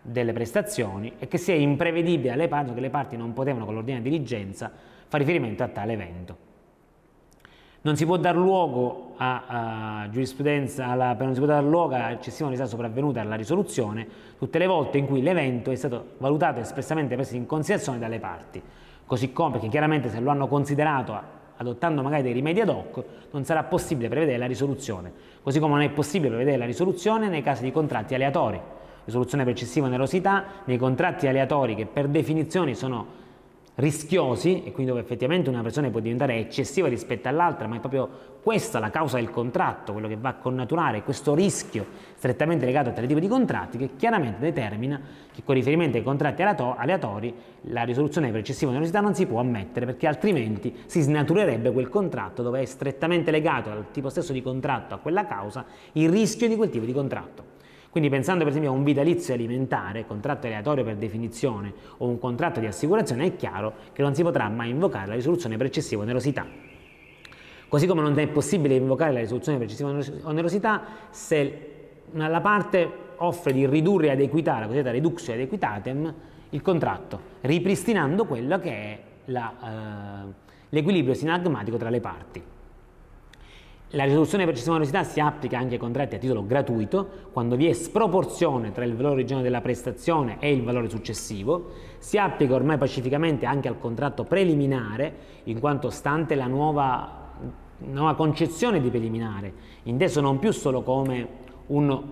delle 0.01 0.33
prestazioni 0.33 1.13
e 1.17 1.27
che 1.27 1.37
sia 1.37 1.55
imprevedibile 1.55 2.31
alle 2.31 2.47
parti, 2.47 2.73
che 2.73 2.79
le 2.79 2.89
parti 2.89 3.17
non 3.17 3.33
potevano 3.33 3.65
con 3.65 3.73
l'ordinaria 3.73 4.09
diligenza 4.09 4.71
fare 5.07 5.23
riferimento 5.23 5.63
a 5.63 5.67
tale 5.67 5.93
evento. 5.93 6.51
Non 7.81 7.97
si 7.97 8.05
può 8.05 8.15
dar 8.15 8.35
luogo 8.35 9.13
a, 9.17 10.01
a 10.03 10.09
giurisprudenza, 10.09 10.87
alla, 10.87 11.13
non 11.13 11.33
si 11.33 11.39
può 11.39 11.47
dar 11.47 11.63
luogo 11.63 11.95
a 11.95 12.11
eccessiva 12.11 12.47
unità 12.47 12.65
sopravvenuta 12.65 13.19
alla 13.19 13.35
risoluzione 13.35 14.07
tutte 14.37 14.57
le 14.57 14.67
volte 14.67 14.97
in 14.97 15.05
cui 15.05 15.21
l'evento 15.21 15.69
è 15.69 15.75
stato 15.75 16.11
valutato 16.17 16.61
espressamente 16.61 17.15
preso 17.15 17.35
in 17.35 17.45
considerazione 17.45 17.99
dalle 17.99 18.19
parti, 18.19 18.61
così 19.05 19.33
come 19.33 19.51
perché 19.51 19.67
chiaramente 19.67 20.09
se 20.09 20.21
lo 20.21 20.31
hanno 20.31 20.47
considerato 20.47 21.41
adottando 21.57 22.01
magari 22.01 22.23
dei 22.23 22.33
rimedi 22.33 22.61
ad 22.61 22.69
hoc, 22.69 23.03
non 23.31 23.43
sarà 23.45 23.63
possibile 23.63 24.09
prevedere 24.09 24.37
la 24.37 24.45
risoluzione, 24.45 25.11
così 25.41 25.59
come 25.59 25.73
non 25.73 25.81
è 25.81 25.89
possibile 25.89 26.29
prevedere 26.29 26.57
la 26.57 26.65
risoluzione 26.65 27.29
nei 27.29 27.41
casi 27.41 27.63
di 27.63 27.71
contratti 27.71 28.13
aleatori. 28.15 28.59
Risoluzione 29.05 29.43
per 29.43 29.53
eccessiva 29.53 29.87
onerosità 29.87 30.45
nei 30.65 30.77
contratti 30.77 31.27
aleatori 31.27 31.75
che 31.75 31.85
per 31.85 32.07
definizione 32.07 32.73
sono 32.73 33.21
rischiosi 33.75 34.63
e 34.63 34.71
quindi 34.71 34.91
dove 34.91 35.01
effettivamente 35.01 35.49
una 35.49 35.61
persona 35.61 35.89
può 35.89 35.99
diventare 35.99 36.37
eccessiva 36.37 36.87
rispetto 36.87 37.27
all'altra, 37.27 37.67
ma 37.67 37.77
è 37.77 37.79
proprio 37.79 38.31
questa 38.43 38.79
la 38.79 38.89
causa 38.89 39.17
del 39.17 39.31
contratto, 39.31 39.93
quello 39.93 40.07
che 40.07 40.17
va 40.17 40.29
a 40.29 40.33
connaturare 40.35 41.01
questo 41.01 41.33
rischio 41.33 41.85
strettamente 42.15 42.65
legato 42.65 42.89
a 42.89 42.91
tale 42.91 43.07
tipo 43.07 43.19
di 43.19 43.27
contratti 43.27 43.77
che 43.77 43.91
chiaramente 43.95 44.39
determina 44.39 45.01
che 45.33 45.43
con 45.43 45.55
riferimento 45.55 45.97
ai 45.97 46.03
contratti 46.03 46.41
aleatori 46.41 47.33
la 47.67 47.83
risoluzione 47.83 48.29
per 48.29 48.41
eccessiva 48.41 48.69
onerosità 48.69 48.99
non 48.99 49.15
si 49.15 49.25
può 49.25 49.39
ammettere 49.39 49.85
perché 49.85 50.07
altrimenti 50.07 50.75
si 50.85 51.01
snaturerebbe 51.01 51.71
quel 51.71 51.89
contratto 51.89 52.43
dove 52.43 52.61
è 52.61 52.65
strettamente 52.65 53.31
legato 53.31 53.71
al 53.71 53.91
tipo 53.91 54.09
stesso 54.09 54.33
di 54.33 54.41
contratto, 54.41 54.93
a 54.93 54.97
quella 54.97 55.25
causa, 55.25 55.65
il 55.93 56.09
rischio 56.09 56.47
di 56.47 56.55
quel 56.55 56.69
tipo 56.69 56.85
di 56.85 56.93
contratto. 56.93 57.52
Quindi 57.93 58.09
pensando 58.09 58.39
per 58.39 58.49
esempio 58.53 58.71
a 58.71 58.73
un 58.73 58.83
vitalizio 58.83 59.35
alimentare, 59.35 60.07
contratto 60.07 60.47
aleatorio 60.47 60.83
per 60.83 60.95
definizione 60.95 61.71
o 61.97 62.07
un 62.07 62.17
contratto 62.17 62.59
di 62.59 62.65
assicurazione, 62.65 63.23
è 63.27 63.35
chiaro 63.35 63.71
che 63.93 64.01
non 64.01 64.15
si 64.15 64.23
potrà 64.23 64.49
mai 64.49 64.71
invocare 64.71 65.05
la 65.05 65.13
risoluzione 65.13 65.57
per 65.57 65.67
eccessiva 65.67 66.01
onerosità. 66.01 66.43
Così 67.67 67.85
come 67.85 68.01
non 68.01 68.17
è 68.17 68.27
possibile 68.29 68.73
invocare 68.73 69.11
la 69.11 69.19
risoluzione 69.19 69.59
per 69.59 69.67
eccessiva 69.67 69.95
onerosità 70.23 70.81
se 71.11 71.69
la 72.13 72.41
parte 72.41 72.91
offre 73.17 73.53
di 73.53 73.67
ridurre 73.67 74.09
ad 74.09 74.21
equità, 74.21 74.57
la 74.57 74.65
cosiddetta 74.65 74.89
reductio 74.89 75.31
ad 75.31 75.41
equitatem, 75.41 76.13
il 76.49 76.61
contratto, 76.63 77.19
ripristinando 77.41 78.25
quello 78.25 78.57
che 78.57 78.71
è 78.71 78.99
eh, 79.25 79.39
l'equilibrio 80.69 81.13
sinagmatico 81.13 81.77
tra 81.77 81.91
le 81.91 81.99
parti. 81.99 82.43
La 83.95 84.05
risoluzione 84.05 84.45
per 84.45 84.53
eccessiva 84.53 84.73
onerosità 84.73 85.03
si 85.03 85.19
applica 85.19 85.59
anche 85.59 85.75
ai 85.75 85.79
contratti 85.79 86.15
a 86.15 86.17
titolo 86.17 86.43
gratuito 86.43 87.29
quando 87.31 87.55
vi 87.55 87.67
è 87.67 87.73
sproporzione 87.73 88.71
tra 88.71 88.85
il 88.85 88.95
valore 88.95 89.13
originario 89.13 89.43
della 89.43 89.61
prestazione 89.61 90.37
e 90.39 90.51
il 90.51 90.63
valore 90.63 90.89
successivo, 90.89 91.73
si 91.99 92.17
applica 92.17 92.55
ormai 92.55 92.79
pacificamente 92.79 93.45
anche 93.45 93.67
al 93.67 93.77
contratto 93.77 94.23
preliminare 94.23 95.13
in 95.43 95.59
quanto 95.59 95.91
stante 95.91 96.33
la 96.33 96.47
nuova, 96.47 97.33
nuova 97.77 98.15
concezione 98.15 98.81
di 98.81 98.89
preliminare, 98.89 99.53
inteso 99.83 100.21
non 100.21 100.39
più 100.39 100.51
solo 100.51 100.81
come 100.81 101.27
un 101.67 102.03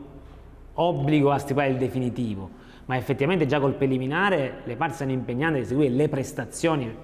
obbligo 0.74 1.32
a 1.32 1.40
stipulare 1.40 1.72
il 1.72 1.78
definitivo, 1.78 2.48
ma 2.86 2.96
effettivamente 2.96 3.48
già 3.48 3.60
col 3.60 3.74
preliminare 3.74 4.62
le 4.66 4.76
parti 4.76 4.98
sono 4.98 5.12
impegnate 5.14 5.56
a 5.56 5.62
eseguire 5.62 5.96
le 5.96 6.10
prestazioni 6.10 6.96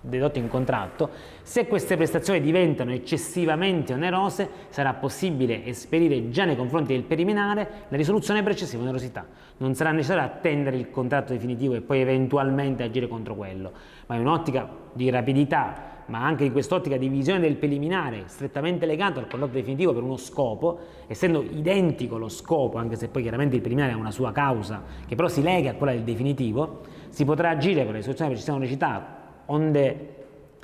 dedotte 0.00 0.38
in 0.38 0.48
contratto, 0.48 1.10
se 1.42 1.66
queste 1.66 1.96
prestazioni 1.96 2.40
diventano 2.40 2.92
eccessivamente 2.92 3.92
onerose 3.92 4.48
sarà 4.70 4.94
possibile 4.94 5.64
esperire 5.66 6.30
già 6.30 6.44
nei 6.44 6.56
confronti 6.56 6.92
del 6.92 7.02
preliminare 7.02 7.68
la 7.88 7.96
risoluzione 7.96 8.42
per 8.42 8.52
eccessiva 8.52 8.82
onerosità. 8.82 9.26
Non 9.58 9.74
sarà 9.74 9.90
necessario 9.90 10.22
attendere 10.22 10.76
il 10.76 10.90
contratto 10.90 11.32
definitivo 11.32 11.74
e 11.74 11.80
poi 11.80 12.00
eventualmente 12.00 12.82
agire 12.82 13.08
contro 13.08 13.34
quello, 13.34 13.72
ma 14.06 14.14
in 14.14 14.22
un'ottica 14.22 14.68
di 14.92 15.10
rapidità 15.10 15.88
ma 16.10 16.24
anche 16.24 16.44
in 16.44 16.50
quest'ottica 16.50 16.96
di 16.96 17.08
visione 17.08 17.38
del 17.38 17.54
preliminare 17.54 18.24
strettamente 18.26 18.84
legato 18.84 19.20
al 19.20 19.28
contratto 19.28 19.54
definitivo 19.54 19.94
per 19.94 20.02
uno 20.02 20.16
scopo, 20.16 20.78
essendo 21.06 21.40
identico 21.40 22.18
lo 22.18 22.28
scopo, 22.28 22.78
anche 22.78 22.96
se 22.96 23.06
poi 23.08 23.22
chiaramente 23.22 23.54
il 23.54 23.60
preliminare 23.60 23.94
ha 23.94 23.96
una 23.96 24.10
sua 24.10 24.32
causa, 24.32 24.82
che 25.06 25.14
però 25.14 25.28
si 25.28 25.40
lega 25.40 25.70
a 25.70 25.74
quella 25.74 25.92
del 25.92 26.02
definitivo, 26.02 26.80
si 27.10 27.24
potrà 27.24 27.50
agire 27.50 27.84
con 27.84 27.94
le 27.94 28.02
soluzioni 28.02 28.30
per 28.30 28.38
sistema 28.38 28.58
unicità, 28.58 29.19
onde 29.50 30.14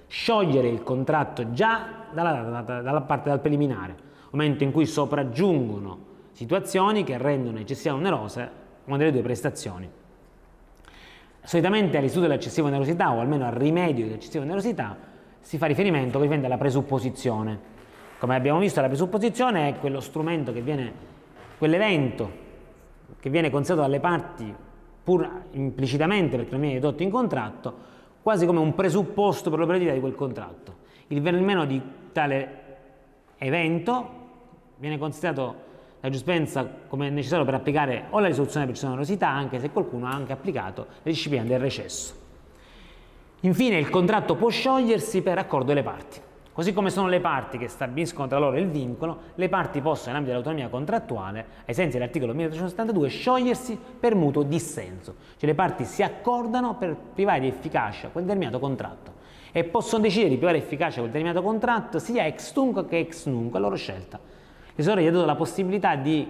sciogliere 0.07 0.69
il 0.69 0.83
contratto 0.83 1.53
già 1.53 2.05
dalla, 2.13 2.63
dalla 2.63 3.01
parte 3.03 3.31
del 3.31 3.41
preliminare, 3.41 3.95
momento 4.31 4.65
in 4.65 4.73
cui 4.73 4.87
sopraggiungono 4.87 6.05
situazioni 6.33 7.03
che 7.03 7.19
rendono 7.19 7.59
eccessivamente 7.59 8.09
onerose 8.09 8.51
una 8.85 8.97
delle 8.97 9.13
due 9.13 9.23
prestazioni. 9.23 9.89
Solitamente 11.43 11.97
all'istituto 11.97 12.29
dell'eccessiva 12.29 12.69
onerosità 12.69 13.13
o 13.13 13.21
almeno 13.21 13.47
al 13.47 13.53
rimedio 13.53 14.07
dell'eccessiva 14.07 14.45
onerosità 14.45 14.97
si 15.41 15.59
fa 15.59 15.67
riferimento 15.67 16.19
ovviamente 16.19 16.47
alla 16.47 16.59
presupposizione. 16.59 17.75
Come 18.19 18.35
abbiamo 18.35 18.59
visto 18.59 18.81
la 18.81 18.89
presupposizione 18.89 19.69
è 19.69 19.79
quello 19.79 20.01
strumento 20.01 20.53
che 20.53 20.61
viene, 20.61 20.93
quell'evento 21.59 22.45
che 23.19 23.31
viene 23.31 23.51
considerato 23.51 23.89
dalle 23.89 24.01
parti 24.01 24.55
pur 25.03 25.29
implicitamente 25.53 26.37
perché 26.37 26.51
non 26.51 26.61
viene 26.61 26.81
dedotto 26.81 27.03
in 27.03 27.11
contratto, 27.11 27.95
quasi 28.27 28.45
come 28.45 28.59
un 28.59 28.75
presupposto 28.75 29.51
per 29.51 29.61
l'operatività 29.61 29.95
di 29.95 30.01
quel 30.01 30.17
contratto. 30.17 30.79
Il 31.07 31.23
venir 31.23 31.43
meno 31.43 31.65
di 31.65 31.81
tale 32.11 32.63
evento 33.39 34.09
viene 34.79 34.99
considerato 34.99 35.55
la 36.01 36.11
giustizia 36.11 36.69
come 36.89 37.09
necessario 37.09 37.45
per 37.45 37.55
applicare 37.55 38.07
o 38.11 38.19
la 38.19 38.27
risoluzione 38.27 38.67
per 38.67 38.77
onerosità, 38.83 39.29
anche 39.29 39.61
se 39.61 39.71
qualcuno 39.71 40.09
ha 40.09 40.11
anche 40.11 40.33
applicato 40.33 40.87
la 41.05 41.11
disciplina 41.13 41.45
del 41.45 41.61
recesso. 41.61 42.15
Infine 43.43 43.79
il 43.79 43.91
contratto 43.91 44.35
può 44.35 44.49
sciogliersi 44.49 45.23
per 45.23 45.39
accordo 45.39 45.67
delle 45.67 45.85
parti. 45.85 46.21
Così 46.57 46.73
come 46.73 46.89
sono 46.89 47.09
le 47.09 47.21
parti 47.21 47.59
che 47.59 47.69
stabiliscono 47.69 48.29
tra 48.29 48.39
loro 48.39 48.57
il 48.57 48.69
vincolo, 48.69 49.19
le 49.35 49.51
parti 49.51 49.83
possono, 49.83 50.13
in 50.13 50.17
ambito 50.17 50.33
dell'autonomia 50.33 50.71
contrattuale, 50.71 51.45
ai 51.67 51.75
sensi 51.75 51.99
dell'articolo 51.99 52.33
1372, 52.33 53.09
sciogliersi 53.09 53.79
per 54.01 54.15
mutuo 54.15 54.43
dissenso. 54.43 55.17
Cioè 55.37 55.51
le 55.51 55.55
parti 55.55 55.85
si 55.85 56.03
accordano 56.03 56.77
per 56.77 56.97
privare 57.13 57.41
di 57.41 57.49
efficacia 57.49 58.09
quel 58.09 58.25
determinato 58.25 58.59
contratto 58.59 59.13
e 59.53 59.65
possono 59.65 60.05
decidere 60.05 60.31
di 60.31 60.37
privare 60.37 60.57
efficacia 60.57 61.01
quel 61.01 61.11
determinato 61.11 61.43
contratto 61.43 61.99
sia 61.99 62.25
ex 62.25 62.53
tunc 62.53 62.89
che 62.89 63.01
ex 63.01 63.27
nunc, 63.27 63.55
a 63.55 63.59
loro 63.59 63.77
scelta. 63.77 64.19
Il 64.19 64.73
tesoro 64.77 65.03
gli 65.03 65.07
ha 65.07 65.11
dato 65.11 65.27
la 65.27 65.35
possibilità 65.35 65.95
di, 65.95 66.27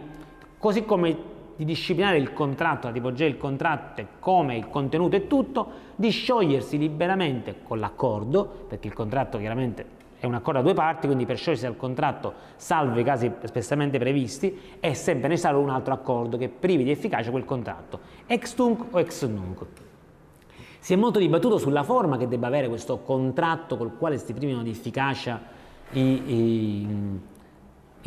così 0.59 0.85
come 0.85 1.17
di 1.55 1.65
disciplinare 1.65 2.19
il 2.19 2.33
contratto, 2.33 2.89
la 2.89 2.93
tipologia 2.93 3.27
del 3.27 3.39
contratto 3.39 4.05
come 4.19 4.57
il 4.57 4.69
contenuto 4.71 5.15
e 5.15 5.29
tutto, 5.29 5.71
di 5.95 6.11
sciogliersi 6.11 6.79
liberamente 6.79 7.63
con 7.63 7.79
l'accordo, 7.79 8.65
perché 8.67 8.89
il 8.89 8.93
contratto 8.93 9.39
chiaramente 9.39 9.96
è 10.27 10.29
un 10.29 10.35
accordo 10.35 10.61
a 10.61 10.63
due 10.63 10.75
parti, 10.75 11.07
quindi 11.07 11.25
per 11.25 11.37
sciogliersi 11.37 11.65
dal 11.65 11.77
contratto, 11.77 12.35
salvo 12.57 12.99
i 12.99 13.05
casi 13.05 13.33
espressamente 13.41 13.99
previsti, 13.99 14.59
è 14.79 14.93
sempre 14.93 15.29
necessario 15.29 15.59
un 15.59 15.71
altro 15.71 15.95
accordo 15.95 16.37
che 16.37 16.49
privi 16.49 16.85
di 16.85 16.91
efficacia 16.91 17.31
quel 17.31 17.45
contratto, 17.45 18.01
ex 18.27 18.55
tunc 18.55 18.85
o 18.91 18.99
ex 19.01 19.27
nunc. 19.27 19.65
Si 20.79 20.93
è 20.93 20.97
molto 20.97 21.19
dibattuto 21.19 21.59
sulla 21.59 21.83
forma 21.83 22.17
che 22.17 22.29
debba 22.29 22.47
avere 22.47 22.69
questo 22.69 22.99
contratto 22.99 23.77
col 23.77 23.97
quale 23.97 24.19
si 24.19 24.33
privino 24.33 24.63
di 24.63 24.71
efficacia 24.71 25.41
i, 25.93 26.01
i 26.01 27.21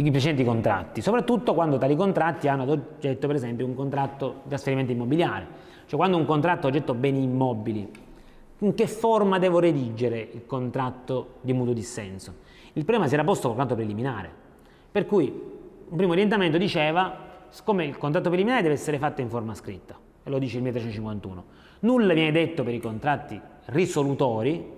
i 0.07 0.11
precedenti 0.11 0.45
contratti, 0.45 1.01
soprattutto 1.01 1.53
quando 1.53 1.77
tali 1.77 1.95
contratti 1.95 2.47
hanno 2.47 2.63
ad 2.63 2.69
oggetto 2.69 3.27
per 3.27 3.35
esempio 3.35 3.65
un 3.65 3.75
contratto 3.75 4.39
di 4.43 4.49
trasferimento 4.49 4.93
immobiliare, 4.93 5.45
cioè 5.87 5.99
quando 5.99 6.15
un 6.15 6.25
contratto 6.25 6.67
ha 6.67 6.69
oggetto 6.69 6.93
beni 6.93 7.23
immobili, 7.23 7.91
in 8.59 8.73
che 8.73 8.87
forma 8.87 9.39
devo 9.39 9.59
redigere 9.59 10.27
il 10.31 10.45
contratto 10.45 11.35
di 11.41 11.53
mutuo 11.53 11.73
dissenso? 11.73 12.47
Il 12.73 12.83
problema 12.83 13.07
si 13.07 13.13
era 13.13 13.23
posto 13.23 13.47
col 13.47 13.57
contratto 13.57 13.79
preliminare, 13.79 14.31
per 14.91 15.05
cui 15.05 15.27
un 15.89 15.97
primo 15.97 16.11
orientamento 16.11 16.57
diceva, 16.57 17.27
siccome 17.49 17.85
il 17.85 17.97
contratto 17.97 18.29
preliminare 18.29 18.61
deve 18.61 18.75
essere 18.75 18.97
fatto 18.97 19.21
in 19.21 19.29
forma 19.29 19.53
scritta, 19.55 19.97
e 20.23 20.29
lo 20.29 20.37
dice 20.39 20.57
il 20.57 20.63
1351, 20.63 21.43
nulla 21.81 22.13
viene 22.13 22.31
detto 22.31 22.63
per 22.63 22.73
i 22.73 22.79
contratti 22.79 23.39
risolutori, 23.65 24.77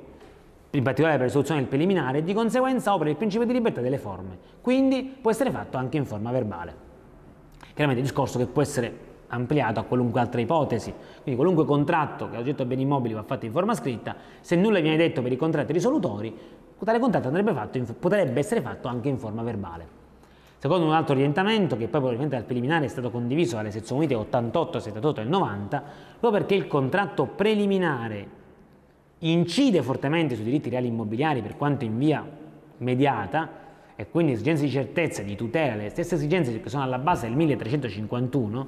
in 0.74 0.84
particolare 0.84 1.18
per 1.18 1.26
risoluzione 1.26 1.60
del 1.60 1.70
preliminare, 1.70 2.20
e 2.20 2.24
di 2.24 2.34
conseguenza 2.34 2.94
opera 2.94 3.10
il 3.10 3.18
principio 3.18 3.46
di 3.46 3.54
libertà 3.54 3.82
delle 3.82 3.98
forme, 3.98 4.38
quindi 4.62 5.18
può 5.20 5.32
essere 5.32 5.52
fatto 5.52 5.78
anche 5.78 5.98
in 5.98 6.06
forma 6.06 6.32
verbale. 6.32 6.90
Chiaramente 7.74 8.02
il 8.02 8.08
discorso 8.08 8.38
che 8.38 8.46
può 8.46 8.62
essere 8.62 9.10
ampliato 9.32 9.80
a 9.80 9.84
qualunque 9.84 10.20
altra 10.20 10.40
ipotesi, 10.42 10.94
quindi 11.22 11.36
qualunque 11.36 11.66
contratto 11.66 12.30
che 12.30 12.38
ha 12.38 12.40
oggetto 12.40 12.66
beni 12.66 12.84
immobili 12.84 13.14
va 13.14 13.24
fatto 13.24 13.46
in 13.46 13.52
forma 13.52 13.74
scritta, 13.74 14.16
se 14.40 14.56
nulla 14.56 14.80
viene 14.80 14.98
detto 14.98 15.22
per 15.22 15.32
i 15.32 15.38
contratti 15.38 15.74
risolutori, 15.74 16.36
tale 16.84 17.00
contratto 17.00 17.30
in, 17.78 17.96
potrebbe 18.00 18.40
essere 18.40 18.62
fatto 18.62 18.88
anche 18.88 19.10
in 19.10 19.18
forma 19.18 19.44
verbale. 19.44 20.00
Secondo 20.58 20.86
un 20.86 20.94
altro 20.94 21.16
orientamento, 21.16 21.76
che 21.76 21.88
poi 21.88 22.00
probabilmente 22.00 22.36
dal 22.36 22.46
preliminare 22.46 22.86
è 22.86 22.88
stato 22.88 23.10
condiviso 23.10 23.56
dalle 23.56 23.72
sezioni 23.72 24.02
unite 24.02 24.16
88, 24.16 24.80
78 24.80 25.22
e 25.22 25.24
90, 25.24 25.84
proprio 26.20 26.40
perché 26.40 26.56
il 26.56 26.68
contratto 26.68 27.26
preliminare 27.26 28.40
incide 29.20 29.82
fortemente 29.82 30.36
sui 30.36 30.44
diritti 30.44 30.70
reali 30.70 30.88
immobiliari 30.88 31.42
per 31.42 31.58
quanto 31.58 31.84
in 31.84 31.98
via 31.98 32.24
mediata 32.78 33.60
e 33.96 34.08
quindi 34.10 34.34
esigenze 34.34 34.64
di 34.64 34.72
certezza 34.72 35.22
di 35.22 35.36
tutela, 35.36 35.76
le 35.76 35.90
stesse 35.90 36.16
esigenze 36.16 36.60
che 36.60 36.70
sono 36.70 36.84
alla 36.84 36.98
base 36.98 37.28
del 37.28 37.36
1351, 37.36 38.68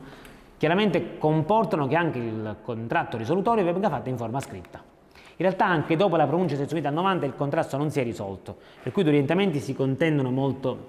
chiaramente 0.64 1.18
comportano 1.18 1.88
che 1.88 1.98
anche 1.98 2.20
il 2.20 2.56
contratto 2.62 3.18
risolutorio 3.18 3.66
venga 3.66 3.90
fatto 3.90 4.08
in 4.08 4.16
forma 4.16 4.40
scritta. 4.40 4.82
In 4.82 5.36
realtà 5.36 5.66
anche 5.66 5.98
dopo 5.98 6.16
la 6.16 6.26
pronuncia 6.26 6.56
sezione 6.56 6.90
90 6.90 7.26
il 7.26 7.36
contrasto 7.36 7.76
non 7.76 7.92
si 7.92 8.00
è 8.00 8.04
risolto, 8.04 8.56
per 8.82 8.94
cui 8.94 9.02
i 9.02 9.04
due 9.04 9.14
orientamenti 9.14 9.60
si 9.60 9.76
contendono 9.76 10.32
molto, 10.32 10.88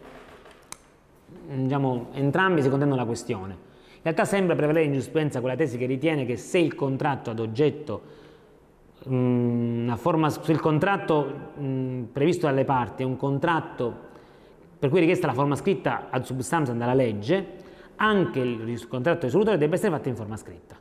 diciamo, 1.48 2.10
entrambi 2.12 2.62
si 2.62 2.68
contendono 2.68 3.00
la 3.00 3.04
questione. 3.04 3.52
In 3.54 4.02
realtà 4.02 4.24
sembra 4.24 4.54
prevalere 4.54 4.84
in 4.84 4.92
giurisprudenza 4.92 5.40
quella 5.40 5.56
tesi 5.56 5.76
che 5.76 5.86
ritiene 5.86 6.24
che 6.24 6.36
se 6.36 6.58
il 6.58 6.76
contratto 6.76 7.30
ad 7.30 7.40
oggetto 7.40 8.02
una 9.06 9.96
forma, 9.96 10.30
se 10.30 10.52
il 10.52 10.60
contratto 10.60 11.50
mh, 11.56 12.02
previsto 12.12 12.46
dalle 12.46 12.64
parti 12.64 13.02
è 13.02 13.06
un 13.06 13.16
contratto 13.16 14.12
per 14.78 14.88
cui 14.88 14.98
è 14.98 15.00
richiesta 15.00 15.26
la 15.26 15.32
forma 15.32 15.56
scritta 15.56 16.06
ad 16.10 16.22
substanza 16.22 16.72
dalla 16.72 16.94
legge, 16.94 17.62
anche 17.96 18.40
il 18.40 18.88
contratto 18.88 19.26
risolutore 19.26 19.58
deve 19.58 19.74
essere 19.74 19.90
fatto 19.90 20.08
in 20.08 20.16
forma 20.16 20.36
scritta. 20.36 20.76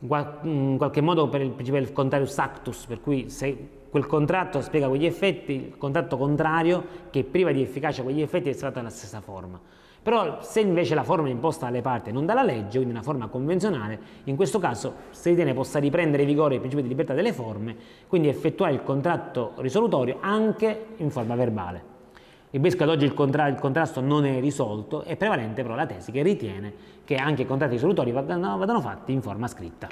In 0.00 0.76
qualche 0.76 1.00
modo 1.00 1.28
per 1.28 1.40
il 1.40 1.50
principio 1.50 1.80
del 1.80 1.92
contrarius 1.92 2.38
actus, 2.38 2.86
per 2.86 3.00
cui 3.00 3.30
se 3.30 3.68
quel 3.90 4.06
contratto 4.06 4.60
spiega 4.60 4.86
quegli 4.86 5.06
effetti, 5.06 5.52
il 5.52 5.78
contratto 5.78 6.16
contrario 6.16 6.84
che 7.10 7.24
priva 7.24 7.50
di 7.50 7.62
efficacia 7.62 8.02
quegli 8.02 8.20
effetti 8.20 8.48
essere 8.48 8.66
fatto 8.66 8.78
nella 8.78 8.90
stessa 8.90 9.20
forma. 9.20 9.58
Però 10.00 10.40
se 10.40 10.60
invece 10.60 10.94
la 10.94 11.02
forma 11.02 11.26
è 11.26 11.30
imposta 11.30 11.66
dalle 11.66 11.82
parti 11.82 12.10
e 12.10 12.12
non 12.12 12.24
dalla 12.24 12.44
legge, 12.44 12.76
quindi 12.76 12.90
una 12.90 13.02
forma 13.02 13.26
convenzionale, 13.26 13.98
in 14.24 14.36
questo 14.36 14.58
caso 14.58 14.94
si 15.10 15.30
ritiene 15.30 15.52
possa 15.52 15.80
riprendere 15.80 16.24
vigore 16.24 16.54
il 16.54 16.60
principio 16.60 16.84
di 16.84 16.90
libertà 16.90 17.14
delle 17.14 17.32
forme, 17.32 17.76
quindi 18.06 18.28
effettuare 18.28 18.72
il 18.72 18.82
contratto 18.82 19.54
risolutorio 19.56 20.18
anche 20.20 20.86
in 20.98 21.10
forma 21.10 21.34
verbale. 21.34 21.96
Ribadisco 22.50 22.82
ad 22.82 22.88
oggi 22.88 23.04
il, 23.04 23.12
contra 23.12 23.46
il, 23.46 23.56
contrasto 23.56 24.00
non 24.00 24.24
è 24.24 24.40
risolto, 24.40 25.02
è 25.02 25.16
prevalente 25.16 25.62
però 25.62 25.74
la 25.74 25.84
tesi 25.84 26.12
che 26.12 26.22
ritiene 26.22 26.72
che 27.04 27.16
anche 27.16 27.42
i 27.42 27.46
contratti 27.46 27.74
risolutori 27.74 28.10
vadano 28.10 28.80
fatti 28.80 29.12
in 29.12 29.20
forma 29.20 29.46
scritta. 29.48 29.86